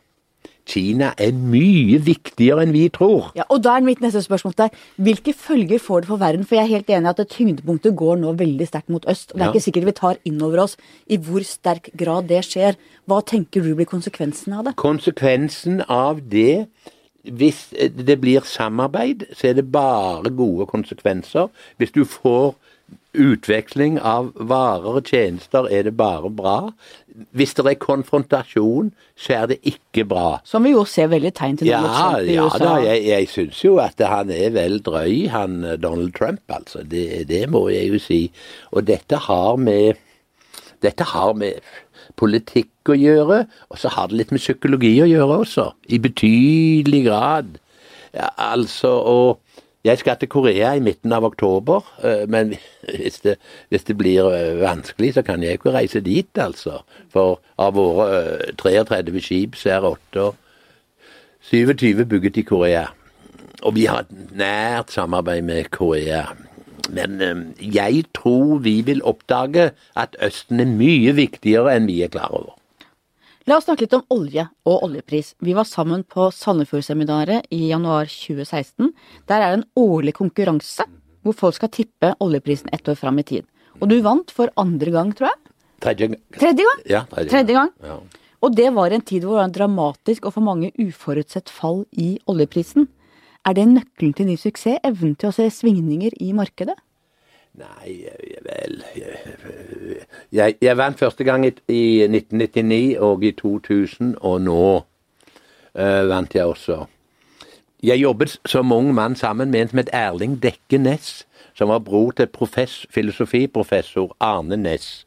Kina 0.68 1.12
er 1.20 1.34
mye 1.36 1.98
viktigere 2.02 2.64
enn 2.64 2.72
vi 2.74 2.86
tror. 2.92 3.30
Ja, 3.36 3.44
og 3.52 3.62
da 3.66 3.76
er 3.76 3.84
mitt 3.84 4.00
neste 4.04 4.22
spørsmål 4.24 4.54
til 4.56 4.64
deg. 4.64 4.80
Hvilke 5.08 5.34
følger 5.36 5.82
får 5.82 6.04
det 6.04 6.10
for 6.12 6.22
verden? 6.22 6.46
For 6.48 6.58
jeg 6.58 6.64
er 6.64 6.72
helt 6.78 6.92
enig 6.94 7.10
i 7.10 7.12
at 7.12 7.32
tyngdepunktet 7.34 7.96
går 8.00 8.18
nå 8.22 8.32
veldig 8.40 8.68
sterkt 8.70 8.92
mot 8.92 9.04
øst. 9.10 9.32
og 9.32 9.38
Det 9.38 9.42
er 9.42 9.50
ja. 9.50 9.52
ikke 9.52 9.66
sikkert 9.68 9.88
vi 9.90 9.96
tar 10.00 10.20
inn 10.24 10.42
over 10.42 10.64
oss 10.64 10.76
i 11.06 11.20
hvor 11.20 11.44
sterk 11.44 11.92
grad 12.00 12.30
det 12.32 12.42
skjer. 12.48 12.78
Hva 13.08 13.20
tenker 13.26 13.64
du 13.64 13.74
blir 13.76 13.88
konsekvensen 13.88 14.56
av 14.56 14.68
det? 14.68 14.76
Konsekvensen 14.80 15.84
av 15.88 16.24
det 16.32 16.66
hvis 17.24 17.70
det 17.72 18.18
blir 18.20 18.44
samarbeid, 18.44 19.24
så 19.32 19.48
er 19.48 19.54
det 19.56 19.72
bare 19.72 20.28
gode 20.28 20.66
konsekvenser. 20.68 21.48
Hvis 21.80 21.94
du 21.94 22.04
får 22.04 22.52
utveksling 23.14 23.98
av 24.00 24.32
varer 24.34 24.98
og 24.98 25.08
tjenester, 25.08 25.68
er 25.70 25.86
det 25.86 25.94
bare 25.98 26.30
bra. 26.30 26.56
Hvis 27.36 27.54
det 27.58 27.66
er 27.70 27.78
konfrontasjon, 27.80 28.90
så 29.16 29.36
er 29.38 29.46
det 29.52 29.58
ikke 29.70 30.06
bra. 30.10 30.40
Som 30.48 30.66
vi 30.66 30.74
jo 30.74 30.84
ser 30.88 31.12
veldig 31.12 31.32
tegn 31.38 31.60
til 31.60 31.70
ja, 31.70 31.80
Trump 31.84 32.28
ja. 32.28 32.48
Ja 32.48 32.48
da, 32.60 32.74
jeg, 32.82 33.04
jeg 33.08 33.30
syns 33.32 33.62
jo 33.64 33.76
at 33.82 34.02
han 34.02 34.32
er 34.34 34.54
vel 34.56 34.80
drøy, 34.84 35.28
han 35.32 35.62
eh, 35.64 35.78
Donald 35.80 36.14
Trump, 36.18 36.42
altså. 36.48 36.82
Det, 36.82 37.24
det 37.30 37.44
må 37.50 37.68
jeg 37.72 37.92
jo 37.94 38.02
si. 38.02 38.20
Og 38.74 38.86
dette 38.90 39.20
har 39.28 39.56
med 39.60 40.02
Dette 40.84 41.06
har 41.08 41.30
med 41.32 41.64
politikk 42.20 42.92
å 42.92 42.96
gjøre, 42.98 43.44
og 43.72 43.78
så 43.80 43.88
har 43.94 44.10
det 44.10 44.18
litt 44.18 44.32
med 44.34 44.42
psykologi 44.42 44.92
å 45.00 45.08
gjøre 45.08 45.38
også. 45.46 45.70
I 45.88 45.98
betydelig 46.04 47.00
grad. 47.06 47.54
Ja, 48.12 48.28
altså, 48.52 48.90
og 48.92 49.40
jeg 49.84 50.00
skal 50.00 50.16
til 50.16 50.30
Korea 50.32 50.72
i 50.74 50.80
midten 50.80 51.12
av 51.12 51.26
oktober, 51.28 51.84
eh, 52.04 52.24
men 52.28 52.54
hvis 53.00 53.20
det, 53.24 53.36
hvis 53.68 53.84
det, 53.84 53.96
blir 54.00 54.30
eh, 54.32 54.60
vanskelig, 54.62 55.14
så 55.14 55.22
kan 55.22 55.42
jeg 55.42 55.58
ikke 55.58 55.74
reise 55.74 56.00
dit, 56.00 56.30
altså. 56.40 56.80
For 57.12 57.40
av 57.60 57.76
våre 57.76 58.54
33 58.60 59.02
eh, 59.12 59.20
skip 59.22 59.60
så 59.60 59.76
er 59.76 59.88
8 59.92 60.30
27 61.44 62.06
bygget 62.08 62.40
i 62.40 62.46
Korea. 62.48 62.86
Og 63.62 63.74
vi 63.76 63.84
har 63.84 64.06
et 64.06 64.32
nært 64.32 64.92
samarbeid 64.92 65.44
med 65.44 65.68
Korea. 65.70 66.24
Men 66.88 67.20
jeg 67.60 68.06
tror 68.16 68.62
vi 68.64 68.78
vil 68.84 69.04
oppdage 69.04 69.70
at 69.96 70.16
Østen 70.24 70.60
er 70.60 70.72
mye 70.72 71.12
viktigere 71.16 71.76
enn 71.76 71.88
vi 71.88 72.00
er 72.04 72.12
klar 72.12 72.32
over. 72.32 72.56
La 73.44 73.58
oss 73.58 73.66
snakke 73.66 73.84
litt 73.84 73.92
om 73.92 74.06
olje 74.14 74.46
og 74.64 74.86
oljepris. 74.86 75.34
Vi 75.44 75.52
var 75.52 75.66
sammen 75.68 76.00
på 76.08 76.30
Sandefjord-seminaret 76.32 77.44
i 77.52 77.66
januar 77.68 78.08
2016. 78.08 78.88
Der 79.28 79.42
er 79.42 79.50
det 79.50 79.58
en 79.58 79.66
årlig 79.82 80.14
konkurranse 80.16 80.86
hvor 81.20 81.36
folk 81.36 81.58
skal 81.58 81.72
tippe 81.72 82.14
oljeprisen 82.24 82.72
ett 82.72 82.88
år 82.88 82.96
fram 82.96 83.20
i 83.20 83.26
tid. 83.28 83.44
Og 83.82 83.90
du 83.90 83.98
vant 84.00 84.32
for 84.32 84.48
andre 84.56 84.94
gang, 84.94 85.12
tror 85.12 85.28
jeg? 85.28 85.52
Tredje, 85.84 86.08
tredje 86.38 86.64
gang. 86.64 86.80
Ja, 86.88 87.02
tredje, 87.10 87.30
tredje 87.34 87.58
gang. 87.58 87.70
Ja. 87.84 87.98
Og 88.40 88.56
det 88.56 88.70
var 88.78 88.96
en 88.96 89.04
tid 89.04 89.26
hvor 89.26 89.36
det 89.36 89.42
var 89.42 89.50
en 89.50 89.56
dramatisk 89.58 90.24
og 90.24 90.36
for 90.38 90.48
mange 90.48 90.72
uforutsett 90.80 91.52
fall 91.52 91.82
i 91.92 92.14
oljeprisen. 92.24 92.88
Er 93.44 93.60
det 93.60 93.68
nøkkelen 93.68 94.16
til 94.16 94.30
ny 94.30 94.38
suksess, 94.40 94.80
evnen 94.88 95.18
til 95.20 95.28
å 95.28 95.36
se 95.36 95.50
svingninger 95.52 96.16
i 96.16 96.32
markedet? 96.32 96.78
Nei, 97.54 98.00
vel 98.42 98.80
jeg, 100.34 100.56
jeg, 100.58 100.76
vant 100.76 100.98
første 100.98 101.24
gang 101.24 101.44
i, 101.46 101.52
i, 101.70 102.02
1999 102.08 102.96
og 102.98 103.22
i 103.22 103.30
2000, 103.38 104.16
og 104.26 104.40
nå 104.42 104.64
uh, 104.82 106.02
vant 106.10 106.34
jeg 106.34 106.44
også. 106.50 106.80
Jeg 107.84 108.02
jobbet 108.02 108.38
som 108.48 108.72
ung 108.72 108.90
mann 108.94 109.14
sammen 109.16 109.52
med 109.52 109.60
en 109.60 109.70
som 109.70 109.82
het 109.84 109.92
Erling 109.94 110.38
Dekke 110.42 110.80
Næss, 110.82 111.26
som 111.54 111.70
var 111.70 111.84
bror 111.86 112.10
til 112.18 112.26
profess, 112.26 112.86
filosofiprofessor 112.90 114.16
Arne 114.20 114.56
Næss. 114.56 115.04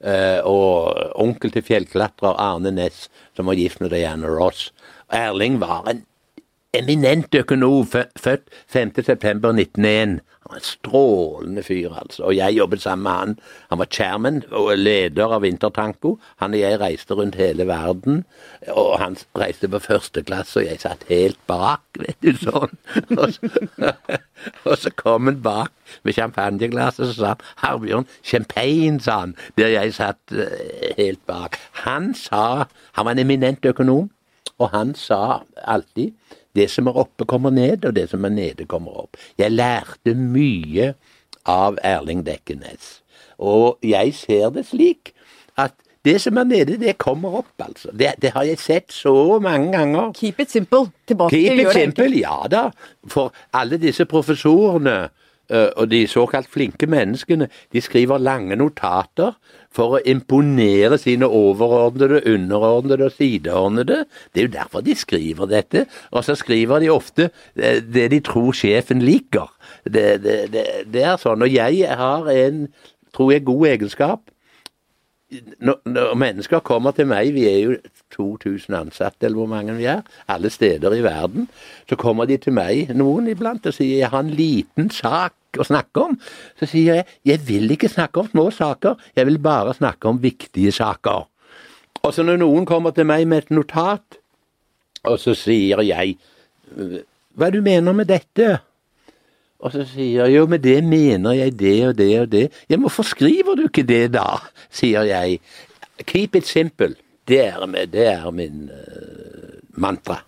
Uh, 0.00 0.40
og 0.48 0.96
onkel 1.20 1.52
til 1.52 1.62
fjellklatrer 1.62 2.40
Arne 2.40 2.72
Næss, 2.72 3.10
som 3.36 3.46
var 3.46 3.60
gift 3.60 3.80
med 3.80 3.90
Diana 3.92 4.32
Ross. 4.32 4.72
Erling 5.12 5.60
var 5.60 5.84
en 5.90 6.06
eminent 6.74 7.34
økonom, 7.34 7.86
født 8.16 8.48
5.9.1901. 8.74 10.20
En 10.54 10.64
strålende 10.64 11.62
fyr, 11.62 11.94
altså. 11.96 12.22
Og 12.28 12.36
jeg 12.36 12.56
jobbet 12.56 12.82
sammen 12.82 13.02
med 13.02 13.12
han. 13.12 13.38
Han 13.70 13.78
var 13.78 13.88
chairman 13.90 14.42
og 14.50 14.72
leder 14.78 15.32
av 15.36 15.42
Vintertanko. 15.42 16.16
Han 16.42 16.54
og 16.56 16.60
jeg 16.60 16.80
reiste 16.80 17.16
rundt 17.18 17.38
hele 17.40 17.66
verden. 17.66 18.24
Og 18.72 18.98
han 19.00 19.16
reiste 19.38 19.68
på 19.68 19.80
første 19.82 20.22
klasse, 20.22 20.60
og 20.60 20.66
jeg 20.66 20.82
satt 20.82 21.06
helt 21.08 21.38
bak, 21.50 21.82
vet 21.98 22.18
du, 22.22 22.32
sånn. 22.38 22.76
Og 23.22 23.34
så, 23.34 23.50
og 24.68 24.76
så 24.78 24.90
kom 24.96 25.28
han 25.28 25.42
bak 25.42 25.70
med 26.02 26.16
champagneglasset, 26.16 27.08
og 27.08 27.14
sa 27.14 27.34
han 27.34 27.44
'Herbjørn, 27.62 28.06
champagne', 28.26 29.00
sa 29.00 29.18
han, 29.20 29.36
der 29.58 29.68
jeg 29.74 29.94
satt 29.94 30.32
eh, 30.32 30.94
helt 30.98 31.22
bak. 31.26 31.58
Han 31.84 32.14
sa 32.14 32.64
Han 32.92 33.04
var 33.04 33.12
en 33.12 33.18
eminent 33.18 33.64
økonom, 33.64 34.10
og 34.58 34.70
han 34.70 34.94
sa 34.94 35.42
alltid 35.56 36.12
det 36.56 36.68
som 36.70 36.88
er 36.90 36.98
oppe, 37.04 37.26
kommer 37.28 37.50
ned, 37.54 37.84
og 37.88 37.96
det 37.96 38.08
som 38.10 38.24
er 38.24 38.34
nede, 38.34 38.66
kommer 38.68 39.04
opp. 39.04 39.16
Jeg 39.40 39.54
lærte 39.54 40.14
mye 40.18 40.92
av 41.48 41.78
Erling 41.84 42.24
Dekkenes. 42.26 42.98
Og 43.42 43.78
jeg 43.82 44.14
ser 44.14 44.52
det 44.54 44.66
slik 44.68 45.14
at 45.58 45.74
det 46.04 46.16
som 46.20 46.38
er 46.40 46.44
nede, 46.50 46.76
det 46.82 46.96
kommer 46.98 47.38
opp, 47.42 47.52
altså. 47.62 47.92
Det, 47.94 48.14
det 48.22 48.32
har 48.34 48.46
jeg 48.46 48.58
sett 48.58 48.92
så 48.92 49.38
mange 49.42 49.70
ganger. 49.72 50.10
Keep 50.18 50.40
it 50.42 50.50
simple. 50.50 50.90
Tilbake 51.06 51.30
Keep 51.30 51.52
til 51.52 51.60
it 51.66 51.76
simple, 51.76 52.10
ja 52.18 52.40
da. 52.50 52.62
For 53.06 53.30
alle 53.54 53.78
disse 53.78 54.04
professorene 54.10 54.96
og 55.76 55.90
de 55.90 56.04
såkalt 56.08 56.48
flinke 56.48 56.86
menneskene 56.86 57.48
de 57.72 57.80
skriver 57.82 58.22
lange 58.22 58.56
notater 58.56 59.34
for 59.72 59.96
å 59.96 60.02
imponere 60.08 60.98
sine 61.00 61.28
overordnede, 61.28 62.22
underordnede 62.28 63.08
og 63.08 63.16
sideordnede. 63.16 64.02
Det 64.32 64.42
er 64.42 64.48
jo 64.48 64.54
derfor 64.56 64.84
de 64.84 64.96
skriver 64.98 65.48
dette. 65.50 65.86
Og 66.12 66.26
så 66.26 66.36
skriver 66.38 66.82
de 66.82 66.92
ofte 66.92 67.30
eh, 67.56 67.80
det 67.80 68.10
de 68.12 68.20
tror 68.24 68.52
sjefen 68.56 69.02
liker. 69.04 69.48
Det, 69.84 70.20
det, 70.24 70.36
det, 70.52 70.66
det 70.92 71.06
er 71.08 71.20
sånn. 71.20 71.44
Og 71.44 71.52
jeg 71.52 71.88
har 71.88 72.28
en, 72.32 72.66
tror 73.16 73.32
jeg, 73.34 73.46
god 73.48 73.66
egenskap. 73.72 74.28
Når, 75.64 75.78
når 75.88 76.14
mennesker 76.20 76.60
kommer 76.60 76.92
til 76.96 77.06
meg, 77.08 77.32
vi 77.32 77.46
er 77.48 77.58
jo 77.62 77.76
2000 78.12 78.74
ansatte, 78.76 79.26
eller 79.26 79.40
hvor 79.40 79.48
mange 79.48 79.76
vi 79.78 79.86
er, 79.88 80.02
alle 80.28 80.50
steder 80.50 80.92
i 80.92 81.02
verden. 81.04 81.48
Så 81.88 81.96
kommer 81.96 82.28
de 82.28 82.36
til 82.36 82.52
meg, 82.52 82.92
noen 82.96 83.30
iblant, 83.32 83.66
og 83.66 83.76
sier 83.76 84.02
jeg 84.02 84.12
har 84.12 84.24
en 84.24 84.34
liten 84.36 84.90
sak 84.92 85.60
å 85.60 85.66
snakke 85.68 86.04
om. 86.04 86.18
Så 86.60 86.68
sier 86.68 87.00
jeg 87.00 87.06
jeg 87.32 87.44
vil 87.48 87.72
ikke 87.72 87.90
snakke 87.92 88.20
om 88.20 88.30
små 88.32 88.50
saker, 88.52 89.00
jeg 89.16 89.28
vil 89.28 89.40
bare 89.42 89.74
snakke 89.76 90.08
om 90.08 90.20
viktige 90.22 90.72
saker. 90.72 91.28
Og 92.02 92.14
så 92.14 92.24
når 92.26 92.42
noen 92.42 92.66
kommer 92.66 92.92
til 92.92 93.06
meg 93.08 93.24
med 93.30 93.44
et 93.44 93.54
notat, 93.54 94.18
og 95.06 95.18
så 95.18 95.34
sier 95.38 95.82
jeg 95.86 96.16
hva 97.38 97.48
du 97.50 97.62
mener 97.64 97.94
med 97.96 98.10
dette? 98.10 98.58
Og 99.62 99.70
så 99.70 99.84
sier 99.86 100.24
jeg 100.26 100.34
jo, 100.34 100.46
med 100.50 100.64
det 100.64 100.80
mener 100.84 101.36
jeg 101.38 101.54
det 101.58 101.76
og 101.86 101.94
det 101.98 102.10
og 102.20 102.32
det. 102.32 102.46
Ja, 102.70 102.78
hvorfor 102.82 103.06
skriver 103.06 103.58
du 103.58 103.68
ikke 103.68 103.86
det 103.86 104.08
da? 104.16 104.40
sier 104.74 105.06
jeg. 105.06 105.38
Keep 106.02 106.36
it 106.40 106.48
simple. 106.50 106.96
Det 107.28 107.38
er, 107.46 107.62
det 107.86 108.06
er 108.10 108.30
min 108.34 108.66
uh, 108.66 109.60
mantra. 109.78 110.18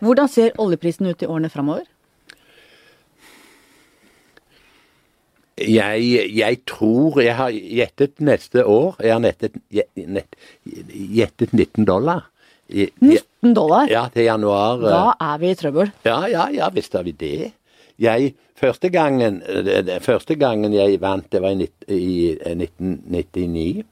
Hvordan 0.00 0.28
ser 0.28 0.56
oljeprisen 0.60 1.08
ut 1.10 1.22
i 1.22 1.28
årene 1.28 1.52
framover? 1.52 1.84
Jeg, 5.56 6.32
jeg, 6.36 6.58
tror 6.68 7.20
jeg 7.24 7.32
har 7.32 7.48
gjettet 7.48 8.18
neste 8.20 8.60
år 8.68 8.98
Jeg 9.00 9.14
har 9.14 9.22
nettet, 9.24 9.54
gjettet 9.96 11.54
19 11.56 11.86
dollar. 11.88 12.26
19 12.68 13.54
dollar? 13.56 13.88
Ja, 13.88 14.04
til 14.12 14.26
januar. 14.28 14.82
Da 14.84 14.98
eh. 15.14 15.22
er 15.30 15.38
vi 15.40 15.52
i 15.52 15.56
trøbbel. 15.56 15.94
Ja, 16.04 16.18
ja, 16.28 16.48
ja, 16.52 16.68
visst 16.74 16.96
er 16.98 17.06
vi 17.06 17.14
det. 17.16 17.52
Jeg, 17.96 18.34
første, 18.60 18.90
gangen, 18.90 19.42
første 20.00 20.36
gangen 20.40 20.74
jeg 20.74 21.00
vant, 21.00 21.28
det 21.32 21.42
var 21.42 21.56
i, 21.56 21.68
i 21.88 22.32
1999. 22.56 23.84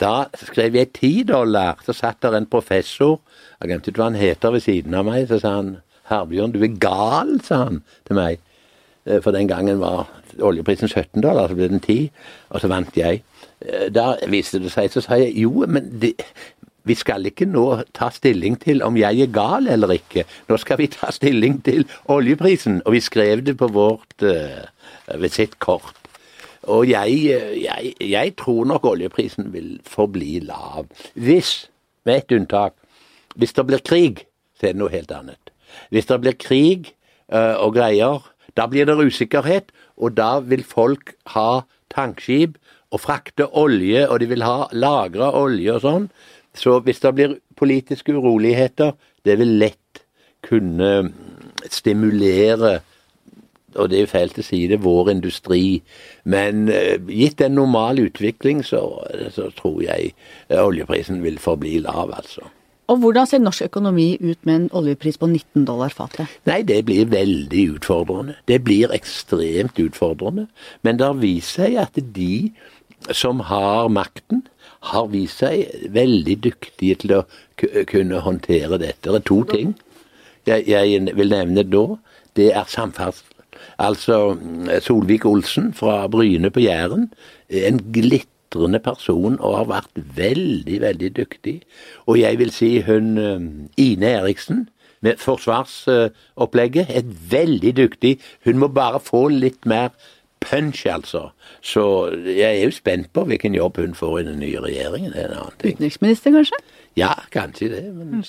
Da 0.00 0.26
skrev 0.36 0.76
jeg 0.76 0.92
ti 0.96 1.12
dollar. 1.24 1.80
Så 1.84 1.94
satt 1.96 2.20
der 2.22 2.36
en 2.36 2.48
professor, 2.50 3.20
jeg 3.60 3.70
glemte 3.70 3.94
hva 3.96 4.10
han 4.10 4.18
heter, 4.20 4.52
ved 4.52 4.64
siden 4.64 4.94
av 4.94 5.06
meg. 5.08 5.28
Så 5.28 5.40
sa 5.40 5.56
han 5.60 5.76
'Herbjørn, 6.06 6.52
du 6.52 6.62
er 6.62 6.76
gal', 6.78 7.40
sa 7.42 7.64
han 7.64 7.82
til 8.06 8.16
meg. 8.16 8.38
Eh, 9.06 9.20
For 9.22 9.30
den 9.30 9.48
gangen 9.48 9.80
var 9.80 10.06
oljeprisen 10.40 10.88
17 10.88 11.22
dollar, 11.22 11.48
så 11.48 11.54
ble 11.54 11.68
den 11.68 11.80
10, 11.80 12.10
og 12.50 12.60
så 12.60 12.68
vant 12.68 12.96
jeg. 12.96 13.22
Eh, 13.62 13.88
Da 13.88 14.16
viste 14.28 14.58
det 14.58 14.72
seg, 14.72 14.90
så 14.90 15.00
sa 15.00 15.14
jeg 15.14 15.34
jo, 15.34 15.64
men 15.66 16.00
det, 16.00 16.12
vi 16.86 16.94
skal 16.94 17.26
ikke 17.26 17.48
nå 17.50 17.66
ta 17.96 18.10
stilling 18.14 18.58
til 18.62 18.82
om 18.86 18.96
jeg 18.98 19.24
er 19.24 19.32
gal 19.34 19.66
eller 19.70 19.96
ikke. 19.96 20.26
Nå 20.48 20.58
skal 20.62 20.78
vi 20.78 20.88
ta 20.92 21.10
stilling 21.14 21.58
til 21.66 21.86
oljeprisen. 22.12 22.80
Og 22.86 22.96
vi 22.96 23.02
skrev 23.02 23.42
det 23.46 23.56
på 23.58 23.68
vårt 23.74 24.22
uh, 24.22 24.66
visittkort. 25.18 25.94
Og 26.66 26.88
jeg, 26.90 27.18
eh, 27.30 27.52
jeg, 27.62 27.92
jeg 28.02 28.32
tror 28.38 28.64
nok 28.66 28.86
oljeprisen 28.90 29.52
vil 29.54 29.76
forbli 29.86 30.40
lav. 30.42 30.88
Hvis, 31.14 31.68
med 32.04 32.16
ett 32.16 32.32
unntak, 32.34 32.74
hvis 33.36 33.54
det 33.54 33.66
blir 33.66 33.82
krig, 33.86 34.24
så 34.58 34.66
er 34.66 34.74
det 34.74 34.80
noe 34.80 34.90
helt 34.90 35.12
annet. 35.14 35.52
Hvis 35.94 36.08
det 36.10 36.20
blir 36.24 36.34
krig 36.40 36.90
uh, 37.30 37.54
og 37.62 37.76
greier, 37.76 38.24
da 38.56 38.66
blir 38.66 38.88
det 38.88 38.96
usikkerhet, 38.98 39.70
og 39.96 40.16
da 40.16 40.38
vil 40.40 40.64
folk 40.64 41.14
ha 41.34 41.66
tankskip 41.92 42.56
og 42.90 43.02
frakte 43.02 43.46
olje, 43.46 44.06
og 44.08 44.20
de 44.22 44.30
vil 44.30 44.44
ha 44.46 44.66
lagra 44.72 45.32
olje 45.36 45.74
og 45.76 45.84
sånn. 45.84 46.08
Så 46.56 46.78
hvis 46.84 47.02
det 47.04 47.14
blir 47.14 47.38
politiske 47.56 48.14
uroligheter, 48.16 48.96
det 49.24 49.38
vil 49.38 49.58
lett 49.60 50.04
kunne 50.46 51.10
stimulere 51.72 52.78
og 53.76 53.90
det 53.90 53.98
er 53.98 54.04
jo 54.06 54.10
fælt 54.10 54.38
å 54.40 54.44
si 54.44 54.62
det, 54.70 54.80
vår 54.84 55.10
industri. 55.12 55.80
Men 56.28 56.68
eh, 56.72 56.96
gitt 57.12 57.42
en 57.44 57.56
normal 57.58 58.00
utvikling, 58.06 58.62
så, 58.64 58.82
så 59.34 59.50
tror 59.56 59.82
jeg 59.84 60.12
eh, 60.48 60.60
oljeprisen 60.62 61.22
vil 61.24 61.36
forbli 61.42 61.78
lav, 61.84 62.14
altså. 62.16 62.48
Og 62.86 63.00
hvordan 63.02 63.26
ser 63.26 63.42
norsk 63.42 63.64
økonomi 63.66 64.12
ut 64.22 64.38
med 64.46 64.54
en 64.54 64.66
oljepris 64.78 65.18
på 65.18 65.26
19 65.26 65.64
dollar 65.66 65.90
fatet? 65.90 66.30
Nei, 66.46 66.60
det 66.62 66.84
blir 66.86 67.08
veldig 67.10 67.64
utfordrende. 67.74 68.36
Det 68.46 68.60
blir 68.62 68.94
ekstremt 68.94 69.80
utfordrende. 69.82 70.46
Men 70.86 71.00
det 71.00 71.08
har 71.08 71.18
vist 71.18 71.58
seg 71.58 71.80
at 71.82 71.98
de 71.98 72.52
som 73.10 73.42
har 73.50 73.90
makten, 73.90 74.44
har 74.92 75.08
vist 75.12 75.42
seg 75.42 75.90
veldig 75.94 76.36
dyktige 76.44 77.00
til 77.02 77.18
å 77.18 77.24
kunne 77.90 78.22
håndtere 78.24 78.78
dette. 78.82 79.08
Det 79.08 79.20
er 79.20 79.26
to 79.26 79.42
ting 79.50 79.74
jeg, 80.46 80.64
jeg 80.68 81.16
vil 81.16 81.32
nevne 81.32 81.64
da. 81.66 81.86
Det 82.36 82.52
er 82.54 82.70
samferdsel. 82.70 83.32
Altså 83.80 84.36
Solvik-Olsen 84.84 85.72
fra 85.74 86.06
Bryne 86.12 86.50
på 86.52 86.60
Jæren. 86.60 87.10
En 87.48 87.80
glitrende 87.92 88.78
person 88.84 89.38
og 89.40 89.56
har 89.56 89.68
vært 89.72 90.00
veldig, 90.16 90.80
veldig 90.80 91.10
dyktig. 91.16 91.60
Og 92.06 92.20
jeg 92.20 92.38
vil 92.38 92.52
si 92.54 92.70
hun 92.86 93.18
eh, 93.18 93.46
Ine 93.80 94.12
Eriksen 94.20 94.66
med 95.04 95.20
forsvarsopplegget 95.20 96.86
er 96.88 97.08
veldig 97.30 97.76
dyktig. 97.76 98.16
Hun 98.44 98.60
må 98.62 98.68
bare 98.68 99.00
få 99.00 99.26
litt 99.28 99.66
mer 99.68 99.92
punch, 100.46 100.86
altså. 100.90 101.28
Så 101.60 101.84
jeg 102.24 102.48
er 102.48 102.64
jo 102.64 102.74
spent 102.74 103.12
på 103.16 103.26
hvilken 103.28 103.56
jobb 103.58 103.80
hun 103.82 103.96
får 103.98 104.20
i 104.20 104.26
den 104.30 104.38
nye 104.42 104.60
regjeringen. 104.62 105.12
Det 105.12 105.24
er 105.24 105.32
en 105.32 105.40
annen 105.42 105.56
ting. 105.62 105.76
Utenriksminister, 105.76 106.34
kanskje? 106.34 106.60
Ja, 106.98 107.14
kanskje 107.34 107.72
det. 107.74 107.82
Men 107.94 108.22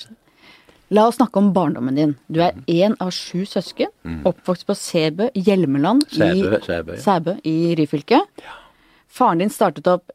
La 0.90 1.04
oss 1.04 1.18
snakke 1.18 1.36
om 1.36 1.50
barndommen 1.52 1.98
din. 1.98 2.14
Du 2.32 2.40
er 2.40 2.56
én 2.64 2.94
av 3.04 3.10
sju 3.12 3.42
søsken, 3.48 3.90
oppvokst 4.28 4.64
på 4.68 4.76
Sæbø, 4.76 5.26
Hjelmeland 5.36 6.06
i 6.08 6.22
Sæbø, 6.22 6.60
Sæbø, 6.64 6.94
ja. 6.96 7.02
Sæbø 7.04 7.34
i 7.44 7.74
Ryfylke. 7.76 8.22
Faren 9.08 9.42
din 9.42 9.52
startet 9.52 9.90
opp 9.92 10.08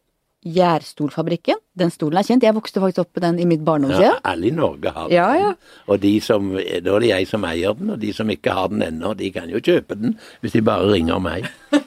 Gjærstolfabrikken. 0.43 1.59
Den 1.79 1.91
stolen 1.93 2.19
er 2.19 2.27
kjent. 2.27 2.43
Jeg 2.43 2.55
vokste 2.57 2.81
faktisk 2.83 3.05
opp 3.05 3.19
med 3.19 3.23
den 3.25 3.39
i 3.39 3.47
mitt 3.47 3.63
ja, 3.63 4.17
alle 4.27 4.49
i 4.49 4.51
Norge 4.51 4.91
har 4.91 5.07
den. 5.07 5.15
Ja, 5.15 5.29
ja. 5.39 5.53
Og 5.87 6.01
de 6.03 6.19
som, 6.21 6.51
da 6.55 6.95
er 6.95 6.99
det 6.99 7.11
jeg 7.11 7.27
som 7.29 7.45
eier 7.47 7.73
den, 7.79 7.93
og 7.95 7.99
de 8.01 8.11
som 8.13 8.29
ikke 8.29 8.51
har 8.51 8.67
den 8.73 8.83
ennå, 8.83 9.13
de 9.15 9.31
kan 9.31 9.49
jo 9.49 9.63
kjøpe 9.63 9.95
den 9.95 10.17
hvis 10.41 10.57
de 10.57 10.61
bare 10.61 10.91
ringer 10.91 11.23
meg. 11.23 11.47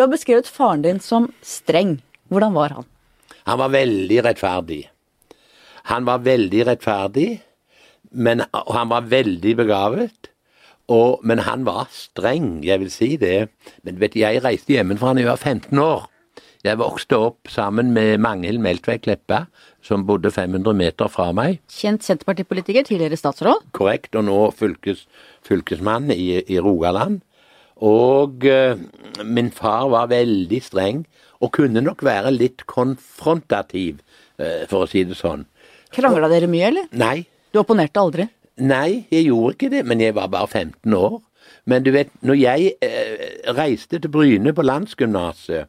Du 0.00 0.04
har 0.04 0.08
beskrevet 0.08 0.48
faren 0.48 0.80
din 0.80 1.00
som 1.02 1.26
streng. 1.44 1.98
Hvordan 2.32 2.54
var 2.54 2.72
han? 2.72 2.86
Han 3.44 3.58
var 3.60 3.72
veldig 3.74 4.20
rettferdig. 4.24 4.82
Han 5.90 6.06
var 6.06 6.22
veldig 6.24 6.66
rettferdig, 6.68 7.28
men, 8.10 8.44
og 8.54 8.70
han 8.76 8.88
var 8.88 9.08
veldig 9.10 9.54
begavet. 9.58 10.30
Og, 10.90 11.20
men 11.22 11.42
han 11.46 11.66
var 11.66 11.90
streng, 11.94 12.62
jeg 12.66 12.82
vil 12.82 12.90
si 12.90 13.10
det. 13.20 13.50
Men 13.86 14.00
vet 14.00 14.14
du, 14.14 14.22
jeg 14.22 14.42
reiste 14.42 14.74
hjemmefra 14.74 15.12
da 15.14 15.22
jeg 15.22 15.30
var 15.30 15.42
15 15.42 15.82
år. 15.84 16.08
Jeg 16.60 16.76
vokste 16.76 17.16
opp 17.16 17.48
sammen 17.48 17.94
med 17.96 18.18
Magnhild 18.20 18.60
Meltveit 18.60 19.00
Kleppa, 19.06 19.46
som 19.80 20.02
bodde 20.04 20.28
500 20.34 20.74
meter 20.76 21.08
fra 21.08 21.30
meg. 21.32 21.56
Kjent 21.72 22.04
senterpartipolitiker, 22.04 22.84
tidligere 22.84 23.16
statsråd. 23.16 23.70
korrekt, 23.72 24.14
og 24.14 24.26
nå 24.28 24.36
fylkes, 24.52 25.06
fylkesmann 25.46 26.10
i, 26.12 26.42
i 26.44 26.58
Rogaland. 26.60 27.22
Og 27.80 28.44
eh, 28.44 28.76
min 29.24 29.48
far 29.56 29.88
var 29.88 30.10
veldig 30.12 30.60
streng, 30.62 31.06
og 31.40 31.54
kunne 31.56 31.80
nok 31.80 32.04
være 32.04 32.34
litt 32.36 32.66
konfrontativ, 32.68 34.02
eh, 34.36 34.66
for 34.68 34.84
å 34.84 34.90
si 34.90 35.06
det 35.08 35.16
sånn. 35.16 35.46
Krangla 35.96 36.28
dere 36.28 36.46
mye, 36.50 36.68
eller? 36.68 36.90
Nei, 36.92 37.24
Du 37.52 37.58
opponerte 37.64 37.98
aldri? 37.98 38.28
nei, 38.60 39.06
jeg 39.10 39.24
gjorde 39.30 39.54
ikke 39.56 39.70
det, 39.72 39.86
men 39.88 40.00
jeg 40.04 40.12
var 40.14 40.28
bare 40.28 40.46
15 40.46 40.92
år. 40.94 41.22
Men 41.66 41.82
du 41.82 41.88
vet, 41.90 42.10
når 42.22 42.36
jeg 42.36 42.74
eh, 42.84 43.52
reiste 43.56 43.96
til 43.98 44.10
Bryne 44.12 44.52
på 44.52 44.62
landsgymnaset 44.62 45.66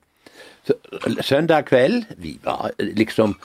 Søndag 1.21 1.65
kveld 1.71 2.03
Vi 2.21 2.35
var 2.43 2.71
eh, 2.77 2.93
liksom 2.97 3.35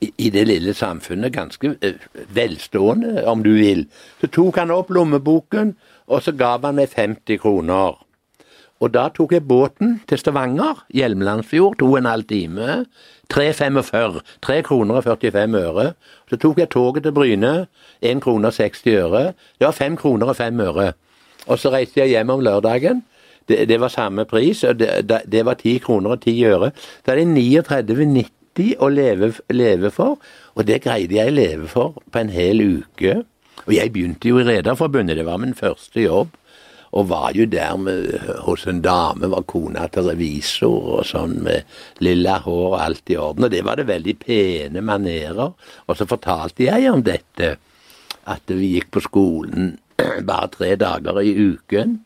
i 0.00 0.30
det 0.32 0.46
lille 0.48 0.72
samfunnet 0.74 1.34
ganske 1.34 1.74
eh, 1.84 2.00
velstående, 2.32 3.26
om 3.28 3.42
du 3.44 3.52
vil. 3.58 3.84
Så 4.20 4.30
tok 4.32 4.56
han 4.56 4.72
opp 4.72 4.90
lommeboken, 4.90 5.74
og 6.08 6.22
så 6.24 6.32
gav 6.32 6.64
han 6.64 6.78
meg 6.78 6.94
50 6.96 7.42
kroner. 7.42 7.98
Og 8.80 8.92
da 8.92 9.06
tok 9.12 9.32
jeg 9.32 9.46
båten 9.48 9.98
til 10.08 10.20
Stavanger, 10.20 10.82
Hjelmelandsfjord, 10.92 11.78
to 11.80 11.90
og 11.94 11.98
en 11.98 12.08
halv 12.10 12.26
time. 12.28 12.84
3,45. 13.32 14.20
3 14.44 14.62
kroner 14.62 15.00
og 15.00 15.04
45 15.04 15.60
øre. 15.62 15.86
Så 16.30 16.36
tok 16.36 16.60
jeg 16.60 16.70
toget 16.70 17.06
til 17.06 17.12
Bryne, 17.16 17.66
1 18.02 18.20
krone 18.22 18.52
og 18.52 18.54
60 18.54 18.86
øre. 18.96 19.24
Det 19.58 19.68
var 19.68 19.76
5 19.76 19.96
kroner 19.96 20.32
og 20.32 20.36
5 20.36 20.60
øre. 20.60 20.92
Og 21.46 21.58
så 21.58 21.72
reiste 21.72 22.00
jeg 22.00 22.14
hjem 22.14 22.30
om 22.30 22.44
lørdagen. 22.44 23.02
Det, 23.46 23.60
det 23.70 23.78
var 23.80 23.92
samme 23.94 24.24
pris, 24.26 24.64
og 24.66 24.80
det, 24.80 25.20
det, 25.30 25.44
var 25.46 25.54
10 25.54 25.78
kroner 25.84 26.16
og 26.16 26.24
10 26.24 26.44
øre. 26.50 26.72
Da 27.06 27.14
er 27.14 27.22
det 27.22 27.28
39,90 27.36 28.72
å 28.82 28.88
leve, 28.90 29.32
leve 29.54 29.92
for, 29.94 30.18
og 30.56 30.66
det 30.66 30.82
greide 30.84 31.18
jeg 31.18 31.30
å 31.30 31.36
leve 31.36 31.70
for 31.70 32.00
på 32.10 32.22
en 32.22 32.32
hel 32.32 32.62
uke. 32.80 33.20
Og 33.66 33.74
jeg 33.74 33.92
begynte 33.92 34.30
jo 34.30 34.40
i 34.40 34.46
Rederforbundet, 34.46 35.18
det 35.18 35.26
var 35.26 35.40
min 35.42 35.56
første 35.56 36.02
jobb. 36.02 36.34
Og 36.96 37.08
var 37.10 37.34
jo 37.36 37.44
der 37.50 37.76
med, 37.76 38.12
hos 38.46 38.64
en 38.70 38.80
dame, 38.80 39.28
var 39.28 39.44
kona 39.50 39.84
til 39.92 40.06
revisor 40.06 40.92
og 40.96 41.02
sånn, 41.04 41.40
med 41.44 41.66
lilla 42.00 42.38
hår 42.44 42.68
og 42.70 42.76
alt 42.80 43.12
i 43.12 43.18
orden. 43.20 43.48
Og 43.48 43.52
det 43.52 43.64
var 43.66 43.76
det 43.76 43.88
veldig 43.90 44.14
pene 44.22 44.84
manerer. 44.86 45.52
Og 45.86 45.98
så 45.98 46.06
fortalte 46.08 46.68
jeg 46.68 46.88
om 46.92 47.02
dette, 47.04 47.56
at 48.26 48.54
vi 48.54 48.76
gikk 48.76 48.94
på 48.96 49.02
skolen 49.04 49.74
bare 50.30 50.48
tre 50.54 50.72
dager 50.80 51.20
i 51.20 51.34
uken. 51.34 51.98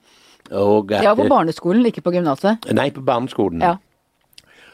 Og 0.50 0.92
at, 0.92 1.04
ja, 1.06 1.14
på 1.14 1.28
barneskolen, 1.30 1.86
ikke 1.86 2.02
på 2.02 2.14
gymnaset. 2.16 2.70
Nei, 2.74 2.90
på 2.94 3.04
barneskolen. 3.06 3.62
Ja. 3.62 3.76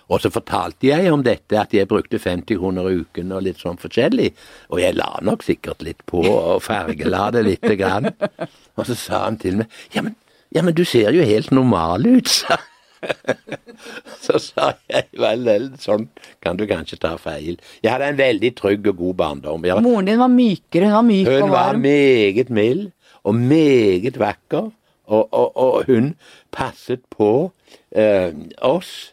Og 0.07 0.23
så 0.23 0.31
fortalte 0.31 0.87
jeg 0.87 1.11
om 1.11 1.25
dette, 1.27 1.59
at 1.59 1.73
jeg 1.75 1.89
brukte 1.91 2.21
50 2.23 2.61
kroner 2.61 2.87
i 2.91 3.01
uken 3.03 3.33
og 3.35 3.43
litt 3.43 3.59
sånn 3.59 3.79
forskjellig. 3.81 4.31
Og 4.71 4.79
jeg 4.83 4.95
la 4.95 5.11
nok 5.27 5.43
sikkert 5.43 5.83
litt 5.83 6.05
på 6.07 6.23
og 6.23 6.63
fargela 6.63 7.27
det 7.35 7.43
lite 7.49 7.75
grann. 7.79 8.13
Og 8.79 8.87
så 8.87 8.95
sa 8.95 9.25
han 9.25 9.39
til 9.41 9.63
meg 9.63 9.73
ja 9.95 10.05
men, 10.05 10.15
ja, 10.55 10.63
men 10.63 10.77
du 10.77 10.85
ser 10.87 11.17
jo 11.17 11.25
helt 11.27 11.51
normal 11.55 12.07
ut, 12.07 12.31
sa 12.31 12.61
Så 14.25 14.39
sa 14.41 14.71
jeg 14.89 15.09
vel, 15.21 15.43
vel, 15.47 15.67
sånn 15.81 16.07
kan 16.43 16.59
du 16.59 16.65
kanskje 16.69 16.99
ta 17.03 17.13
feil. 17.21 17.59
Jeg 17.83 17.93
hadde 17.93 18.09
en 18.13 18.19
veldig 18.19 18.51
trygg 18.59 18.89
og 18.93 19.03
god 19.03 19.19
barndom. 19.21 19.67
Moren 19.85 20.09
din 20.09 20.23
var 20.23 20.33
mykere, 20.33 20.89
hun 20.89 20.97
var 20.97 21.07
myk 21.07 21.31
hun 21.31 21.45
og 21.45 21.53
var 21.53 21.81
meget 21.83 22.51
mild 22.51 22.89
og 23.27 23.35
meget 23.37 24.19
vakker, 24.23 24.71
og, 25.07 25.29
og, 25.33 25.57
og 25.57 25.85
hun 25.87 26.15
passet 26.55 27.03
på 27.13 27.53
eh, 27.91 28.35
oss 28.65 29.13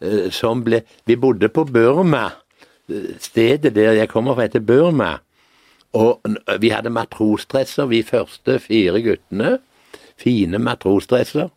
eh, 0.00 0.30
som 0.32 0.64
ble 0.64 0.82
Vi 1.06 1.16
bodde 1.20 1.50
på 1.52 1.66
Burma, 1.68 2.30
eh, 2.88 3.12
stedet 3.20 3.74
der 3.76 3.98
jeg 3.98 4.10
kommer 4.12 4.34
fra, 4.34 4.48
heter 4.48 4.64
Burma. 4.64 5.18
Og 5.94 6.24
vi 6.58 6.72
hadde 6.74 6.90
matrosdresser, 6.90 7.86
vi 7.86 8.02
første 8.02 8.58
fire 8.58 9.02
guttene. 9.02 9.58
Fine 10.18 10.58
matrosdresser. 10.58 11.52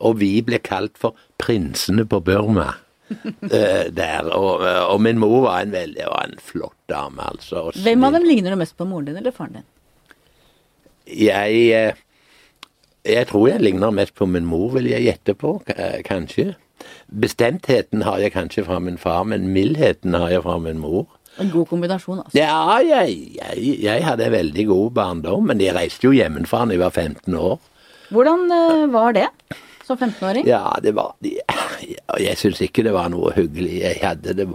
Og 0.00 0.16
vi 0.20 0.38
ble 0.44 0.58
kalt 0.64 0.96
for 1.00 1.18
prinsene 1.40 2.06
på 2.08 2.22
Burma. 2.24 2.70
eh, 3.52 3.90
der, 3.92 4.30
og, 4.32 4.62
og 4.64 5.00
min 5.04 5.20
mor 5.20 5.42
var 5.44 5.66
en 5.66 5.74
veldig 5.74 6.06
var 6.08 6.30
en 6.30 6.38
flott 6.40 6.78
dame, 6.88 7.26
altså. 7.34 7.66
Hvem 7.84 8.06
av 8.08 8.16
dem 8.16 8.24
ligner 8.24 8.54
du 8.54 8.60
mest 8.62 8.76
på 8.78 8.86
moren 8.88 9.10
din 9.10 9.18
eller 9.20 9.34
faren 9.36 9.60
din? 9.60 9.68
Jeg 11.12 11.66
eh, 11.76 12.00
Jeg 13.08 13.26
tror 13.32 13.48
jeg 13.48 13.62
ligner 13.62 13.90
mest 13.90 14.14
på 14.14 14.26
min 14.30 14.46
mor, 14.46 14.68
vil 14.76 14.86
jeg 14.90 15.02
gjette 15.08 15.34
på. 15.34 15.56
Kanskje. 16.06 16.52
Bestemtheten 17.10 18.04
har 18.06 18.20
jeg 18.22 18.34
kanskje 18.34 18.64
fra 18.66 18.78
min 18.82 18.98
far, 18.98 19.24
men 19.26 19.50
mildheten 19.54 20.14
har 20.14 20.30
jeg 20.30 20.44
fra 20.46 20.58
min 20.62 20.78
mor. 20.82 21.06
En 21.40 21.50
god 21.50 21.66
kombinasjon, 21.70 22.20
altså. 22.20 22.36
Ja, 22.36 22.78
jeg, 22.84 23.16
jeg, 23.38 23.76
jeg 23.82 24.04
hadde 24.04 24.26
en 24.26 24.34
veldig 24.34 24.66
god 24.68 24.90
barndom, 24.98 25.46
men 25.48 25.62
jeg 25.64 25.74
reiste 25.74 26.06
jo 26.06 26.14
hjemmefra 26.14 26.66
da 26.68 26.76
jeg 26.76 26.82
var 26.82 26.92
15 26.92 27.36
år. 27.38 27.60
Hvordan 28.12 28.44
eh, 28.52 28.82
var 28.92 29.16
det 29.16 29.28
som 29.86 29.96
15-åring? 29.96 30.46
Ja, 30.46 30.74
det 30.82 30.92
var 30.94 31.14
Jeg 32.20 32.36
syns 32.38 32.60
ikke 32.62 32.84
det 32.84 32.92
var 32.94 33.08
noe 33.12 33.32
hyggelig. 33.34 33.80
Jeg 33.80 34.02
hadde 34.02 34.36
det 34.36 34.46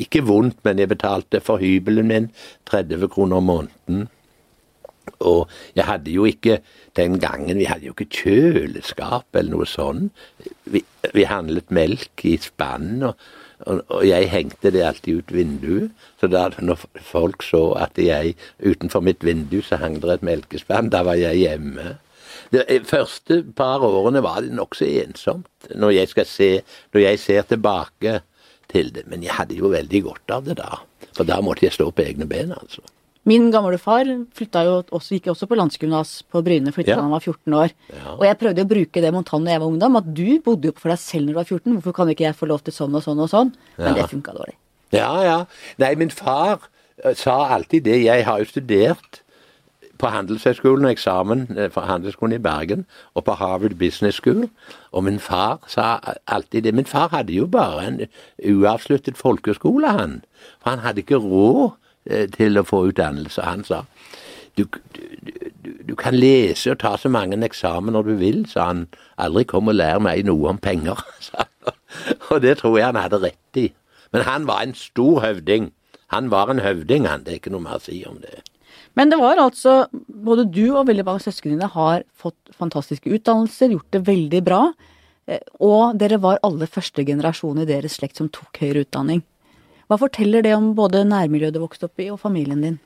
ikke 0.00 0.24
vondt, 0.26 0.58
men 0.64 0.80
jeg 0.80 0.90
betalte 0.90 1.42
for 1.44 1.60
hybelen 1.62 2.08
min 2.08 2.30
30 2.70 3.08
kroner 3.12 3.42
om 3.42 3.50
måneden. 3.52 4.08
Og 5.20 5.50
jeg 5.76 5.86
hadde 5.86 6.14
jo 6.14 6.24
ikke 6.26 6.62
den 6.96 7.18
gangen 7.20 7.58
Vi 7.58 7.68
hadde 7.68 7.88
jo 7.88 7.94
ikke 7.96 8.10
kjøleskap 8.22 9.38
eller 9.38 9.56
noe 9.56 9.68
sånt. 9.68 10.12
Vi, 10.64 10.82
vi 11.14 11.24
handlet 11.28 11.70
melk 11.72 12.24
i 12.28 12.36
spann, 12.40 13.02
og, 13.08 13.16
og, 13.64 13.82
og, 13.88 14.04
jeg 14.06 14.30
hengte 14.32 14.72
det 14.74 14.84
alltid 14.86 15.22
ut 15.22 15.34
vinduet. 15.34 15.90
Så 16.20 16.30
da 16.32 16.48
når 16.58 16.84
folk 17.00 17.44
så 17.46 17.64
at 17.80 17.98
jeg 18.00 18.36
utenfor 18.60 19.04
mitt 19.04 19.24
vindu 19.24 19.60
så 19.64 19.80
hang 19.80 20.00
det 20.02 20.18
et 20.18 20.26
melkespann, 20.26 20.92
da 20.92 21.04
var 21.06 21.20
jeg 21.20 21.44
hjemme. 21.44 21.96
De 22.52 22.80
første 22.84 23.40
par 23.56 23.80
årene 23.86 24.20
var 24.24 24.42
det 24.44 24.52
nokså 24.52 24.84
ensomt, 24.84 25.48
når 25.74 25.94
jeg, 25.96 26.26
se, 26.28 26.50
når 26.92 27.00
jeg 27.00 27.20
ser 27.22 27.46
tilbake 27.48 28.18
til 28.72 28.92
det. 28.94 29.06
Men 29.08 29.24
jeg 29.24 29.36
hadde 29.38 29.56
jo 29.56 29.72
veldig 29.72 30.02
godt 30.04 30.34
av 30.36 30.48
det 30.48 30.58
da. 30.60 30.82
For 31.16 31.28
da 31.28 31.40
måtte 31.44 31.66
jeg 31.66 31.76
stå 31.76 31.90
på 31.90 32.04
egne 32.04 32.28
ben, 32.28 32.52
altså. 32.56 32.84
Min 33.28 33.52
gamle 33.54 33.78
far 33.78 34.02
jo 34.08 34.24
også, 34.90 35.14
gikk 35.14 35.28
også 35.30 35.46
på 35.46 35.58
landsgymnas 35.58 36.14
på 36.32 36.42
Bryne 36.42 36.72
flytta 36.74 36.94
ja. 36.94 36.98
da 36.98 37.04
han 37.06 37.14
var 37.14 37.22
14 37.22 37.54
år. 37.54 37.74
Ja. 37.92 38.16
Og 38.16 38.24
jeg 38.26 38.38
prøvde 38.40 38.64
å 38.64 38.70
bruke 38.72 39.04
det 39.04 39.12
mot 39.14 39.28
han 39.34 39.46
da 39.46 39.54
jeg 39.54 39.62
var 39.62 39.70
ungdom, 39.70 39.98
at 40.00 40.08
du 40.10 40.26
bodde 40.42 40.70
jo 40.70 40.74
for 40.80 40.90
deg 40.90 40.98
selv 41.02 41.28
når 41.28 41.36
du 41.36 41.38
var 41.38 41.48
14, 41.48 41.76
hvorfor 41.76 41.96
kan 42.00 42.10
ikke 42.10 42.26
jeg 42.26 42.38
få 42.38 42.50
lov 42.50 42.64
til 42.66 42.74
sånn 42.74 42.98
og 42.98 43.04
sånn 43.06 43.22
og 43.22 43.30
sånn? 43.30 43.52
Men 43.78 43.92
ja. 43.92 43.94
det 44.00 44.10
funka 44.10 44.34
dårlig. 44.34 44.56
Ja, 44.92 45.12
ja. 45.24 45.36
Nei, 45.80 45.92
min 46.00 46.10
far 46.12 46.66
eh, 47.04 47.14
sa 47.16 47.36
alltid 47.54 47.86
det. 47.86 48.00
Jeg 48.08 48.26
har 48.26 48.42
jo 48.42 48.50
studert 48.50 49.22
på 50.02 50.10
Handelshøyskolen 50.10 50.88
og 50.88 50.96
eksamen 50.96 51.44
eh, 51.54 51.68
fra 51.70 51.86
Handelsskolen 51.86 52.34
i 52.36 52.42
Bergen 52.42 52.86
og 53.14 53.26
på 53.28 53.36
Harvard 53.38 53.78
Business 53.78 54.18
School. 54.18 54.48
Og 54.90 55.06
min 55.06 55.20
far 55.22 55.62
sa 55.70 56.00
alltid 56.26 56.66
det. 56.66 56.74
Min 56.74 56.90
far 56.90 57.12
hadde 57.14 57.36
jo 57.38 57.46
bare 57.46 57.86
en 57.86 58.00
uavsluttet 58.42 59.20
folkeskole, 59.20 59.94
han. 59.94 60.18
For 60.58 60.74
han 60.74 60.82
hadde 60.82 61.06
ikke 61.06 61.22
råd 61.22 61.78
til 62.04 62.58
å 62.58 62.66
få 62.66 62.86
utdannelse. 62.90 63.44
Han 63.46 63.64
sa 63.66 63.84
du, 64.56 64.66
du, 64.92 65.70
du, 65.88 65.94
kan 65.96 66.16
lese 66.16 66.74
og 66.74 66.80
ta 66.82 66.92
så 67.00 67.08
mange 67.12 67.38
eksamener 67.46 68.04
du 68.04 68.14
vil, 68.20 68.42
sa 68.48 68.68
han. 68.68 68.86
Aldri 69.22 69.46
kom 69.48 69.70
og 69.72 69.78
lær 69.78 70.02
meg 70.04 70.26
noe 70.28 70.50
om 70.52 70.60
penger. 70.60 71.00
og 72.30 72.42
det 72.44 72.58
tror 72.60 72.78
jeg 72.78 72.90
han 72.90 73.00
hadde 73.00 73.22
rett 73.22 73.60
i. 73.60 73.70
Men 74.12 74.26
han 74.28 74.48
var 74.48 74.66
en 74.66 74.76
stor 74.76 75.22
høvding. 75.24 75.70
Han 76.12 76.28
var 76.32 76.52
en 76.52 76.60
høvding, 76.60 77.08
han. 77.08 77.24
Det 77.24 77.32
er 77.32 77.40
ikke 77.40 77.54
noe 77.54 77.64
mer 77.64 77.80
å 77.80 77.84
si 77.86 78.02
om 78.08 78.20
det. 78.20 78.42
Men 78.98 79.08
det 79.08 79.18
var 79.20 79.40
altså 79.40 79.86
Både 79.92 80.44
du 80.52 80.66
og 80.74 80.86
veldig 80.88 81.04
mange 81.06 81.24
søsken 81.24 81.54
dine 81.54 81.68
har 81.72 82.04
fått 82.12 82.52
fantastiske 82.52 83.08
utdannelser, 83.08 83.72
gjort 83.72 83.96
det 83.96 84.04
veldig 84.06 84.42
bra. 84.44 84.62
Eh, 85.26 85.40
og 85.64 85.96
dere 85.98 86.20
var 86.22 86.42
alle 86.44 86.68
første 86.70 87.04
generasjon 87.08 87.62
i 87.62 87.68
deres 87.68 87.96
slekt 87.98 88.20
som 88.20 88.28
tok 88.32 88.60
høyere 88.60 88.84
utdanning. 88.84 89.24
Hva 89.90 89.98
forteller 90.00 90.44
det 90.44 90.54
om 90.56 90.72
både 90.78 91.04
nærmiljøet 91.08 91.54
du 91.56 91.62
vokste 91.62 91.88
opp 91.88 92.02
i, 92.02 92.10
og 92.12 92.20
familien 92.22 92.62
din? 92.64 92.80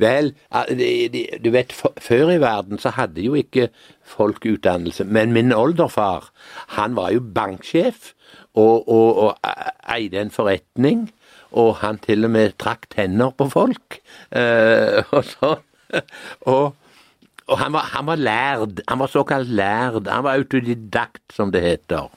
Vel, 0.00 0.32
du 1.44 1.50
vet, 1.52 1.74
før 2.00 2.32
i 2.32 2.40
verden 2.40 2.80
så 2.80 2.94
hadde 2.96 3.24
jo 3.24 3.36
ikke 3.38 3.68
folk 4.06 4.46
utdannelse. 4.48 5.04
Men 5.04 5.34
min 5.36 5.52
oldefar, 5.52 6.30
han 6.78 6.96
var 6.96 7.12
jo 7.14 7.20
banksjef 7.20 8.12
og, 8.56 8.88
og, 8.88 9.22
og 9.22 9.36
eide 9.94 10.22
en 10.22 10.34
forretning. 10.34 11.08
Og 11.58 11.78
han 11.80 12.00
til 12.04 12.26
og 12.28 12.34
med 12.34 12.56
trakk 12.60 12.88
tenner 12.92 13.32
på 13.36 13.48
folk. 13.52 14.00
Eh, 14.36 15.00
og 15.16 15.24
sånn. 15.24 15.64
Og, 16.44 16.74
og 17.48 17.60
han, 17.62 17.72
var, 17.72 17.88
han 17.94 18.08
var 18.08 18.20
lærd. 18.20 18.82
Han 18.88 19.00
var 19.00 19.12
såkalt 19.12 19.48
lærd. 19.48 20.10
Han 20.12 20.26
var 20.26 20.36
autodidakt, 20.36 21.24
som 21.32 21.52
det 21.54 21.64
heter. 21.64 22.10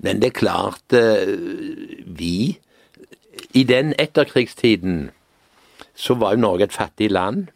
Men 0.00 0.20
det 0.20 0.30
er 0.30 0.36
klart, 0.36 0.96
uh, 0.96 1.28
vi 2.04 2.56
i 3.54 3.64
den 3.64 3.94
etterkrigstiden 3.98 5.10
så 5.94 6.14
var 6.14 6.34
jo 6.34 6.44
Norge 6.44 6.68
et 6.68 6.76
fattig 6.76 7.10
land. 7.10 7.50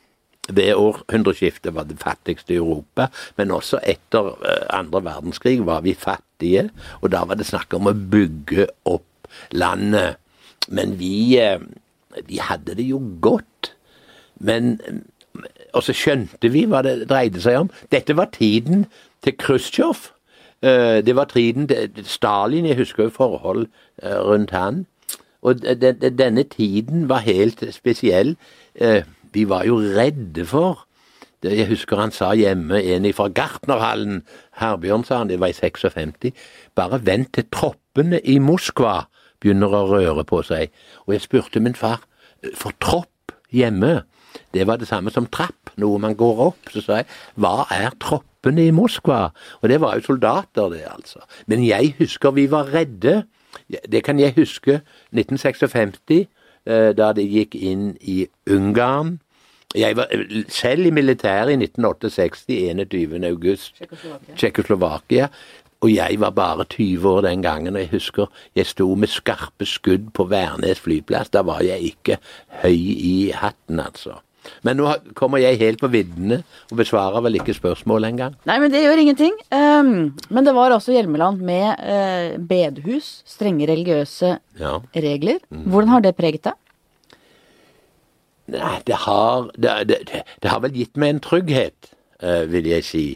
Ved 0.52 0.74
århundreskiftet 0.76 1.72
var 1.74 1.86
det 1.88 1.96
fattigste 2.02 2.52
i 2.52 2.58
Europa, 2.60 3.06
men 3.36 3.50
også 3.54 3.78
etter 3.88 4.34
eh, 4.44 4.66
andre 4.76 5.00
verdenskrig 5.04 5.62
var 5.64 5.80
vi 5.86 5.94
fattige. 5.96 6.68
Og 7.00 7.12
da 7.14 7.22
var 7.24 7.40
det 7.40 7.46
snakk 7.48 7.72
om 7.74 7.88
å 7.88 7.94
bygge 7.94 8.66
opp 8.84 9.30
landet. 9.56 10.20
Men 10.68 10.98
vi, 11.00 11.38
eh, 11.40 11.62
vi 12.28 12.42
hadde 12.44 12.76
det 12.76 12.84
jo 12.90 13.00
godt. 13.20 13.72
Men 14.40 14.78
Og 15.74 15.82
så 15.82 15.90
skjønte 15.90 16.46
vi 16.46 16.60
hva 16.70 16.84
det 16.86 17.08
dreide 17.10 17.40
seg 17.42 17.56
om. 17.58 17.70
Dette 17.90 18.14
var 18.14 18.28
tiden 18.30 18.84
til 19.26 19.34
Khrusjtsjov. 19.34 20.12
Eh, 20.62 21.00
det 21.02 21.16
var 21.16 21.24
tiden 21.32 21.66
til 21.66 22.04
Stalin. 22.06 22.68
Jeg 22.68 22.78
husker 22.78 23.08
jo 23.08 23.16
forhold 23.16 23.66
rundt 24.04 24.50
han. 24.54 24.84
Og 25.44 25.60
denne 26.18 26.44
tiden 26.48 27.08
var 27.08 27.26
helt 27.26 27.62
spesiell. 27.74 28.34
Eh, 28.74 29.04
vi 29.34 29.48
var 29.48 29.66
jo 29.68 29.78
redde 29.78 30.46
for 30.46 30.86
Jeg 31.44 31.66
husker 31.68 32.00
han 32.00 32.12
sa 32.14 32.30
hjemme, 32.32 32.78
en 32.80 33.04
fra 33.12 33.26
Gartnerhallen, 33.28 34.22
Herbjørn 34.56 35.02
sa 35.04 35.18
han, 35.18 35.28
det 35.28 35.36
var 35.42 35.52
i 35.52 35.52
56, 35.52 36.32
bare 36.72 37.02
vent 37.04 37.34
til 37.36 37.44
troppene 37.52 38.16
i 38.24 38.38
Moskva 38.40 39.02
begynner 39.44 39.76
å 39.76 39.82
røre 39.90 40.24
på 40.24 40.40
seg. 40.40 40.72
Og 41.04 41.12
jeg 41.12 41.24
spurte 41.26 41.60
min 41.60 41.76
far, 41.76 42.06
for 42.56 42.72
tropp 42.80 43.34
hjemme, 43.52 44.06
det 44.54 44.66
var 44.66 44.80
det 44.80 44.88
samme 44.88 45.12
som 45.12 45.26
trapp, 45.30 45.74
noe 45.80 46.00
man 46.00 46.16
går 46.18 46.42
opp. 46.48 46.72
Så 46.72 46.82
sa 46.84 47.02
jeg, 47.02 47.08
hva 47.40 47.66
er 47.74 47.94
troppene 48.02 48.68
i 48.68 48.74
Moskva? 48.74 49.28
Og 49.60 49.70
det 49.70 49.80
var 49.82 49.98
jo 49.98 50.08
soldater, 50.08 50.70
det 50.72 50.84
altså. 50.88 51.24
Men 51.50 51.64
jeg 51.66 51.94
husker 52.00 52.34
vi 52.36 52.48
var 52.50 52.72
redde. 52.74 53.24
Det 53.68 54.04
kan 54.04 54.20
jeg 54.20 54.34
huske. 54.36 54.80
1956, 55.12 56.28
eh, 56.66 56.92
da 56.96 57.12
det 57.12 57.28
gikk 57.30 57.54
inn 57.54 57.96
i 58.00 58.26
Ungarn. 58.50 59.18
Jeg 59.74 59.96
var 59.96 60.06
eh, 60.10 60.44
selv 60.48 60.86
i 60.86 60.90
militæret 60.90 61.54
i 61.54 61.58
1968, 61.58 62.44
21. 62.48 63.24
august. 63.24 63.82
Tsjekkoslovakia. 64.36 65.28
Og 65.84 65.94
jeg 65.94 66.20
var 66.20 66.30
bare 66.30 66.64
20 66.64 67.08
år 67.08 67.20
den 67.20 67.42
gangen, 67.42 67.76
og 67.76 67.80
jeg 67.80 67.88
husker 67.92 68.26
jeg 68.56 68.66
sto 68.66 68.94
med 68.94 69.08
skarpe 69.08 69.66
skudd 69.68 70.12
på 70.14 70.24
Værnes 70.24 70.80
flyplass. 70.80 71.30
Da 71.30 71.42
var 71.44 71.60
jeg 71.60 71.80
ikke 71.80 72.16
høy 72.62 72.78
i 72.96 73.32
hatten, 73.34 73.80
altså. 73.80 74.22
Men 74.66 74.78
nå 74.80 74.90
kommer 75.18 75.42
jeg 75.42 75.60
helt 75.60 75.80
på 75.82 75.90
viddene 75.92 76.40
og 76.70 76.78
besvarer 76.80 77.24
vel 77.24 77.38
ikke 77.40 77.56
spørsmål 77.56 78.08
engang. 78.10 78.36
Nei, 78.48 78.58
men 78.62 78.72
det 78.72 78.82
gjør 78.84 79.02
ingenting. 79.02 79.36
Um, 79.54 80.12
men 80.28 80.46
det 80.46 80.54
var 80.56 80.74
også 80.74 80.94
Hjelmeland 80.94 81.42
med 81.44 81.80
uh, 81.80 82.36
bedehus, 82.40 83.22
strenge 83.28 83.68
religiøse 83.70 84.36
ja. 84.60 84.76
regler. 84.94 85.40
Mm. 85.50 85.66
Hvordan 85.72 85.94
har 85.94 86.04
det 86.04 86.14
preget 86.18 86.48
deg? 86.50 86.60
Nei, 88.54 88.78
det 88.86 88.96
har, 89.06 89.50
det, 89.56 89.76
det, 89.88 90.24
det 90.42 90.50
har 90.52 90.60
vel 90.64 90.74
gitt 90.76 90.98
meg 91.00 91.14
en 91.14 91.22
trygghet, 91.24 91.94
uh, 92.22 92.44
vil 92.52 92.68
jeg 92.68 92.84
si. 92.84 93.06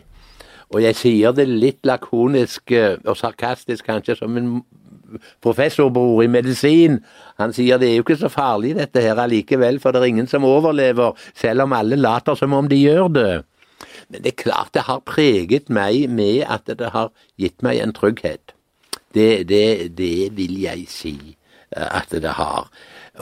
Og 0.68 0.83
jeg 0.85 0.97
sier 1.01 1.33
det 1.37 1.49
litt 1.49 1.85
lakonisk 1.89 2.72
uh, 2.76 2.97
og 3.05 3.16
sarkastisk 3.20 3.89
kanskje, 3.89 4.16
som 4.20 4.37
en 4.41 4.61
professorbror 5.44 6.22
i 6.24 6.30
medisin. 6.30 7.00
Han 7.38 7.54
sier 7.56 7.80
det 7.80 7.90
er 7.90 7.98
jo 7.98 8.06
ikke 8.06 8.18
så 8.20 8.30
farlig 8.32 8.74
dette 8.78 9.02
her 9.04 9.20
allikevel, 9.22 9.80
for 9.82 9.94
det 9.94 10.02
er 10.02 10.12
ingen 10.12 10.30
som 10.30 10.46
overlever, 10.48 11.16
selv 11.34 11.66
om 11.66 11.76
alle 11.76 11.96
later 11.96 12.38
som 12.38 12.56
om 12.56 12.68
de 12.68 12.80
gjør 12.80 13.09
det. 13.14 13.32
Men 14.09 14.22
det 14.22 14.32
er 14.32 14.42
klart 14.42 14.74
det 14.74 14.86
har 14.88 15.04
preget 15.06 15.68
meg 15.70 16.09
med 16.11 16.44
at 16.48 16.68
det 16.78 16.92
har 16.94 17.12
gitt 17.38 17.62
meg 17.62 17.82
en 17.82 17.92
trygghet. 17.96 18.54
Det, 19.14 19.48
det, 19.48 19.96
det 19.96 20.30
vil 20.36 20.59
jeg 20.61 20.86
si 20.92 21.16
eh, 21.76 21.88
at 21.88 22.12
det 22.12 22.36
har. 22.36 22.68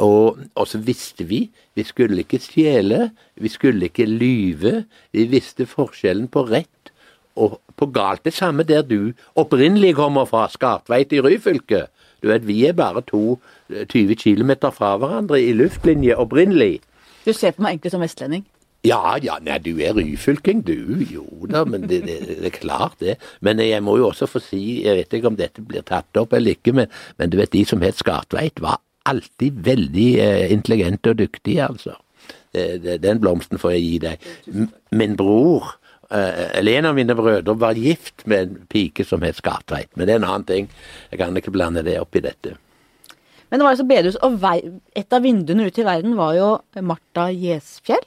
Og, 0.02 0.38
og, 0.54 0.66
så 0.68 0.78
visste 0.78 1.24
vi 1.24 1.46
vi 1.74 1.84
skulle 1.84 2.18
ikke 2.24 2.40
stjele, 2.42 3.10
vi 3.36 3.48
skulle 3.48 3.88
ikke 3.88 4.06
lyve. 4.06 4.84
Vi 5.12 5.26
visste 5.30 5.66
forskjellen 5.66 6.28
på 6.28 6.46
rett 6.50 6.70
og 7.36 7.60
på 7.76 7.86
galt. 7.92 8.24
Det 8.24 8.34
samme 8.34 8.64
der 8.64 8.82
du 8.82 9.12
opprinnelig 9.36 9.94
kommer 9.96 10.24
fra, 10.24 10.48
Skartveit 10.48 11.12
i 11.12 11.20
Ryfylke. 11.20 11.86
Du 12.22 12.28
vet, 12.28 12.46
vi 12.48 12.64
er 12.66 12.72
bare 12.76 13.04
to 13.06 13.38
20 13.70 14.10
eh, 14.10 14.16
km 14.16 14.52
fra 14.72 14.96
hverandre 14.96 15.40
i 15.42 15.52
luftlinje 15.52 16.16
opprinnelig. 16.16 16.80
Du 17.26 17.32
ser 17.32 17.52
på 17.52 17.62
meg 17.62 17.76
egentlig 17.76 17.92
som 17.92 18.04
vestlending? 18.04 18.46
Ja, 18.86 19.16
ja, 19.22 19.38
nei, 19.42 19.56
du 19.58 19.72
er 19.82 19.96
ryfylking, 19.96 20.60
du. 20.66 21.02
Jo 21.10 21.24
da, 21.50 21.64
men 21.66 21.88
det, 21.90 22.04
det, 22.06 22.18
det, 22.28 22.36
er 22.46 22.54
klart 22.54 23.00
det. 23.02 23.16
Men 23.42 23.58
jeg 23.62 23.82
må 23.82 23.96
jo 23.98 24.10
også 24.12 24.28
få 24.30 24.42
si, 24.42 24.62
jeg 24.84 25.00
vet 25.00 25.16
ikke 25.16 25.32
om 25.32 25.38
dette 25.38 25.64
blir 25.64 25.82
tatt 25.86 26.20
opp 26.20 26.36
eller 26.36 26.54
ikke, 26.54 26.74
men, 26.76 26.92
men 27.18 27.32
du 27.32 27.38
vet, 27.40 27.50
de 27.52 27.64
som 27.66 27.82
het 27.82 27.98
Skartveit, 27.98 28.62
var 28.62 28.78
alltid 29.06 29.58
veldig 29.66 30.08
eh, 30.22 30.52
intelligente 30.54 31.14
og 31.14 31.22
dyktige, 31.22 31.66
altså. 31.66 31.98
Den 32.56 33.18
blomsten 33.20 33.60
får 33.60 33.74
jeg 33.74 33.82
gi 33.82 33.96
deg. 34.00 34.28
Min 34.96 35.16
bror 35.18 35.74
eller 36.10 36.78
en 36.78 36.88
av 36.90 36.94
mine 36.94 37.14
brødre 37.18 37.54
var 37.58 37.78
gift 37.78 38.26
med 38.26 38.38
en 38.44 38.66
pike 38.70 39.04
som 39.06 39.22
het 39.26 39.38
Skartveit. 39.40 39.88
Men 39.96 40.06
det 40.06 40.14
er 40.14 40.20
en 40.22 40.28
annen 40.28 40.46
ting. 40.48 40.68
Jeg 41.10 41.18
kan 41.22 41.36
ikke 41.36 41.54
blande 41.54 41.82
det 41.86 41.98
opp 42.00 42.14
i 42.16 42.22
dette. 42.24 42.56
Men 43.50 43.60
det 43.60 43.64
var 43.66 43.76
altså 43.76 43.86
bedehus, 43.86 44.18
og 44.26 44.42
et 44.98 45.12
av 45.14 45.22
vinduene 45.22 45.68
ut 45.68 45.78
i 45.78 45.86
verden 45.86 46.16
var 46.18 46.34
jo 46.34 46.48
Marta 46.82 47.28
Gjesfjell. 47.30 48.06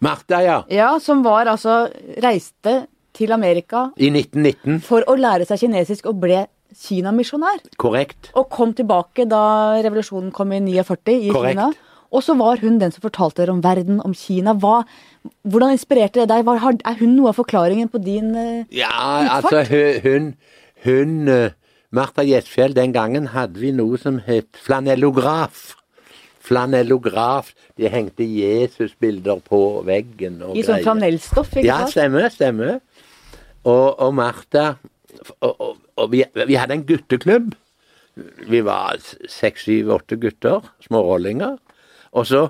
Martha, 0.00 0.40
ja. 0.44 0.58
Ja, 0.72 0.94
Som 1.00 1.22
var 1.24 1.48
altså 1.48 1.88
reiste 2.22 2.86
til 3.16 3.32
Amerika 3.32 3.90
I 4.00 4.08
1919. 4.12 4.80
for 4.84 5.04
å 5.08 5.16
lære 5.18 5.44
seg 5.48 5.60
kinesisk 5.64 6.06
og 6.08 6.20
ble 6.22 6.46
Kina-misjonær. 6.70 7.64
Korrekt. 7.82 8.30
Og 8.38 8.48
kom 8.52 8.72
tilbake 8.78 9.26
da 9.28 9.80
revolusjonen 9.82 10.30
kom 10.32 10.52
i 10.54 10.60
49 10.62 11.16
i 11.26 11.32
Korrekt. 11.34 11.58
Kina. 11.58 11.72
Og 12.10 12.24
så 12.26 12.34
var 12.38 12.58
hun 12.62 12.80
den 12.80 12.90
som 12.90 13.04
fortalte 13.04 13.42
dere 13.42 13.54
om 13.54 13.62
verden, 13.62 14.00
om 14.02 14.14
Kina. 14.16 14.54
Hva, 14.58 14.82
hvordan 15.46 15.76
inspirerte 15.76 16.22
det 16.22 16.30
deg? 16.32 16.46
Hva, 16.46 16.56
er 16.58 16.98
hun 16.98 17.14
noe 17.14 17.30
av 17.30 17.38
forklaringen 17.38 17.90
på 17.92 18.02
din 18.02 18.32
uh, 18.34 18.66
Ja, 18.74 18.90
Utfart? 18.90 19.52
altså 19.52 19.62
hun, 19.70 20.00
hun, 20.06 20.30
hun 20.86 21.30
uh, 21.30 21.52
Martha 21.94 22.24
Gjesfjell, 22.26 22.74
den 22.74 22.94
gangen 22.94 23.30
hadde 23.34 23.62
vi 23.62 23.70
noe 23.74 23.98
som 23.98 24.20
het 24.26 24.58
flanellograf. 24.58 25.76
Flanellograf. 26.50 27.52
De 27.78 27.90
hengte 27.90 28.26
Jesusbilder 28.26 29.42
på 29.46 29.62
veggen 29.86 30.40
og 30.42 30.58
I 30.58 30.66
sånn 30.66 30.82
flanellstoff, 30.84 31.54
ikke 31.54 31.66
Ja, 31.66 31.82
stemmer, 31.90 32.30
stemmer. 32.34 32.78
Og, 33.62 34.00
og 34.00 34.14
Martha 34.16 34.72
Og, 35.44 35.50
og, 35.52 35.74
og 36.00 36.06
vi, 36.12 36.22
vi 36.48 36.56
hadde 36.56 36.78
en 36.78 36.86
gutteklubb. 36.86 37.50
Vi 38.48 38.60
var 38.64 39.00
seks, 39.28 39.66
syv, 39.66 39.90
åtte 39.98 40.16
gutter. 40.20 40.64
Smårollinger. 40.86 41.58
Og 42.12 42.26
så 42.26 42.48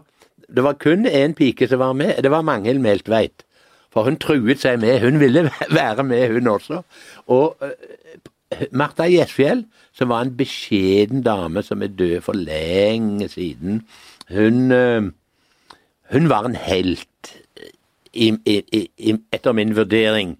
Det 0.50 0.64
var 0.64 0.72
kun 0.82 1.06
én 1.06 1.34
pike 1.34 1.68
som 1.68 1.78
var 1.78 1.92
med. 1.92 2.22
Det 2.22 2.30
var 2.30 2.42
Magnhild 2.42 2.80
Meltveit. 2.82 3.44
For 3.92 4.02
hun 4.02 4.16
truet 4.16 4.58
seg 4.58 4.80
med. 4.80 5.00
Hun 5.00 5.20
ville 5.20 5.50
være 5.70 6.02
med, 6.02 6.32
hun 6.32 6.46
også. 6.46 6.82
Og 7.26 7.56
Marta 7.60 8.66
Martha 8.72 9.06
Gjesfjell, 9.06 9.64
som 9.94 10.08
var 10.08 10.24
en 10.24 10.36
beskjeden 10.36 11.22
dame 11.22 11.62
som 11.62 11.82
er 11.82 11.86
død 11.86 12.20
for 12.20 12.34
lenge 12.34 13.28
siden, 13.28 13.86
hun 14.28 14.72
eh, 14.72 15.02
hun 16.12 16.28
var 16.28 16.44
en 16.44 16.56
helt 16.56 17.36
i, 18.12 18.32
i, 18.46 18.88
i, 18.98 19.14
etter 19.32 19.52
min 19.52 19.76
vurdering. 19.76 20.38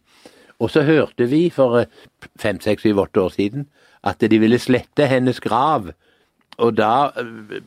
Og 0.59 0.71
så 0.71 0.83
hørte 0.83 1.29
vi 1.31 1.51
for 1.55 1.79
eh, 1.79 1.87
fem, 2.39 2.61
seks, 2.61 2.83
syv, 2.83 2.99
åtte 2.99 3.21
år 3.21 3.29
siden 3.37 3.69
at 4.05 4.21
de 4.21 4.39
ville 4.39 4.59
slette 4.59 5.07
hennes 5.07 5.41
grav. 5.41 5.93
Og 6.59 6.77
da 6.77 7.11
eh, 7.21 7.61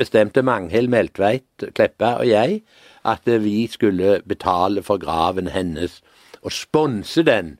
bestemte 0.00 0.42
Magnhild 0.46 0.88
Meltveit 0.92 1.68
Kleppa 1.76 2.16
og 2.20 2.28
jeg 2.28 2.62
at 3.04 3.28
vi 3.44 3.66
skulle 3.70 4.20
betale 4.28 4.82
for 4.82 5.00
graven 5.00 5.48
hennes 5.52 6.00
og 6.42 6.52
sponse 6.52 7.22
den. 7.22 7.58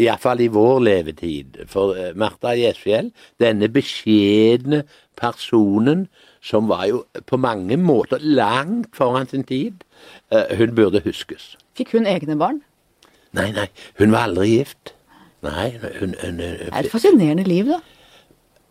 Iallfall 0.00 0.40
i 0.40 0.48
vår 0.52 0.78
levetid. 0.80 1.58
For 1.68 1.96
eh, 1.96 2.12
Martha 2.16 2.54
Gjesfjell, 2.56 3.10
denne 3.40 3.68
beskjedne 3.72 4.82
personen 5.20 6.06
som 6.42 6.68
var 6.70 6.86
jo 6.88 7.02
på 7.28 7.36
mange 7.36 7.76
måter 7.76 8.22
langt 8.22 8.96
foran 8.96 9.28
sin 9.28 9.44
tid, 9.44 9.84
eh, 10.32 10.56
hun 10.58 10.74
burde 10.74 11.02
huskes. 11.04 11.56
Fikk 11.76 11.92
hun 11.96 12.08
egne 12.08 12.38
barn? 12.40 12.62
Nei, 13.36 13.50
nei, 13.52 13.68
hun 14.00 14.12
var 14.12 14.28
aldri 14.28 14.48
gift. 14.58 14.94
Nei, 15.42 15.72
hun, 16.00 16.14
hun, 16.22 16.38
Det 16.38 16.68
er 16.72 16.84
et 16.84 16.92
fascinerende 16.92 17.44
liv, 17.48 17.68
da. 17.68 17.80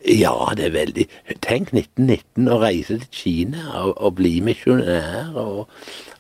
Ja, 0.08 0.34
det 0.58 0.66
er 0.66 0.74
veldig 0.74 1.04
Tenk 1.46 1.70
1919 1.76 2.48
å 2.50 2.58
reise 2.64 2.98
til 3.04 3.12
Kina 3.14 3.68
og, 3.84 3.92
og 4.02 4.16
bli 4.18 4.40
misjonær 4.42 5.36
og, 5.38 5.70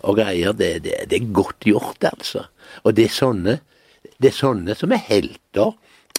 og 0.06 0.20
greier. 0.20 0.54
Det, 0.54 0.74
det, 0.86 1.00
det 1.10 1.18
er 1.18 1.34
godt 1.34 1.66
gjort, 1.66 2.04
altså. 2.06 2.46
Og 2.86 2.96
det 2.98 3.10
er 3.10 3.16
sånne 3.16 3.58
det 4.22 4.30
er 4.32 4.38
sånne 4.38 4.76
som 4.78 4.94
er 4.94 5.02
helter. 5.08 5.74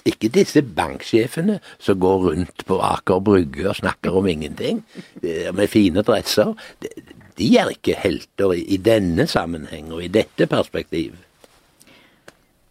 Ikke 0.08 0.32
disse 0.34 0.64
banksjefene 0.66 1.60
som 1.82 2.00
går 2.02 2.24
rundt 2.26 2.64
på 2.66 2.78
Aker 2.82 3.20
Brygge 3.22 3.68
og 3.70 3.78
snakker 3.78 4.16
om 4.18 4.26
ingenting, 4.26 4.80
med 5.22 5.70
fine 5.70 6.02
dresser. 6.02 6.56
De, 6.82 7.46
er 7.46 7.70
ikke 7.70 7.94
helter 7.98 8.56
i 8.56 8.80
denne 8.82 9.28
sammenheng 9.30 9.92
og 9.94 10.02
i 10.02 10.10
dette 10.10 10.48
perspektiv. 10.50 11.14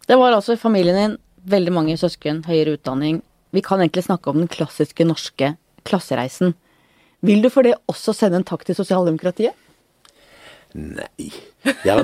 Det 0.04 0.18
var 0.18 0.36
altså 0.36 0.56
i 0.56 0.60
familien 0.60 0.98
din 0.98 1.16
veldig 1.48 1.72
mange 1.72 1.96
søsken, 1.96 2.44
høyere 2.44 2.76
utdanning. 2.76 3.22
Vi 3.52 3.62
kan 3.64 3.80
egentlig 3.80 4.06
snakke 4.08 4.32
om 4.32 4.40
den 4.40 4.50
klassiske 4.50 5.04
norske 5.04 5.54
klassereisen. 5.84 6.54
Vil 7.22 7.42
du 7.44 7.50
for 7.52 7.66
det 7.66 7.76
også 7.90 8.14
sende 8.16 8.40
en 8.40 8.48
takk 8.48 8.64
til 8.66 8.78
sosialdemokratiet? 8.78 9.54
Nei, 10.72 11.28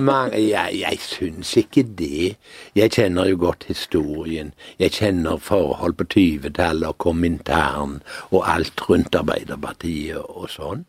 mange, 0.05 0.37
jeg, 0.37 0.75
jeg 0.83 0.99
syns 1.01 1.55
ikke 1.57 1.87
det. 1.97 2.35
Jeg 2.77 2.93
kjenner 2.93 3.31
jo 3.31 3.39
godt 3.41 3.65
historien. 3.71 4.53
Jeg 4.79 4.93
kjenner 4.99 5.41
forhold 5.41 5.97
på 5.97 6.05
20-tallet 6.13 6.91
og 6.91 6.99
Komintern 7.01 8.03
og 8.29 8.45
alt 8.45 8.85
rundt 8.91 9.17
Arbeiderpartiet 9.17 10.21
og 10.21 10.51
sånn. 10.53 10.85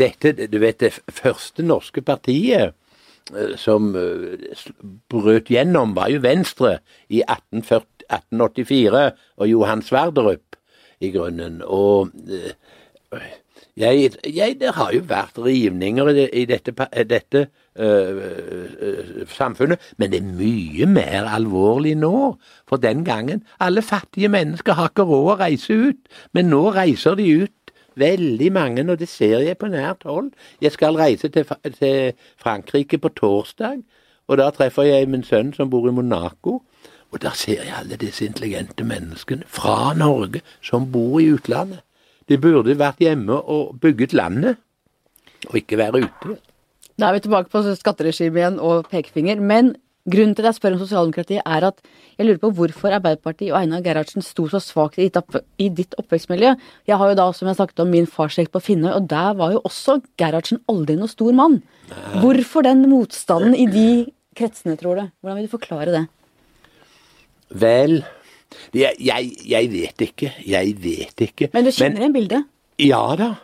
Dette, 0.00 0.34
du 0.50 0.58
vet, 0.58 0.82
det 0.82 0.96
første 1.14 1.62
norske 1.62 2.02
partiet 2.02 2.74
eh, 3.30 3.54
som 3.60 3.92
eh, 3.94 4.66
brøt 5.12 5.52
gjennom, 5.54 5.94
var 5.94 6.10
jo 6.10 6.24
Venstre 6.24 6.80
i 7.06 7.22
1840, 7.22 7.86
1884 8.10 9.04
og 9.36 9.50
Johan 9.50 9.82
Sverdrup 9.82 10.58
i 11.00 11.10
grunnen. 11.14 11.62
Og 11.64 12.10
eh, 12.28 13.28
jeg, 13.76 14.10
jeg, 14.26 14.56
det 14.60 14.74
har 14.76 14.92
jo 14.92 15.02
vært 15.08 15.38
rivninger 15.40 16.10
i, 16.12 16.24
i 16.42 16.44
dette, 16.48 16.74
eh, 16.92 17.06
dette 17.06 17.46
øh, 17.78 19.26
samfunnet, 19.30 19.80
men 19.96 20.12
det 20.12 20.20
er 20.20 20.34
mye 20.40 20.88
mer 20.90 21.30
alvorlig 21.30 21.94
nå. 21.98 22.36
For 22.68 22.76
den 22.76 23.04
gangen 23.04 23.44
Alle 23.60 23.82
fattige 23.82 24.28
mennesker 24.28 24.72
har 24.72 24.90
ikke 24.90 25.06
råd 25.08 25.30
å 25.34 25.38
reise 25.44 25.78
ut, 25.90 26.02
men 26.34 26.50
nå 26.52 26.66
reiser 26.76 27.16
de 27.16 27.30
ut. 27.44 27.56
Veldig 28.00 28.52
mange, 28.52 28.84
og 28.90 28.98
det 29.00 29.08
ser 29.08 29.40
jeg 29.44 29.58
på 29.58 29.68
nært 29.68 30.04
hold. 30.06 30.30
Jeg 30.62 30.72
skal 30.72 30.96
reise 30.96 31.28
til, 31.28 31.44
til 31.78 32.12
Frankrike 32.38 32.98
på 32.98 33.08
torsdag, 33.08 33.82
og 34.28 34.38
da 34.38 34.46
treffer 34.54 34.86
jeg 34.86 35.08
min 35.10 35.26
sønn 35.26 35.50
som 35.52 35.70
bor 35.70 35.88
i 35.90 35.92
Monaco. 35.94 36.60
Og 37.10 37.22
der 37.22 37.34
ser 37.34 37.64
jeg 37.64 37.74
alle 37.74 37.98
disse 37.98 38.24
intelligente 38.26 38.86
menneskene 38.86 39.46
fra 39.50 39.92
Norge 39.98 40.42
som 40.62 40.86
bor 40.92 41.18
i 41.20 41.30
utlandet. 41.34 41.82
De 42.30 42.38
burde 42.38 42.76
vært 42.78 43.02
hjemme 43.02 43.34
og 43.34 43.74
bygget 43.82 44.14
landet, 44.14 44.60
og 45.48 45.56
ikke 45.58 45.78
være 45.80 46.04
ute. 46.04 46.36
Da 47.00 47.08
er 47.08 47.16
vi 47.16 47.22
tilbake 47.24 47.50
på 47.50 47.62
skatteregimet 47.74 48.38
igjen 48.38 48.58
og 48.62 48.86
pekefinger. 48.92 49.40
Men 49.40 49.72
grunnen 50.10 50.36
til 50.36 50.44
at 50.44 50.52
jeg 50.52 50.58
spør 50.60 50.76
om 50.76 50.82
sosialdemokratiet, 50.84 51.42
er 51.42 51.66
at 51.70 51.80
jeg 52.18 52.28
lurer 52.28 52.42
på 52.44 52.52
hvorfor 52.58 52.94
Arbeiderpartiet 52.94 53.50
og 53.50 53.58
Einar 53.58 53.82
Gerhardsen 53.82 54.22
sto 54.22 54.46
så 54.52 54.60
svakt 54.62 55.00
i 55.00 55.08
ditt, 55.08 55.18
opp, 55.18 55.40
oppvekstmiljø. 56.04 56.54
Jeg 56.86 57.00
har 57.00 57.10
jo 57.10 57.18
da, 57.18 57.26
som 57.34 57.50
jeg 57.50 57.58
snakket 57.58 57.82
om, 57.82 57.90
min 57.90 58.06
farsslekt 58.06 58.54
på 58.54 58.62
Finnøy, 58.62 58.92
og 58.92 59.10
der 59.10 59.34
var 59.40 59.56
jo 59.56 59.64
også 59.64 59.98
Gerhardsen 60.20 60.62
aldri 60.70 60.98
noe 61.00 61.10
stor 61.10 61.34
mann. 61.34 61.60
Hvorfor 62.20 62.68
den 62.68 62.86
motstanden 62.92 63.56
i 63.58 63.66
de 63.72 63.88
kretsene, 64.38 64.76
tror 64.78 65.00
du? 65.00 65.12
Hvordan 65.20 65.40
vil 65.40 65.50
du 65.50 65.56
forklare 65.56 65.96
det? 65.96 66.06
Vel, 67.50 68.00
jeg, 68.74 68.94
jeg, 69.02 69.30
jeg 69.50 69.70
vet 69.72 70.04
ikke. 70.06 70.32
Jeg 70.46 70.74
vet 70.82 71.22
ikke. 71.26 71.48
Men 71.54 71.66
du 71.66 71.72
kjenner 71.74 72.04
igjen 72.04 72.14
bildet? 72.16 72.46
Ja 72.80 73.02
da, 73.18 73.34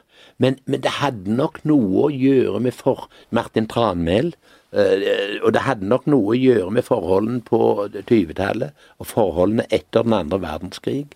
men, 0.40 0.58
men 0.68 0.80
det 0.84 0.92
hadde 0.98 1.32
nok 1.36 1.58
noe 1.68 2.06
å 2.06 2.12
gjøre 2.12 2.60
med 2.64 2.74
for 2.76 3.08
Martin 3.34 3.66
Tranmæl. 3.68 4.32
eh, 4.72 5.36
og 5.42 5.52
det 5.56 5.62
hadde 5.66 5.88
nok 5.88 6.06
noe 6.12 6.34
å 6.34 6.38
gjøre 6.38 6.70
med 6.76 6.84
forholdene 6.86 7.42
på 7.46 7.60
20-tallet 7.96 8.72
og 9.00 9.06
forholdene 9.10 9.66
etter 9.72 10.04
den 10.06 10.16
andre 10.16 10.40
verdenskrig. 10.42 11.06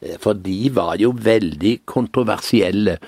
Eh, 0.00 0.16
For 0.22 0.34
de 0.38 0.70
var 0.74 0.96
jo 1.02 1.12
veldig 1.12 1.78
kontroversielle. 1.90 2.98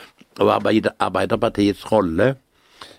Og 0.41 0.49
Arbeiderpartiets 0.55 1.83
rolle 1.93 2.35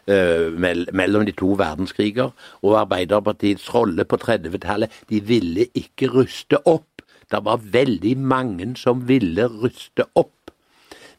mellom 0.07 1.25
de 1.27 1.33
to 1.37 1.53
verdenskriger 1.59 2.31
og 2.61 2.79
Arbeiderpartiets 2.79 3.67
rolle 3.73 4.05
på 4.05 4.17
30-tallet, 4.21 4.89
de 5.09 5.21
ville 5.21 5.67
ikke 5.77 6.09
ruste 6.15 6.57
opp. 6.65 7.03
Det 7.31 7.39
var 7.45 7.61
veldig 7.63 8.17
mange 8.17 8.73
som 8.75 9.05
ville 9.07 9.45
ruste 9.47 10.07
opp. 10.15 10.40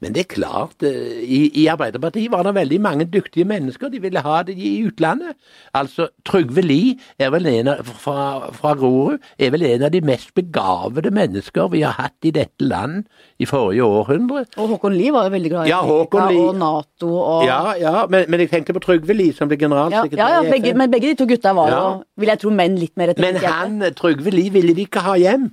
Men 0.03 0.15
det 0.17 0.25
er 0.25 0.31
klart, 0.35 0.83
eh, 0.83 1.21
i, 1.23 1.41
i 1.63 1.67
Arbeiderpartiet 1.71 2.33
var 2.33 2.43
det 2.43 2.55
veldig 2.57 2.81
mange 2.83 3.05
dyktige 3.07 3.47
mennesker. 3.47 3.89
De 3.93 4.01
ville 4.03 4.19
ha 4.25 4.41
det 4.43 4.57
i 4.59 4.73
utlandet. 4.83 5.37
Altså, 5.79 6.09
Trygve 6.27 6.65
Lie 6.65 6.97
vel 7.33 7.47
en 7.47 7.71
av, 7.71 7.85
fra, 7.87 8.49
fra 8.57 8.75
Grorud 8.79 9.23
er 9.39 9.53
vel 9.55 9.63
en 9.69 9.87
av 9.87 9.93
de 9.95 10.01
mest 10.05 10.35
begavede 10.35 11.13
mennesker 11.15 11.71
vi 11.73 11.85
har 11.87 11.95
hatt 12.01 12.27
i 12.27 12.35
dette 12.35 12.67
land 12.67 13.05
i 13.39 13.47
forrige 13.47 13.87
århundre. 13.87 14.45
Og 14.59 14.75
Håkon 14.75 14.99
Lie 14.99 15.15
var 15.15 15.31
jo 15.31 15.37
veldig 15.37 15.55
glad 15.55 15.71
i 15.71 15.73
Ja, 15.73 15.81
Amerika 15.87 16.27
Lie. 16.29 16.43
og 16.49 16.59
Nato 16.59 17.15
og 17.15 17.47
Ja, 17.47 17.63
ja, 17.79 18.07
men, 18.11 18.27
men 18.29 18.43
jeg 18.43 18.51
tenker 18.51 18.75
på 18.75 18.83
Trygve 18.83 19.15
Lie 19.15 19.39
som 19.39 19.49
ble 19.49 19.61
ja, 19.61 19.67
generalsekretær 19.69 20.35
ja, 20.35 20.43
i 20.43 20.51
begge, 20.51 20.75
men 20.83 20.91
begge 20.91 21.13
de 21.13 21.21
to 21.23 21.31
gutta 21.31 21.55
var 21.55 21.71
jo, 21.71 21.89
vil 22.19 22.35
jeg 22.35 22.43
tro, 22.43 22.51
menn 22.51 22.79
litt 22.81 22.97
mer 22.99 23.15
etter 23.15 23.29
Men 23.29 23.43
han, 23.47 23.93
Trygve 23.99 24.35
Lie 24.35 24.51
ville 24.51 24.75
de 24.75 24.89
ikke 24.91 25.07
ha 25.07 25.15
hjem. 25.21 25.53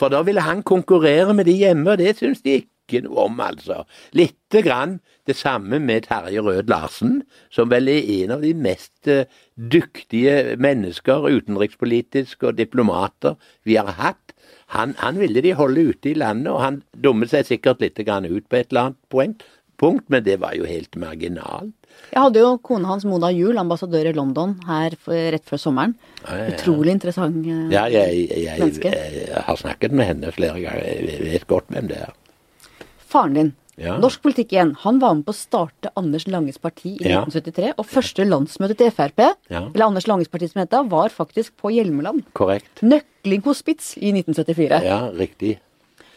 For 0.00 0.08
da 0.14 0.22
ville 0.24 0.40
han 0.46 0.62
konkurrere 0.62 1.34
med 1.36 1.50
de 1.50 1.58
hjemme, 1.58 1.90
og 1.90 1.98
det 2.00 2.14
syns 2.22 2.40
de 2.46 2.60
ikke 2.62 2.68
noe 3.04 3.26
om, 3.28 3.38
altså. 3.40 3.84
Lite 4.16 4.62
grann 4.66 4.98
det 5.28 5.36
samme 5.38 5.78
med 5.78 6.08
Terje 6.08 6.42
Rød 6.42 6.72
Larsen, 6.72 7.20
som 7.54 7.70
vel 7.70 7.88
er 7.92 8.08
en 8.16 8.34
av 8.36 8.42
de 8.42 8.50
mest 8.54 9.08
eh, 9.08 9.30
dyktige 9.54 10.56
mennesker, 10.58 11.28
utenrikspolitisk 11.30 12.48
og 12.50 12.58
diplomater, 12.58 13.38
vi 13.64 13.78
har 13.78 13.94
hatt. 14.00 14.34
Han, 14.74 14.96
han 14.98 15.18
ville 15.22 15.42
de 15.42 15.54
holde 15.58 15.90
ute 15.92 16.12
i 16.12 16.18
landet, 16.18 16.50
og 16.52 16.62
han 16.64 16.82
dummet 16.94 17.32
seg 17.32 17.46
sikkert 17.46 17.82
litt 17.82 17.98
grann 18.06 18.26
ut 18.26 18.46
på 18.50 18.60
et 18.60 18.70
eller 18.70 18.90
annet 18.90 19.00
poeng, 19.12 19.38
punkt, 19.80 20.06
men 20.12 20.24
det 20.26 20.40
var 20.42 20.56
jo 20.58 20.66
helt 20.68 20.96
marginalt. 21.00 21.74
Jeg 22.10 22.20
hadde 22.22 22.42
jo 22.42 22.50
kona 22.64 22.92
hans, 22.92 23.04
Mona 23.08 23.30
Juel, 23.34 23.58
ambassadør 23.60 24.10
i 24.10 24.14
London 24.16 24.56
her 24.68 24.94
for, 24.98 25.16
rett 25.34 25.46
før 25.48 25.62
sommeren. 25.62 25.96
Ja, 26.22 26.36
ja, 26.36 26.44
ja. 26.44 26.54
Utrolig 26.54 26.94
interessant 26.96 27.38
menneske. 27.38 27.74
Ja, 27.74 27.84
jeg, 27.90 28.26
jeg, 28.30 28.58
menneske. 28.60 28.92
jeg 28.94 29.44
har 29.46 29.60
snakket 29.60 29.94
med 29.96 30.10
henne 30.10 30.32
flere 30.34 30.60
ganger. 30.62 30.86
Jeg 30.86 31.22
vet 31.26 31.46
godt 31.50 31.70
hvem 31.72 31.90
det 31.90 32.02
er. 32.04 32.14
Faren 33.10 33.34
din, 33.36 33.50
Ja. 33.80 33.94
norsk 33.96 34.20
politikk 34.22 34.50
igjen, 34.52 34.74
han 34.82 34.98
var 35.00 35.14
med 35.16 35.24
på 35.24 35.32
å 35.32 35.38
starte 35.38 35.88
Anders 35.96 36.26
Langes 36.28 36.58
parti 36.60 36.96
i 37.00 37.08
Ja. 37.08 37.22
1973. 37.24 37.72
Og 37.78 37.86
første 37.88 38.26
landsmøte 38.28 38.76
til 38.76 38.90
Frp, 38.92 39.22
Ja. 39.48 39.62
eller 39.74 39.86
Anders 39.86 40.06
Langes 40.10 40.28
parti 40.28 40.50
som 40.50 40.60
het 40.60 40.70
da, 40.70 40.82
var 40.82 41.08
faktisk 41.08 41.52
på 41.56 41.72
Hjelmeland. 41.72 42.24
Korrekt. 42.34 42.82
Nøkling 42.82 43.42
hospits 43.42 43.94
i 43.96 44.12
1974. 44.12 44.82
Ja, 44.84 45.08
riktig. 45.10 45.58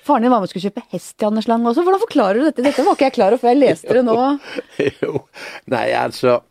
Faren 0.03 0.21
din 0.25 0.31
var 0.31 0.41
med 0.41 0.49
og 0.49 0.51
skulle 0.51 0.67
kjøpe 0.69 0.83
hest 0.91 1.17
til 1.17 1.27
Anders 1.29 1.47
Lang 1.47 1.63
også. 1.63 1.81
Hvordan 1.85 2.01
forklarer 2.03 2.33
du 2.33 2.43
dette? 2.51 2.63
Dette 2.65 2.83
var 2.83 2.95
ikke 2.97 3.07
jeg 3.07 3.13
klar 3.13 3.31
over 3.31 3.37
før 3.39 3.53
jeg 3.53 3.61
leste 3.63 3.93
det 3.95 4.03
nå. 4.03 4.17
jo, 5.01 5.23
nei, 5.71 5.85
altså 5.95 6.41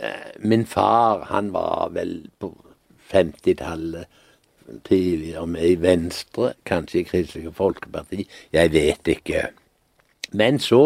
eh, 0.00 0.32
Min 0.40 0.64
far, 0.64 1.26
han 1.28 1.52
var 1.52 1.90
vel 1.92 2.30
på 2.40 2.54
50-tallet 3.12 4.06
tidligere 4.86 5.46
med 5.50 5.62
i 5.66 5.74
Venstre, 5.82 6.54
kanskje 6.64 7.00
i 7.02 7.04
Kristelig 7.04 7.52
Folkeparti. 7.56 8.24
Jeg 8.54 8.72
vet 8.72 9.10
ikke. 9.18 9.50
Men 10.34 10.58
så 10.62 10.82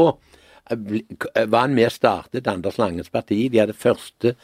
eh, 0.70 1.00
k- 1.18 1.46
var 1.46 1.60
han 1.66 1.74
med 1.74 1.86
og 1.90 1.92
startet 1.96 2.46
Anders 2.50 2.78
Langens 2.78 3.10
parti. 3.10 3.48
De 3.48 3.58
hadde 3.62 3.72
første 3.76 4.34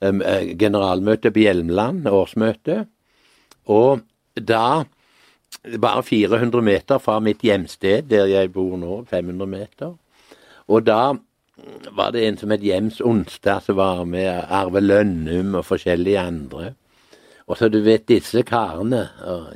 eh, 0.00 0.54
generalmøte 0.60 1.30
på 1.32 1.44
Hjelmeland, 1.46 2.06
årsmøte. 2.10 2.84
Og 3.70 4.00
da 4.34 4.84
bare 5.80 6.02
400 6.06 6.62
meter 6.64 6.98
fra 7.02 7.18
mitt 7.20 7.42
hjemsted, 7.44 8.06
der 8.10 8.28
jeg 8.30 8.52
bor 8.54 8.76
nå, 8.80 9.02
500 9.10 9.46
meter. 9.50 9.96
Og 10.70 10.84
da 10.86 11.12
var 11.92 12.12
det 12.14 12.22
en 12.24 12.38
som 12.40 12.52
het 12.54 12.62
Jems 12.64 13.00
Onsdag 13.04 13.60
som 13.66 13.76
var 13.76 14.04
med, 14.08 14.30
Arve 14.48 14.80
Lønnum 14.80 15.58
og 15.58 15.66
forskjellige 15.68 16.22
andre. 16.22 16.70
Og 17.50 17.58
så 17.58 17.68
du 17.68 17.80
vet 17.82 18.06
disse 18.08 18.44
karene 18.46 19.00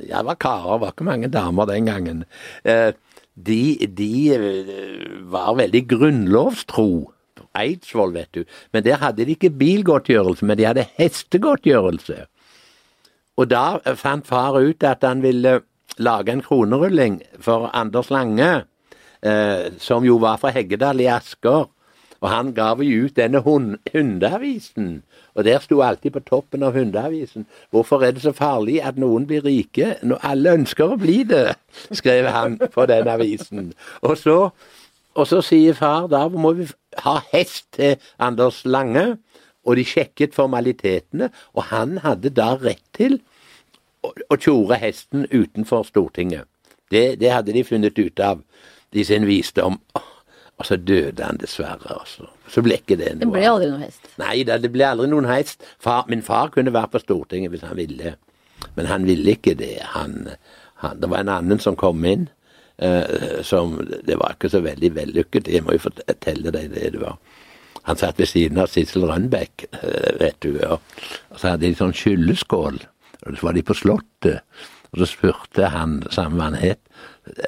Jeg 0.03 0.25
var 0.27 0.35
karer, 0.35 0.77
var 0.83 0.91
ikke 0.91 1.07
mange 1.07 1.29
damer 1.31 1.65
den 1.65 1.85
gangen. 1.87 2.25
eh, 2.63 2.91
De, 3.35 3.87
de 3.91 4.13
eh, 4.35 5.19
var 5.31 5.55
veldig 5.59 5.83
grunnlovstro. 5.91 7.11
Eidsvoll, 7.55 8.13
vet 8.15 8.31
du. 8.35 8.43
Men 8.73 8.83
der 8.83 8.99
hadde 8.99 9.25
de 9.25 9.35
ikke 9.35 9.53
bilgodtgjørelse, 9.55 10.45
men 10.45 10.59
de 10.59 10.67
hadde 10.67 10.87
hestegodtgjørelse. 10.97 12.25
Og 13.35 13.49
da 13.51 13.95
fant 13.99 14.27
far 14.27 14.59
ut 14.59 14.83
at 14.83 15.03
han 15.03 15.23
ville 15.23 15.59
lage 15.99 16.31
en 16.31 16.43
kronerulling 16.43 17.21
for 17.43 17.69
Anders 17.73 18.09
Lange, 18.11 18.65
eh, 19.23 19.71
som 19.79 20.05
jo 20.07 20.17
var 20.23 20.39
fra 20.39 20.51
Heggedal 20.55 21.03
i 21.03 21.09
Asker. 21.11 21.67
Og 22.21 22.29
han 22.31 22.53
gav 22.55 22.81
jo 22.83 23.05
ut 23.05 23.15
denne 23.19 23.41
hund, 23.43 23.77
hundeavisen, 23.93 25.03
og 25.35 25.43
der 25.45 25.59
sto 25.59 25.81
alltid 25.81 26.11
på 26.15 26.19
toppen 26.19 26.63
av 26.63 26.73
hundeavisen 26.73 27.45
'Hvorfor 27.71 28.03
er 28.03 28.11
det 28.11 28.21
så 28.21 28.31
farlig 28.31 28.81
at 28.83 28.97
noen 28.97 29.27
blir 29.27 29.45
rike 29.45 29.95
når 30.03 30.19
alle 30.23 30.53
ønsker 30.53 30.93
å 30.93 30.97
bli 30.97 31.23
det?' 31.23 31.55
skrev 31.99 32.25
han 32.27 32.57
på 32.57 32.85
den 32.85 33.07
avisen. 33.07 33.73
Og 34.01 34.17
så, 34.17 34.49
og 35.15 35.27
så 35.27 35.41
sier 35.41 35.73
far 35.73 36.07
da 36.07 36.27
må 36.27 36.53
vi 36.53 36.67
ha 37.03 37.19
hest 37.33 37.65
til 37.71 37.95
Anders 38.19 38.65
Lange, 38.65 39.17
og 39.65 39.75
de 39.75 39.85
sjekket 39.85 40.35
formalitetene, 40.35 41.29
og 41.53 41.63
han 41.63 41.97
hadde 41.97 42.29
da 42.29 42.55
rett 42.55 42.83
til 42.93 43.19
å, 44.03 44.13
å 44.29 44.37
tjore 44.37 44.77
hesten 44.77 45.25
utenfor 45.31 45.83
Stortinget. 45.83 46.45
Det, 46.91 47.19
det 47.19 47.31
hadde 47.33 47.53
de 47.53 47.63
funnet 47.63 47.97
ut 47.97 48.19
av 48.19 48.43
i 48.93 49.03
sin 49.03 49.25
visdom. 49.27 49.79
Og 50.55 50.67
så 50.69 50.77
døde 50.79 51.23
han 51.23 51.39
dessverre, 51.41 51.97
altså. 51.97 52.29
Så 52.47 52.63
ble 52.63 52.77
ikke 52.79 52.95
det 52.99 53.09
noe. 53.15 53.25
Det 53.25 53.31
ble 53.33 53.47
aldri 53.49 53.71
noen 53.71 53.83
hest. 53.83 54.05
Nei 54.21 54.37
da, 54.47 54.55
det 54.61 54.71
ble 54.71 54.85
aldri 54.87 55.09
noen 55.11 55.27
hest. 55.27 55.65
Far, 55.83 56.05
min 56.11 56.23
far 56.23 56.53
kunne 56.53 56.73
vært 56.75 56.93
på 56.93 57.01
Stortinget 57.03 57.51
hvis 57.51 57.65
han 57.67 57.75
ville, 57.79 58.15
men 58.77 58.87
han 58.87 59.07
ville 59.07 59.35
ikke 59.35 59.57
det. 59.59 59.77
Han, 59.97 60.29
han, 60.83 61.01
det 61.01 61.09
var 61.11 61.25
en 61.25 61.33
annen 61.33 61.59
som 61.63 61.75
kom 61.79 62.05
inn, 62.07 62.29
eh, 62.77 63.41
som 63.43 63.75
Det 64.07 64.15
var 64.21 64.37
ikke 64.37 64.53
så 64.53 64.63
veldig 64.63 64.93
vellykket. 64.95 65.51
Jeg 65.51 65.65
må 65.65 65.75
jo 65.75 65.89
fortelle 65.89 66.55
deg 66.55 66.71
det 66.75 66.93
det 66.95 67.03
var. 67.03 67.19
Han 67.85 67.99
satt 67.99 68.17
ved 68.17 68.31
siden 68.31 68.57
av 68.57 68.71
Sissel 68.71 69.05
Rønbeck, 69.05 69.67
eh, 69.75 70.15
vet 70.21 70.39
du, 70.41 70.55
og, 70.65 70.79
og 71.29 71.41
så 71.41 71.51
hadde 71.51 71.67
de 71.67 71.75
sånn 71.77 71.93
skylleskål. 71.93 72.79
Og 73.25 73.35
så 73.35 73.47
var 73.47 73.57
de 73.57 73.65
på 73.65 73.75
Slottet, 73.75 74.41
og 74.93 75.01
så 75.01 75.09
spurte 75.09 75.69
han, 75.73 75.99
samme 76.13 76.39
hva 76.39 76.49
han 76.49 76.57
het, 76.61 76.81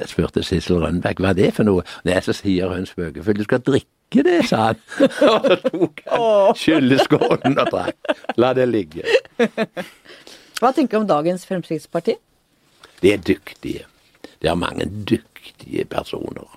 spurte 0.10 0.44
Sissel 0.46 0.82
Rønbeck 0.82 1.22
hva 1.22 1.34
er 1.34 1.40
det 1.40 1.52
for 1.58 1.68
noe. 1.68 1.86
Nei, 2.08 2.20
så 2.26 2.36
sier 2.36 2.72
hun 2.74 2.88
spøkefullt 2.90 3.42
du 3.42 3.48
skal 3.48 3.64
drikke 3.66 4.24
det, 4.26 4.40
sa 4.50 4.70
han. 4.70 4.82
og 5.32 5.50
så 5.50 5.58
tok 5.66 6.04
han 6.10 6.60
skylleskålen 6.62 7.58
og 7.58 7.74
drakk. 7.74 8.14
La 8.42 8.54
det 8.58 8.70
ligge. 8.72 9.06
Hva 10.58 10.74
tenker 10.74 10.98
du 10.98 11.04
om 11.04 11.10
dagens 11.10 11.46
Fremskrittsparti? 11.50 12.18
De 13.04 13.14
er 13.14 13.22
dyktige. 13.22 13.86
De 14.42 14.50
har 14.50 14.58
mange 14.58 14.88
dyktige 15.10 15.86
personer. 15.90 16.48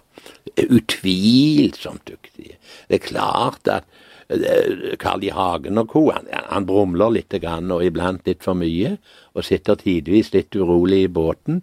Utvilsomt 0.57 2.07
dyktige. 2.09 2.57
Det 2.89 3.01
er 3.01 3.07
klart 3.07 3.69
at 3.69 3.89
Carl 5.01 5.25
I. 5.27 5.31
Hagen 5.35 5.81
og 5.81 5.89
co. 5.91 6.05
Han, 6.15 6.29
han 6.31 6.67
brumler 6.67 7.17
litt 7.17 7.35
grann, 7.43 7.71
og 7.75 7.85
iblant 7.85 8.27
litt 8.29 8.45
for 8.47 8.59
mye, 8.59 8.97
og 9.35 9.47
sitter 9.47 9.79
tidvis 9.81 10.33
litt 10.35 10.55
urolig 10.57 11.05
i 11.07 11.13
båten. 11.13 11.63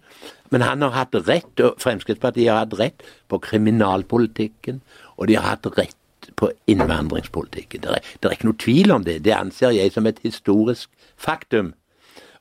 Men 0.52 0.64
han 0.64 0.84
har 0.86 0.96
hatt 0.96 1.16
rett, 1.28 1.54
og 1.64 1.80
Fremskrittspartiet 1.84 2.52
har 2.52 2.66
hatt 2.66 2.78
rett 2.80 3.08
på 3.32 3.40
kriminalpolitikken, 3.44 4.82
og 5.18 5.28
de 5.28 5.40
har 5.40 5.56
hatt 5.56 5.68
rett 5.78 5.96
på 6.38 6.52
innvandringspolitikken. 6.70 7.84
Det 7.84 7.92
er, 7.98 8.14
det 8.20 8.30
er 8.30 8.38
ikke 8.38 8.50
noe 8.50 8.62
tvil 8.62 8.94
om 8.96 9.06
det. 9.08 9.22
Det 9.26 9.36
anser 9.36 9.76
jeg 9.76 9.94
som 9.96 10.08
et 10.10 10.20
historisk 10.24 10.90
faktum. 11.18 11.74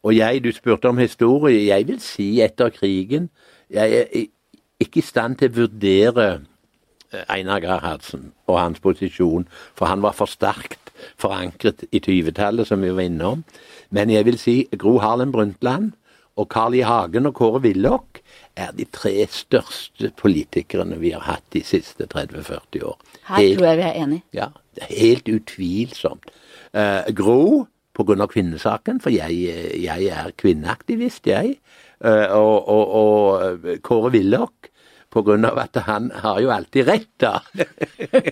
Og 0.06 0.14
jeg, 0.16 0.42
du 0.44 0.52
spurte 0.54 0.90
om 0.90 1.00
historie, 1.02 1.66
jeg 1.70 1.86
vil 1.88 2.00
si 2.02 2.28
etter 2.44 2.70
krigen 2.70 3.30
Jeg 3.72 3.92
er 3.98 4.26
ikke 4.78 5.00
i 5.00 5.02
stand 5.02 5.40
til 5.40 5.50
å 5.50 5.56
vurdere 5.56 6.26
eh, 6.36 6.42
Einar 7.28 7.60
Gerhardsen 7.64 8.32
og 8.46 8.60
hans 8.60 8.80
posisjon, 8.80 9.48
for 9.74 9.90
han 9.90 10.02
var 10.02 10.16
for 10.16 10.30
sterkt 10.30 10.92
forankret 11.20 11.84
i 11.92 12.00
20-tallet, 12.00 12.68
som 12.68 12.82
vi 12.82 12.92
var 12.94 13.06
innom. 13.06 13.44
Men 13.90 14.10
jeg 14.10 14.26
vil 14.26 14.38
si 14.40 14.56
Gro 14.78 14.98
Harlem 14.98 15.32
Brundtland 15.32 15.92
og 16.36 16.48
Carl 16.52 16.74
I. 16.76 16.82
Hagen 16.84 17.28
og 17.28 17.34
Kåre 17.34 17.60
Willoch 17.64 18.20
er 18.56 18.72
de 18.76 18.86
tre 18.92 19.26
største 19.30 20.10
politikerne 20.16 20.98
vi 21.00 21.12
har 21.14 21.24
hatt 21.26 21.44
de 21.52 21.62
siste 21.64 22.08
30-40 22.12 22.84
år. 22.84 22.98
Her 23.28 23.36
Helt- 23.36 23.58
tror 23.58 23.66
jeg 23.68 23.78
vi 23.78 23.82
er 23.82 24.02
enige. 24.02 24.22
ja, 24.32 24.48
helt 24.90 25.28
utvilsomt. 25.28 26.30
Uh, 26.74 27.14
Gro 27.14 27.66
av 27.98 28.28
kvinnesaken, 28.28 29.00
for 29.00 29.10
jeg, 29.10 29.32
eh, 29.48 29.84
jeg 29.84 30.06
er 30.12 30.30
kvinneaktivist, 30.36 31.26
jeg. 31.26 31.56
Uh, 32.04 32.28
og, 32.36 32.68
og, 32.68 32.90
og 32.92 33.68
eh, 33.70 33.78
Kåre 33.80 34.10
Willoch 34.12 34.68
av 35.16 35.58
at 35.58 35.78
han 35.86 36.10
har 36.22 36.40
jo 36.40 36.50
alltid 36.52 36.88
rett, 36.88 37.12
da. 37.20 37.40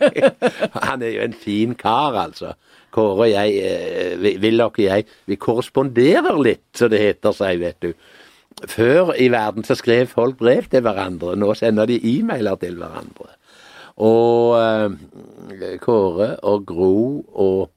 han 0.88 1.02
er 1.02 1.14
jo 1.14 1.22
en 1.24 1.36
fin 1.36 1.74
kar, 1.74 2.16
altså. 2.26 2.54
Kåre 2.94 3.26
og 3.26 3.30
jeg, 3.30 3.54
eh, 3.58 4.40
Willoch 4.42 4.78
og 4.78 4.84
jeg, 4.84 5.06
vi 5.26 5.38
korresponderer 5.40 6.38
litt, 6.42 6.66
så 6.76 6.88
det 6.88 7.02
heter 7.02 7.34
seg, 7.34 7.62
vet 7.62 7.80
du. 7.82 7.94
Før 8.70 9.14
i 9.18 9.28
verden 9.32 9.66
så 9.66 9.74
skrev 9.74 10.06
folk 10.12 10.38
brev 10.38 10.68
til 10.70 10.84
hverandre, 10.84 11.34
nå 11.36 11.54
sender 11.58 11.90
de 11.90 11.98
e-mailer 11.98 12.58
til 12.62 12.78
hverandre. 12.78 13.32
Og 14.04 14.54
eh, 14.58 15.74
Kåre 15.82 16.34
og 16.46 16.66
Gro 16.66 16.94
og, 17.32 17.70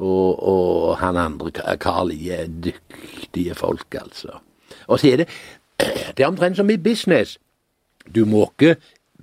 og, 0.00 0.28
og 0.52 0.96
han 1.00 1.20
andre, 1.20 1.52
Carl 1.80 2.12
er 2.12 2.48
dyktige 2.50 3.56
folk, 3.56 3.88
altså. 4.00 4.40
Og 4.86 5.00
så 5.00 5.14
er 5.14 5.24
det 5.24 5.30
Det 6.16 6.24
er 6.24 6.28
omtrent 6.28 6.56
som 6.56 6.70
i 6.70 6.76
business. 6.76 7.38
Du 8.08 8.24
må 8.28 8.46
ikke 8.48 8.76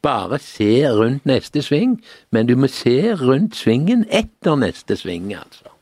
bare 0.04 0.40
se 0.44 0.70
rundt 0.94 1.26
neste 1.26 1.64
sving, 1.66 1.98
men 2.32 2.48
du 2.48 2.56
må 2.56 2.70
se 2.72 3.14
rundt 3.18 3.58
svingen 3.58 4.06
etter 4.14 4.60
neste 4.60 4.98
sving, 5.00 5.32
altså. 5.34 5.74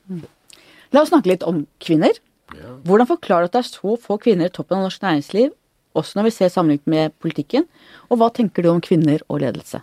La 0.93 1.01
oss 1.01 1.11
snakke 1.11 1.33
litt 1.33 1.43
om 1.43 1.65
kvinner. 1.83 2.15
Hvordan 2.85 3.09
forklarer 3.09 3.47
du 3.47 3.51
at 3.51 3.57
det 3.57 3.63
er 3.65 3.71
så 3.73 3.95
få 3.99 4.19
kvinner 4.21 4.47
i 4.47 4.53
toppen 4.53 4.79
av 4.79 4.85
norsk 4.85 5.01
næringsliv, 5.03 5.49
også 5.95 6.19
når 6.19 6.27
vi 6.27 6.35
ser 6.35 6.53
sammenlignet 6.53 6.91
med 6.91 7.17
politikken? 7.23 7.65
Og 8.09 8.21
hva 8.21 8.29
tenker 8.33 8.63
du 8.63 8.69
om 8.71 8.81
kvinner 8.83 9.23
og 9.27 9.41
ledelse? 9.43 9.81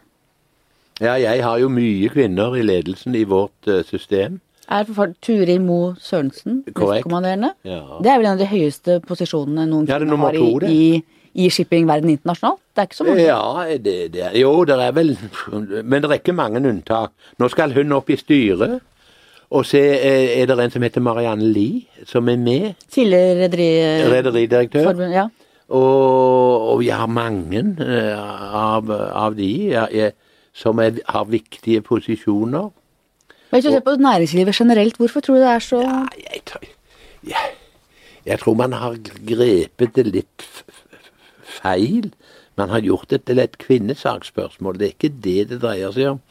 Ja, 1.03 1.17
jeg 1.19 1.43
har 1.43 1.59
jo 1.59 1.71
mye 1.73 2.09
kvinner 2.13 2.55
i 2.57 2.63
ledelsen 2.65 3.17
i 3.19 3.25
vårt 3.29 3.69
eh, 3.69 3.83
system. 3.89 4.41
Er 4.73 4.87
for 4.87 5.11
Turi 5.25 5.57
Mo 5.59 5.95
Sørensen 6.01 6.61
nestkommanderende? 6.69 7.53
Ja. 7.67 7.99
Det 8.05 8.13
er 8.13 8.21
vel 8.21 8.29
en 8.29 8.37
av 8.37 8.43
de 8.45 8.49
høyeste 8.49 9.01
posisjonene 9.05 9.67
noen 9.69 9.89
Ja, 9.91 9.99
er 9.99 10.07
kvinner 10.07 10.23
har 10.23 10.39
i, 10.39 10.71
i, 10.71 11.12
i 11.35 11.49
shippingverden 11.51 12.11
internasjonalt. 12.13 12.61
Det 12.75 12.83
er 12.83 12.89
ikke 12.89 12.97
så 12.97 13.05
mange. 13.05 13.23
Ja, 13.25 13.77
det, 13.85 13.97
det, 14.15 14.31
jo, 14.41 14.65
det 14.69 14.79
er 14.81 14.93
vel 14.97 15.13
Men 15.85 16.03
det 16.03 16.11
er 16.11 16.19
ikke 16.21 16.33
mange 16.37 16.61
unntak. 16.69 17.13
Nå 17.39 17.49
skal 17.53 17.73
hun 17.77 17.93
opp 17.93 18.11
i 18.11 18.17
styret. 18.21 18.81
Og 19.53 19.67
så 19.69 19.77
er 19.79 20.41
er 20.41 20.47
det 20.49 20.59
en 20.65 20.71
som 20.73 20.83
heter 20.83 21.01
Marianne 21.05 21.45
Lie, 21.53 21.83
som 22.09 22.29
er 22.29 22.37
med. 22.41 22.75
Tidligere 22.91 23.45
rederi... 23.45 23.69
Rederidirektør. 24.13 25.03
Ja. 25.13 25.27
Og, 25.69 26.69
og 26.73 26.81
vi 26.81 26.89
har 26.89 27.07
mange 27.07 27.61
eh, 27.81 28.17
av, 28.57 28.91
av 28.93 29.37
de. 29.37 29.51
Jeg, 29.73 30.13
som 30.53 30.79
er, 30.85 31.01
har 31.09 31.25
viktige 31.25 31.81
posisjoner. 31.85 32.71
Men 33.51 33.61
Hvis 33.61 33.65
du 33.65 33.71
ser 33.71 33.85
på 33.85 33.97
næringslivet 34.01 34.55
generelt, 34.57 34.97
hvorfor 34.97 35.21
tror 35.21 35.35
du 35.35 35.41
det 35.41 35.49
er 35.49 35.59
så 35.65 35.81
Ja, 35.81 36.01
jeg, 36.17 36.41
tror- 36.47 36.69
jeg, 37.29 37.51
jeg 38.27 38.39
tror 38.41 38.55
man 38.55 38.73
har 38.73 38.97
grepet 39.29 39.97
det 39.97 40.07
litt 40.07 40.47
feil. 41.63 42.13
Man 42.61 42.69
har 42.69 42.85
gjort 42.85 43.11
det 43.11 43.25
til 43.27 43.41
et 43.43 43.59
kvinnesaksspørsmål. 43.59 44.79
Det 44.79 44.89
er 44.89 44.95
ikke 44.97 45.15
det 45.25 45.49
det 45.53 45.63
dreier 45.63 45.95
seg 45.95 46.15
om. 46.15 46.23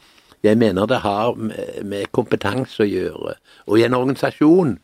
Jeg 0.42 0.58
mener 0.58 0.86
det 0.90 1.02
har 1.04 1.36
med, 1.38 2.08
kompetanse 2.12 2.82
å 2.82 2.88
gjøre. 2.88 3.36
Og 3.68 3.78
i 3.78 3.84
en 3.86 3.94
organisasjon 3.94 4.78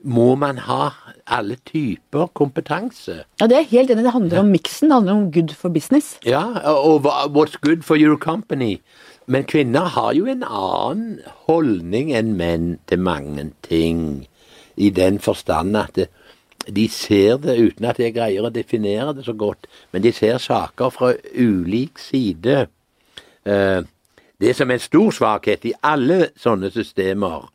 må 0.00 0.34
man 0.38 0.62
ha 0.64 0.92
alle 1.26 1.58
typer 1.68 2.30
kompetanse. 2.38 3.24
Ja, 3.40 3.48
det 3.50 3.58
er 3.58 3.70
helt 3.72 3.90
enig. 3.90 4.04
Det 4.06 4.14
handler 4.14 4.42
om 4.42 4.52
miksen. 4.54 4.88
Det 4.88 4.96
handler 4.96 5.18
om 5.18 5.32
good 5.34 5.54
for 5.54 5.68
business. 5.68 6.14
Ja, 6.24 6.44
og 6.64 7.04
what's 7.34 7.58
good 7.60 7.82
for 7.82 7.98
your 8.00 8.16
company. 8.16 8.78
Men 9.26 9.44
kvinner 9.44 9.90
har 9.94 10.14
jo 10.16 10.26
en 10.26 10.42
annen 10.46 11.18
holdning 11.46 12.14
enn 12.16 12.32
menn 12.38 12.78
til 12.90 13.02
mange 13.02 13.50
ting. 13.66 14.26
I 14.76 14.88
den 14.90 15.18
forstand 15.18 15.76
at 15.76 15.94
det, 15.98 16.08
de 16.66 16.88
ser 16.88 17.36
det 17.36 17.58
uten 17.58 17.84
at 17.88 17.98
jeg 17.98 18.14
greier 18.14 18.44
å 18.44 18.52
definere 18.52 19.14
det 19.16 19.24
så 19.24 19.32
godt. 19.32 19.66
Men 19.92 20.02
de 20.02 20.12
ser 20.12 20.38
saker 20.38 20.90
fra 20.90 21.14
ulik 21.34 21.98
side. 21.98 22.66
Eh, 23.46 23.82
Det 24.40 24.56
som 24.56 24.70
er 24.70 24.74
en 24.74 24.80
stor 24.80 25.10
svakhet 25.12 25.64
i 25.68 25.74
alle 25.84 26.30
sånne 26.36 26.70
systemer, 26.72 27.50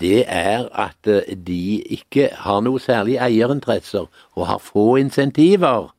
det 0.00 0.24
er 0.28 0.68
at 0.72 1.06
eh, 1.06 1.34
de 1.34 1.82
ikke 1.82 2.28
har 2.32 2.60
noe 2.62 2.78
særlig 2.78 3.18
eierinteresser 3.18 4.06
og 4.36 4.46
har 4.46 4.58
få 4.62 4.96
insentiver. 4.96 5.90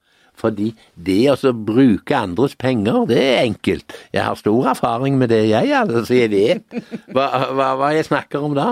Fordi 0.41 0.71
det 0.97 1.19
å 1.31 1.53
bruke 1.53 2.17
andres 2.17 2.55
penger, 2.59 3.05
det 3.09 3.19
er 3.21 3.43
enkelt. 3.45 3.93
Jeg 4.13 4.25
har 4.25 4.39
stor 4.39 4.71
erfaring 4.73 5.19
med 5.21 5.29
det, 5.33 5.43
jeg, 5.51 5.69
altså, 5.77 6.03
så 6.07 6.17
jeg 6.17 6.31
vet 6.33 6.77
hva, 7.13 7.27
hva, 7.53 7.71
hva 7.77 7.91
jeg 7.95 8.09
snakker 8.09 8.47
om 8.47 8.57
da. 8.57 8.71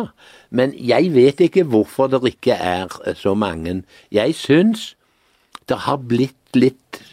Men 0.49 0.74
jeg 0.74 1.11
vet 1.13 1.43
ikke 1.45 1.67
hvorfor 1.70 2.09
det 2.09 2.24
ikke 2.34 2.57
er 2.57 2.89
eh, 3.05 3.17
så 3.17 3.36
mange. 3.38 3.82
Jeg 4.13 4.36
syns 4.38 4.93
det 5.70 5.84
har 5.86 6.01
blitt 6.01 6.57
litt 6.57 7.03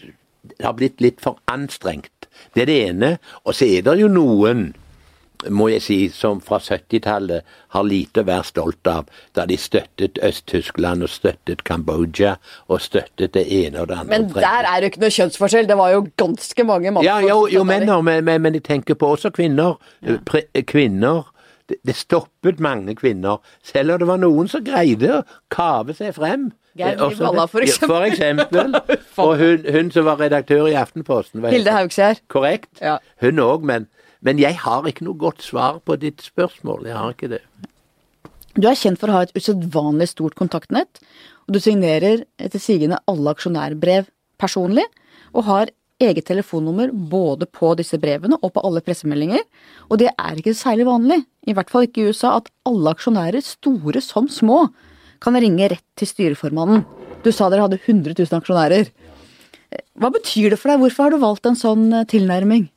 Det 0.47 0.63
har 0.65 0.73
blitt 0.73 1.01
litt 1.03 1.19
for 1.21 1.37
anstrengt. 1.51 2.29
Det 2.55 2.63
er 2.63 2.69
det 2.69 2.77
ene. 2.87 3.09
Og 3.45 3.53
så 3.57 3.67
er 3.67 3.83
det 3.85 3.97
jo 3.99 4.07
noen 4.09 4.71
må 5.49 5.67
jeg 5.69 5.81
si, 5.85 5.97
som 6.09 6.39
fra 6.41 6.57
70-tallet 6.63 7.45
har 7.75 7.83
lite 7.85 8.23
å 8.23 8.27
være 8.27 8.43
stolt 8.47 8.87
av, 8.89 9.05
da 9.37 9.45
de 9.45 9.57
støttet 9.61 10.17
Øst-Tyskland 10.23 11.05
og 11.05 11.09
støttet 11.13 11.63
Kambodsja 11.67 12.35
og 12.67 12.81
støttet 12.81 13.33
det 13.37 13.45
ene 13.53 13.81
og 13.83 13.87
det 13.91 13.99
andre. 13.99 14.11
Men 14.17 14.27
der 14.33 14.65
er 14.71 14.81
det 14.81 14.91
ikke 14.91 15.03
noe 15.05 15.13
kjønnsforskjell. 15.13 15.67
Det 15.69 15.77
var 15.77 15.93
jo 15.93 16.03
ganske 16.17 16.63
mange 16.67 16.91
mann. 16.91 17.05
Ja, 17.05 17.19
jo, 17.21 17.45
jo 17.51 17.63
menn, 17.67 17.85
men, 18.03 18.23
men, 18.25 18.41
men 18.41 18.57
jeg 18.57 18.63
tenker 18.67 18.97
på 18.97 19.13
også 19.15 19.29
kvinner. 19.35 19.77
Pre, 20.25 20.43
kvinner 20.67 21.27
det, 21.67 21.81
det 21.85 21.95
stoppet 21.99 22.61
mange 22.63 22.95
kvinner, 22.95 23.41
selv 23.65 23.91
om 23.93 23.99
det 23.99 24.07
var 24.07 24.21
noen 24.21 24.47
som 24.47 24.63
greide 24.63 25.09
å 25.19 25.23
kave 25.51 25.93
seg 25.97 26.15
frem. 26.15 26.49
Geir 26.77 26.93
Eh, 26.95 27.13
Valla, 27.19 27.41
det- 27.43 27.49
for 27.51 27.65
eksempel. 27.65 27.89
For 27.89 28.05
eksempel. 28.05 28.75
Og 29.25 29.37
hun, 29.37 29.63
hun 29.73 29.91
som 29.91 30.05
var 30.05 30.19
redaktør 30.21 30.67
i 30.69 30.75
Aftenposten. 30.77 31.43
Hilde 31.51 31.73
Haugskjær. 31.73 32.21
Korrekt. 32.29 32.69
Ja. 32.81 32.99
Hun 33.21 33.41
òg, 33.43 33.65
men, 33.65 33.87
men 34.27 34.41
jeg 34.41 34.59
har 34.59 34.83
ikke 34.89 35.07
noe 35.07 35.15
godt 35.19 35.45
svar 35.45 35.79
på 35.87 35.95
ditt 36.01 36.19
spørsmål. 36.25 36.83
Jeg 36.89 36.99
har 36.99 37.15
ikke 37.15 37.31
det. 37.31 37.41
Du 38.57 38.65
er 38.67 38.75
kjent 38.75 38.99
for 38.99 39.07
å 39.07 39.19
ha 39.19 39.23
et 39.23 39.35
usedvanlig 39.37 40.09
stort 40.11 40.35
kontaktnett, 40.35 40.99
og 41.47 41.55
du 41.55 41.61
signerer 41.63 42.25
etter 42.41 42.59
sigende 42.59 42.99
alle 43.07 43.31
aksjonærbrev 43.31 44.09
personlig, 44.41 44.83
og 45.31 45.45
har 45.47 45.71
eget 46.01 46.27
telefonnummer 46.27 46.91
både 46.91 47.47
på 47.49 47.71
disse 47.77 47.97
brevene 48.01 48.37
og 48.41 48.51
på 48.53 48.63
alle 48.67 48.83
pressemeldinger. 48.85 49.43
Og 49.89 50.01
det 50.01 50.11
er 50.13 50.37
ikke 50.37 50.55
særlig 50.57 50.87
vanlig, 50.89 51.21
i 51.47 51.55
hvert 51.57 51.71
fall 51.73 51.87
ikke 51.87 52.03
i 52.03 52.11
USA, 52.11 52.35
at 52.37 52.51
alle 52.69 52.93
aksjonærer, 52.93 53.45
store 53.45 54.01
som 54.03 54.29
små, 54.29 54.65
kan 55.23 55.37
ringe 55.37 55.71
rett 55.73 55.85
til 55.97 56.09
styreformannen. 56.09 56.83
Du 57.25 57.31
sa 57.33 57.49
dere 57.49 57.65
hadde 57.65 57.79
100 57.79 58.13
000 58.17 58.41
aksjonærer. 58.41 58.91
Hva 59.97 60.11
betyr 60.13 60.53
det 60.53 60.59
for 60.61 60.71
deg? 60.71 60.81
Hvorfor 60.83 61.07
har 61.07 61.15
du 61.15 61.21
valgt 61.23 61.49
en 61.49 61.57
sånn 61.57 61.89
tilnærming? 62.09 62.67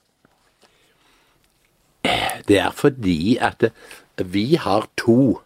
Det 2.49 2.59
er 2.59 2.71
fordi 2.75 3.37
at 3.41 3.71
vi 4.17 4.55
har 4.55 4.89
to 4.97 5.41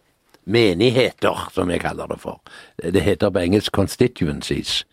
menigheter, 0.45 1.51
som 1.55 1.71
jeg 1.71 1.81
kaller 1.81 2.07
det 2.07 2.21
for. 2.21 2.41
Det 2.83 3.03
heter 3.03 3.31
på 3.31 3.39
engelsk 3.39 3.73
constituencies. 3.73 4.85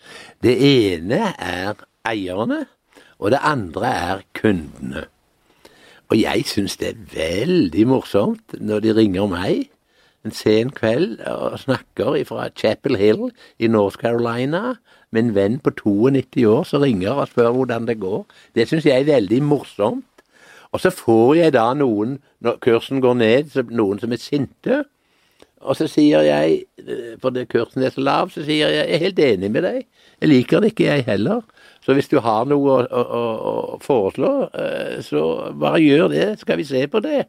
Det 0.43 0.55
ene 0.59 1.34
er 1.38 1.74
eierne, 2.07 2.66
og 3.20 3.32
det 3.32 3.39
andre 3.43 3.88
er 3.88 4.24
kundene. 4.34 5.05
Og 6.12 6.20
jeg 6.22 6.43
syns 6.45 6.78
det 6.78 6.89
er 6.89 7.05
veldig 7.16 7.86
morsomt 7.88 8.57
når 8.59 8.84
de 8.84 8.95
ringer 8.95 9.30
meg 9.32 9.70
en 10.26 10.34
sen 10.36 10.70
kveld 10.76 11.22
og 11.26 11.59
snakker 11.64 12.20
fra 12.30 12.49
Chapel 12.57 12.97
Hill 12.99 13.30
i 13.59 13.70
North 13.72 13.97
Carolina 14.01 14.76
med 15.12 15.24
en 15.24 15.36
venn 15.36 15.57
på 15.64 15.74
92 15.80 16.45
år 16.45 16.68
som 16.68 16.84
ringer 16.86 17.16
og 17.16 17.32
spør 17.32 17.51
hvordan 17.55 17.88
det 17.89 17.99
går. 18.03 18.26
Det 18.55 18.68
syns 18.70 18.86
jeg 18.86 19.01
er 19.01 19.09
veldig 19.09 19.41
morsomt. 19.43 20.05
Og 20.72 20.80
så 20.80 20.91
får 20.93 21.36
jeg 21.36 21.53
da 21.55 21.67
noen, 21.76 22.17
når 22.39 22.59
kursen 22.63 23.01
går 23.03 23.17
ned, 23.19 23.55
noen 23.76 23.99
som 23.99 24.11
er 24.11 24.22
sinte. 24.22 24.84
Og 25.61 25.78
så 25.78 25.86
sier 25.91 26.24
jeg, 26.26 26.63
eh, 26.82 27.17
fordi 27.22 27.45
kursen 27.45 27.84
er 27.84 27.93
så 27.93 28.01
lav, 28.01 28.32
så 28.34 28.43
sier 28.45 28.72
jeg 28.72 28.88
jeg 28.88 28.95
er 28.95 29.03
helt 29.03 29.19
enig 29.19 29.51
med 29.51 29.63
deg. 29.67 29.84
Jeg 30.22 30.30
liker 30.30 30.61
det 30.61 30.72
ikke, 30.72 30.88
jeg 30.88 31.05
heller. 31.05 31.41
Så 31.86 31.93
hvis 31.93 32.09
du 32.09 32.19
har 32.19 32.45
noe 32.49 32.80
å, 32.80 32.88
å, 32.88 33.22
å, 33.51 33.78
foreslå, 33.82 34.32
eh, 34.53 34.97
så 35.05 35.51
bare 35.53 35.84
gjør 35.84 36.09
det, 36.13 36.28
skal 36.41 36.57
vi 36.57 36.65
se 36.65 36.86
på 36.88 37.01
det. 37.03 37.26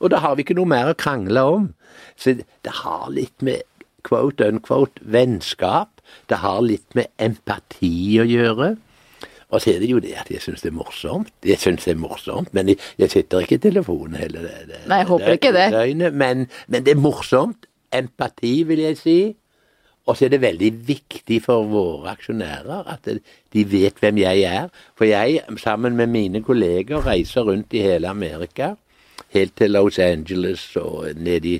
Og 0.00 0.12
da 0.12 0.20
har 0.24 0.36
vi 0.36 0.44
ikke 0.44 0.56
noe 0.56 0.68
mer 0.68 0.92
å 0.92 0.98
krangle 0.98 1.42
om. 1.42 1.68
Så 2.16 2.36
det 2.38 2.74
har 2.82 3.10
litt 3.12 3.44
med 3.44 3.64
quote 4.06 4.46
unquote 4.46 5.02
vennskap, 5.02 6.00
det 6.30 6.38
har 6.38 6.60
litt 6.62 6.94
med 6.94 7.10
empati 7.18 8.20
å 8.22 8.26
gjøre. 8.28 8.76
Og 9.54 9.62
så 9.62 9.70
er 9.70 9.78
det 9.78 9.90
jo 9.90 9.98
det 10.02 10.14
at 10.18 10.30
jeg 10.30 10.42
syns 10.42 10.64
det 10.64 10.72
er 10.72 10.74
morsomt. 10.76 11.30
Jeg 11.46 11.60
syns 11.62 11.84
det 11.86 11.92
er 11.94 12.00
morsomt, 12.02 12.48
men 12.54 12.72
jeg, 12.72 12.80
jeg 12.98 13.10
sitter 13.12 13.44
ikke 13.44 13.54
i 13.60 13.64
telefonen 13.68 14.18
hele 14.18 14.42
det, 14.42 14.54
det, 14.70 14.80
Nei, 14.90 14.96
jeg 15.04 15.06
håper 15.12 15.36
ikke 15.38 15.52
det. 15.54 15.66
døgnet. 15.72 16.14
Men, 16.14 16.46
men 16.66 16.86
det 16.86 16.96
er 16.96 17.02
morsomt. 17.02 17.68
Empati, 17.94 18.62
vil 18.66 18.82
jeg 18.82 18.98
si. 18.98 19.18
Og 20.06 20.16
så 20.16 20.26
er 20.26 20.34
det 20.34 20.40
veldig 20.42 20.70
viktig 20.86 21.40
for 21.42 21.66
våre 21.66 22.12
aksjonærer 22.14 22.90
at 22.92 23.06
de 23.54 23.62
vet 23.70 23.98
hvem 24.02 24.18
jeg 24.22 24.42
er. 24.46 24.68
For 24.98 25.06
jeg, 25.06 25.40
sammen 25.62 25.96
med 25.98 26.10
mine 26.10 26.42
kolleger, 26.42 27.06
reiser 27.06 27.46
rundt 27.46 27.74
i 27.74 27.82
hele 27.86 28.08
Amerika. 28.08 28.74
Helt 29.34 29.56
til 29.58 29.70
Los 29.74 29.98
Angeles 29.98 30.68
og 30.78 31.08
ned 31.16 31.44
i, 31.44 31.56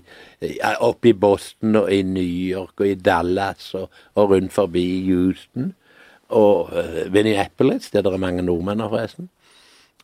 opp 0.80 1.06
i 1.06 1.12
Boston 1.12 1.76
og 1.76 1.90
i 1.92 2.02
New 2.06 2.22
York 2.26 2.80
og 2.80 2.86
i 2.86 2.94
Dallas 2.94 3.72
og, 3.74 3.90
og 4.14 4.30
rundt 4.30 4.52
forbi 4.54 4.86
Houston. 5.10 5.72
Og 6.34 6.72
Minneapolis, 7.12 7.90
der 7.90 8.02
det 8.02 8.12
er 8.12 8.22
mange 8.22 8.42
nordmenn 8.42 8.82
forresten. 8.82 9.28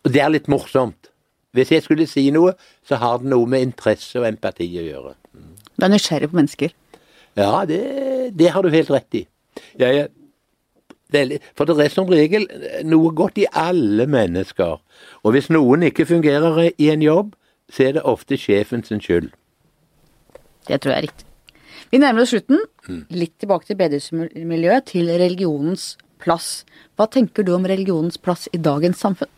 Og 0.04 0.12
det 0.14 0.22
er 0.22 0.30
litt 0.34 0.48
morsomt. 0.50 1.10
Hvis 1.52 1.72
jeg 1.72 1.84
skulle 1.84 2.06
si 2.08 2.30
noe, 2.32 2.54
så 2.86 2.96
har 2.96 3.18
det 3.20 3.28
noe 3.28 3.46
med 3.50 3.66
interesse 3.66 4.20
og 4.20 4.28
empati 4.28 4.70
å 4.80 4.86
gjøre. 4.86 5.14
Du 5.76 5.84
er 5.84 5.92
nysgjerrig 5.92 6.30
på 6.30 6.38
mennesker. 6.38 6.72
Ja, 7.36 7.64
det, 7.68 7.82
det 8.38 8.50
har 8.54 8.64
du 8.64 8.72
helt 8.72 8.90
rett 8.92 9.22
i. 9.22 9.26
Jeg 9.80 10.04
er 10.04 10.10
for 11.52 11.68
det 11.68 11.76
er 11.84 11.90
som 11.92 12.08
regel 12.08 12.46
noe 12.88 13.10
godt 13.12 13.36
i 13.42 13.46
alle 13.52 14.06
mennesker. 14.08 14.78
Og 15.22 15.34
hvis 15.34 15.50
noen 15.52 15.84
ikke 15.88 16.06
fungerer 16.08 16.70
i 16.72 16.88
en 16.88 17.02
jobb, 17.04 17.34
så 17.68 17.88
er 17.88 17.98
det 17.98 18.04
ofte 18.08 18.38
sjefen 18.40 18.84
sin 18.84 19.00
skyld. 19.00 19.28
Det 20.68 20.80
tror 20.80 20.94
jeg 20.94 20.98
er 20.98 21.06
riktig. 21.10 21.26
Vi 21.92 22.00
nærmer 22.00 22.24
oss 22.24 22.32
slutten. 22.32 22.62
Litt 23.12 23.34
tilbake 23.42 23.68
til 23.68 23.76
bedehusmiljøet, 23.76 24.88
til 24.88 25.10
religionens 25.10 25.98
plass. 26.22 26.62
Hva 26.96 27.08
tenker 27.10 27.46
du 27.46 27.54
om 27.56 27.66
religionens 27.68 28.18
plass 28.18 28.48
i 28.52 28.60
dagens 28.62 29.02
samfunn? 29.02 29.30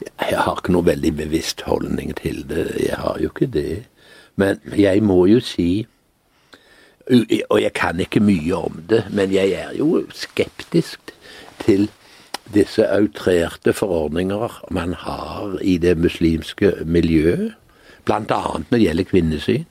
Jeg 0.00 0.38
har 0.40 0.58
ikke 0.58 0.72
noe 0.72 0.86
veldig 0.86 1.12
bevisst 1.18 1.64
holdning 1.68 2.12
til 2.16 2.42
det. 2.48 2.66
Jeg 2.80 2.98
har 3.00 3.18
jo 3.20 3.32
ikke 3.32 3.50
det. 3.52 3.84
Men 4.40 4.60
jeg 4.76 5.02
må 5.04 5.24
jo 5.26 5.40
si 5.40 5.86
Og 7.10 7.58
jeg 7.58 7.72
kan 7.74 7.98
ikke 7.98 8.20
mye 8.22 8.54
om 8.54 8.76
det, 8.86 9.00
men 9.10 9.32
jeg 9.34 9.50
er 9.50 9.72
jo 9.74 10.04
skeptisk 10.14 11.10
til 11.58 11.88
disse 12.54 12.84
outrerte 12.86 13.72
forordninger 13.74 14.60
man 14.70 14.94
har 14.94 15.56
i 15.62 15.74
det 15.78 15.96
muslimske 15.98 16.72
miljøet. 16.86 17.56
Annet 18.06 18.70
når 18.70 18.78
det 18.78 18.84
gjelder 18.84 19.08
kvinnesyn. 19.10 19.66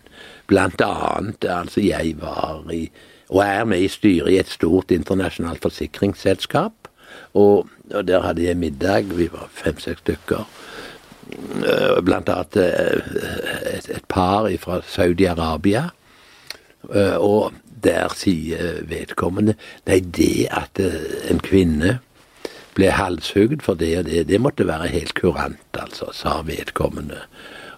Blant 0.48 0.82
annet 0.82 1.46
altså 1.46 1.82
jeg 1.82 2.18
var 2.20 2.68
i 2.74 2.90
og 3.30 3.44
er 3.46 3.64
med 3.70 3.84
i 3.86 3.88
styret 3.92 4.34
i 4.34 4.40
et 4.42 4.50
stort 4.50 4.92
internasjonalt 4.92 5.62
forsikringsselskap. 5.62 6.90
Og, 7.38 7.70
og 7.94 8.08
der 8.08 8.24
hadde 8.26 8.44
jeg 8.48 8.58
middag, 8.58 9.12
vi 9.18 9.30
var 9.32 9.50
fem-seks 9.54 10.02
stykker. 10.02 10.46
Eh, 11.30 12.02
Blant 12.06 12.30
annet 12.34 12.58
eh, 12.58 13.78
et, 13.78 13.90
et 14.00 14.06
par 14.10 14.50
fra 14.62 14.82
Saudi-Arabia. 14.82 15.90
Eh, 16.90 17.18
Og 17.18 17.54
der 17.84 18.12
sier 18.18 18.82
vedkommende 18.90 19.54
Nei, 19.88 20.00
det 20.02 20.48
at 20.52 20.82
en 21.30 21.40
kvinne 21.40 22.00
ble 22.76 22.90
halshugd 22.92 23.62
for 23.64 23.80
det 23.80 23.94
og 24.02 24.06
det. 24.10 24.26
Det 24.28 24.42
måtte 24.42 24.68
være 24.68 24.90
helt 24.92 25.14
kurant, 25.16 25.62
altså, 25.80 26.10
sa 26.14 26.42
vedkommende. 26.46 27.22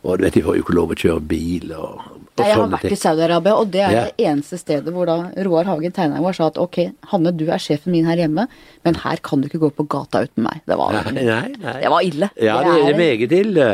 Og 0.04 0.18
du 0.18 0.24
vet, 0.26 0.34
de 0.34 0.44
får 0.44 0.58
jo 0.58 0.64
ikke 0.66 0.76
lov 0.80 0.94
å 0.94 0.98
kjøre 0.98 1.28
bil 1.30 1.74
og 1.78 2.02
Nei, 2.42 2.50
jeg 2.50 2.58
har 2.60 2.72
vært 2.74 2.86
ting. 2.88 2.96
i 2.96 3.00
Saudi-Arabia, 3.02 3.54
og 3.62 3.72
det 3.72 3.82
er 3.86 3.92
Ja. 3.96 4.04
det 4.10 4.26
eneste 4.28 4.58
stedet 4.60 4.94
hvor 4.94 5.06
da 5.10 5.16
Roar 5.46 5.70
Hagen 5.70 5.92
Teinheim 5.96 6.28
sa 6.34 6.48
at 6.52 6.58
ok, 6.62 6.80
Hanne, 7.14 7.32
du 7.38 7.46
er 7.50 7.62
sjefen 7.62 7.92
min 7.94 8.06
her 8.10 8.18
hjemme, 8.18 8.48
men 8.84 8.96
her 8.96 9.18
kan 9.24 9.42
du 9.42 9.48
ikke 9.48 9.62
gå 9.64 9.72
på 9.78 9.88
gata 9.88 10.24
uten 10.26 10.44
meg. 10.44 10.62
Det 10.68 10.78
var, 10.78 10.92
Nei, 11.14 11.24
nei, 11.24 11.80
det 11.82 11.90
var 11.94 12.02
ille. 12.02 12.30
Ja, 12.42 12.60
det 12.66 12.76
er 12.90 12.98
meget 12.98 13.32
ille. 13.32 13.70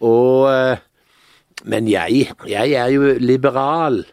Og, 0.00 0.48
eh, 0.50 0.76
men 1.64 1.86
jeg, 1.88 2.28
jeg 2.48 2.72
er 2.72 2.88
jo 2.94 3.14
liberal. 3.20 4.04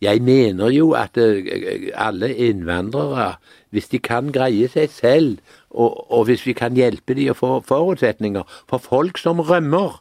Jeg 0.00 0.20
mener 0.22 0.68
jo 0.70 0.92
at 0.94 1.16
eh, 1.18 1.90
alle 1.98 2.28
innvandrere, 2.34 3.36
hvis 3.74 3.88
de 3.90 3.98
kan 3.98 4.30
greie 4.32 4.68
seg 4.70 4.90
selv, 4.94 5.38
og, 5.70 6.06
og 6.12 6.24
hvis 6.28 6.44
vi 6.46 6.54
kan 6.56 6.74
hjelpe 6.78 7.14
dem 7.18 7.32
å 7.32 7.36
få 7.36 7.48
forutsetninger 7.68 8.42
For 8.70 8.78
folk 8.80 9.18
som 9.20 9.40
rømmer 9.44 9.98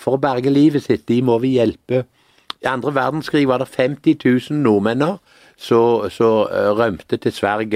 for 0.00 0.16
å 0.16 0.20
berge 0.22 0.50
livet 0.50 0.82
sitt, 0.86 1.04
de 1.06 1.20
må 1.22 1.36
vi 1.42 1.56
hjelpe. 1.58 2.04
I 2.62 2.68
andre 2.70 2.94
verdenskrig 2.94 3.48
var 3.48 3.58
det 3.58 3.68
50 3.74 4.16
000 4.50 4.58
nordmenn 4.62 5.04
som 5.62 6.06
rømte 6.78 7.16
til 7.16 7.32
Sverige. 7.32 7.68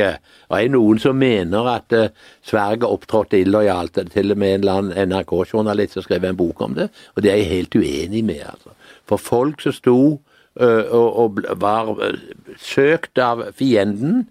Det 0.48 0.58
er 0.58 0.70
noen 0.70 0.98
som 0.98 1.18
mener 1.18 1.68
at 1.70 1.94
uh, 1.94 2.08
Sverige 2.42 2.86
opptrådte 2.86 3.40
illojalt. 3.40 3.94
Det 3.94 4.04
er 4.06 4.14
Til 4.14 4.34
og 4.34 4.38
med 4.38 4.66
en 4.66 4.92
NRK-journalist 5.08 5.94
som 5.94 6.02
skrev 6.02 6.24
en 6.24 6.36
bok 6.36 6.60
om 6.60 6.74
det, 6.74 6.88
og 7.14 7.22
det 7.22 7.32
er 7.32 7.36
jeg 7.36 7.46
helt 7.46 7.76
uenig 7.76 8.24
med. 8.24 8.42
altså. 8.46 8.74
For 9.06 9.16
folk 9.16 9.62
som 9.62 9.72
sto 9.72 9.98
eh, 10.60 10.84
og, 10.90 11.18
og 11.18 11.40
var 11.62 11.94
eh, 12.02 12.18
søkt 12.58 13.18
av 13.18 13.44
fienden, 13.54 14.26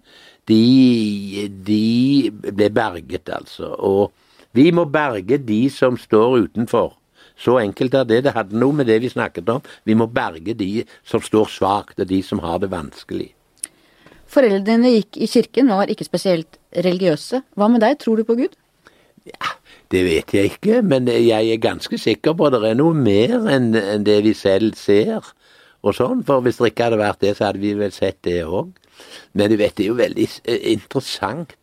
de, 0.48 1.48
de 1.66 2.30
ble 2.30 2.70
berget, 2.70 3.28
altså. 3.32 3.72
Og 3.78 4.12
vi 4.56 4.70
må 4.70 4.84
berge 4.84 5.38
de 5.38 5.66
som 5.70 5.96
står 6.00 6.38
utenfor. 6.46 6.94
Så 7.36 7.58
enkelt 7.60 7.94
er 7.94 8.06
det. 8.08 8.22
Det 8.24 8.34
hadde 8.36 8.58
noe 8.58 8.72
med 8.72 8.88
det 8.88 9.00
vi 9.02 9.12
snakket 9.12 9.48
om. 9.52 9.64
Vi 9.84 9.94
må 9.94 10.08
berge 10.08 10.54
de 10.56 10.84
som 11.04 11.20
står 11.20 11.50
svakt, 11.52 12.00
og 12.00 12.08
de 12.08 12.22
som 12.24 12.40
har 12.44 12.62
det 12.62 12.70
vanskelig. 12.72 13.32
Foreldrene 14.26 14.64
dine 14.66 14.94
gikk 14.96 15.18
i 15.22 15.28
kirken, 15.30 15.68
men 15.68 15.78
var 15.78 15.92
ikke 15.92 16.06
spesielt 16.08 16.58
religiøse. 16.74 17.42
Hva 17.54 17.68
med 17.70 17.84
deg, 17.84 17.98
tror 18.02 18.18
du 18.18 18.24
på 18.26 18.38
Gud? 18.40 18.56
Ja, 19.26 19.52
Det 19.90 20.02
vet 20.02 20.32
jeg 20.34 20.50
ikke, 20.50 20.80
men 20.82 21.06
jeg 21.06 21.50
er 21.52 21.60
ganske 21.62 21.98
sikker 21.98 22.34
på 22.34 22.48
at 22.48 22.56
det 22.56 22.72
er 22.72 22.78
noe 22.78 22.94
mer 22.94 23.46
enn 23.54 23.68
enn 23.78 24.06
det 24.06 24.16
vi 24.24 24.32
selv 24.34 24.74
ser. 24.74 25.22
og 25.82 25.94
sånn, 25.94 26.24
For 26.26 26.40
hvis 26.40 26.56
det 26.58 26.72
ikke 26.72 26.88
hadde 26.88 26.98
vært 26.98 27.20
det, 27.20 27.36
så 27.36 27.44
hadde 27.46 27.62
vi 27.62 27.74
vel 27.74 27.92
sett 27.92 28.18
det 28.22 28.42
òg. 28.44 28.72
Men 29.34 29.50
du 29.50 29.56
vet, 29.56 29.76
det 29.76 29.84
er 29.84 29.88
jo 29.92 29.94
veldig 29.94 30.28
eh, 30.44 30.72
interessant. 30.72 31.54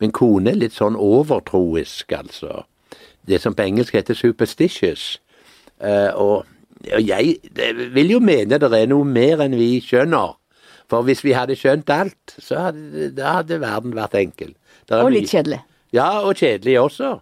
Min 0.00 0.12
kone 0.12 0.50
er 0.50 0.56
litt 0.56 0.72
sånn 0.72 0.96
overtroisk, 0.96 2.12
altså. 2.12 2.64
Det 3.28 3.40
som 3.42 3.54
på 3.54 3.66
engelsk 3.68 3.94
heter 3.94 4.16
superstitious. 4.16 5.18
Eh, 5.80 6.10
og, 6.14 6.46
jeg 6.84 7.36
vil 7.94 8.12
jo 8.14 8.20
mene 8.22 8.58
det 8.62 8.68
er 8.70 8.86
noe 8.90 9.06
mer 9.06 9.42
enn 9.44 9.56
vi 9.58 9.78
skjønner. 9.84 10.36
For 10.88 11.04
hvis 11.04 11.24
vi 11.24 11.34
hadde 11.36 11.56
skjønt 11.58 11.90
alt, 11.92 12.36
så 12.40 12.68
hadde, 12.68 13.10
da 13.16 13.40
hadde 13.40 13.60
verden 13.60 13.96
vært 13.96 14.16
enkel. 14.16 14.54
Og 14.94 15.10
litt 15.12 15.28
kjedelig. 15.28 15.60
ja, 15.92 16.22
og 16.22 16.38
kjedelig 16.40 16.78
også. 16.80 17.18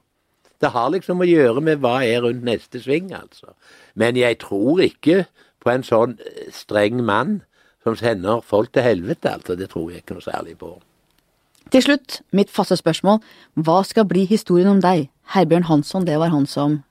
Det 0.63 0.71
har 0.73 0.93
liksom 0.95 1.21
å 1.21 1.29
gjøre 1.29 1.65
med 1.65 1.83
hva 1.83 1.99
er 2.07 2.23
rundt 2.25 2.47
neste 2.47 2.81
sving, 2.81 3.11
altså. 3.17 3.57
Men 3.99 4.17
jeg 4.17 4.39
tror 4.45 4.81
ikke 4.85 5.25
på 5.65 5.73
en 5.73 5.85
sånn 5.85 6.17
eh, 6.23 6.47
streng 6.55 7.03
mann 7.05 7.41
som 7.85 7.99
sender 7.99 8.45
folk 8.47 8.73
til 8.73 8.87
helvete, 8.87 9.35
altså. 9.35 9.59
Det 9.59 9.69
tror 9.73 9.91
jeg 9.91 10.05
ikke 10.05 10.17
noe 10.17 10.25
særlig 10.25 10.57
på. 10.63 10.77
Til 11.73 11.83
slutt, 11.83 12.21
mitt 12.33 12.51
faste 12.51 12.77
spørsmål. 12.79 13.19
Hva 13.55 13.83
skal 13.85 14.07
bli 14.07 14.25
historien 14.25 14.69
om 14.71 14.81
deg? 14.83 15.09
Herbjørn 15.35 15.67
Hansson, 15.67 16.07
det 16.07 16.19
var 16.19 16.31
han 16.31 16.47
som 16.47 16.83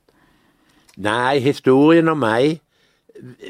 Nei, 0.97 1.39
historien 1.39 2.07
om 2.07 2.19
meg 2.19 2.61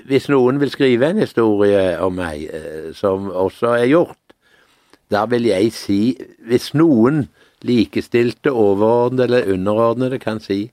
Hvis 0.06 0.28
noen 0.30 0.60
vil 0.62 0.70
skrive 0.70 1.10
en 1.10 1.18
historie 1.22 1.98
om 2.02 2.14
meg, 2.18 2.44
eh, 2.54 2.92
som 2.94 3.32
også 3.32 3.74
er 3.80 3.88
gjort, 3.90 4.36
da 5.10 5.26
vil 5.26 5.48
jeg 5.50 5.72
si 5.74 6.18
Hvis 6.46 6.74
noen 6.78 7.28
likestilte, 7.66 8.52
overordnede 8.52 9.24
eller 9.24 9.54
underordnede 9.54 10.20
kan 10.20 10.40
si 10.40 10.72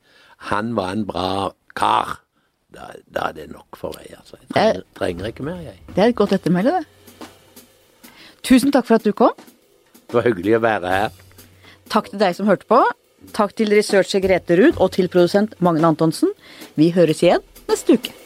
han 0.50 0.74
var 0.76 0.92
en 0.92 1.06
bra 1.06 1.52
kar, 1.78 2.18
da, 2.74 2.88
da 3.14 3.28
er 3.28 3.32
det 3.36 3.44
nok 3.52 3.76
for 3.78 3.94
meg. 3.94 4.10
altså. 4.18 4.36
Jeg 4.42 4.48
trenger, 4.50 4.82
trenger 4.98 5.26
ikke 5.30 5.44
mer, 5.46 5.60
jeg. 5.62 5.78
Det 5.94 6.02
er 6.02 6.10
et 6.10 6.16
godt 6.18 6.32
ettermæle, 6.32 6.72
det. 6.80 7.28
Tusen 8.42 8.72
takk 8.74 8.88
for 8.88 8.98
at 8.98 9.04
du 9.06 9.12
kom. 9.12 9.30
Det 10.12 10.18
var 10.18 10.26
hyggelig 10.28 10.58
å 10.58 10.60
være 10.60 10.90
her. 10.92 11.14
Takk 11.88 12.10
til 12.12 12.20
deg 12.20 12.36
som 12.36 12.50
hørte 12.50 12.68
på. 12.68 12.82
Takk 13.32 13.54
til 13.56 13.72
researcher 13.72 14.20
Grete 14.20 14.58
Ruud 14.60 14.76
og 14.76 14.92
til 14.92 15.08
produsent 15.08 15.54
Magne 15.64 15.88
Antonsen. 15.88 16.34
Vi 16.76 16.90
høres 16.92 17.24
igjen 17.24 17.40
neste 17.70 17.96
uke. 17.96 18.21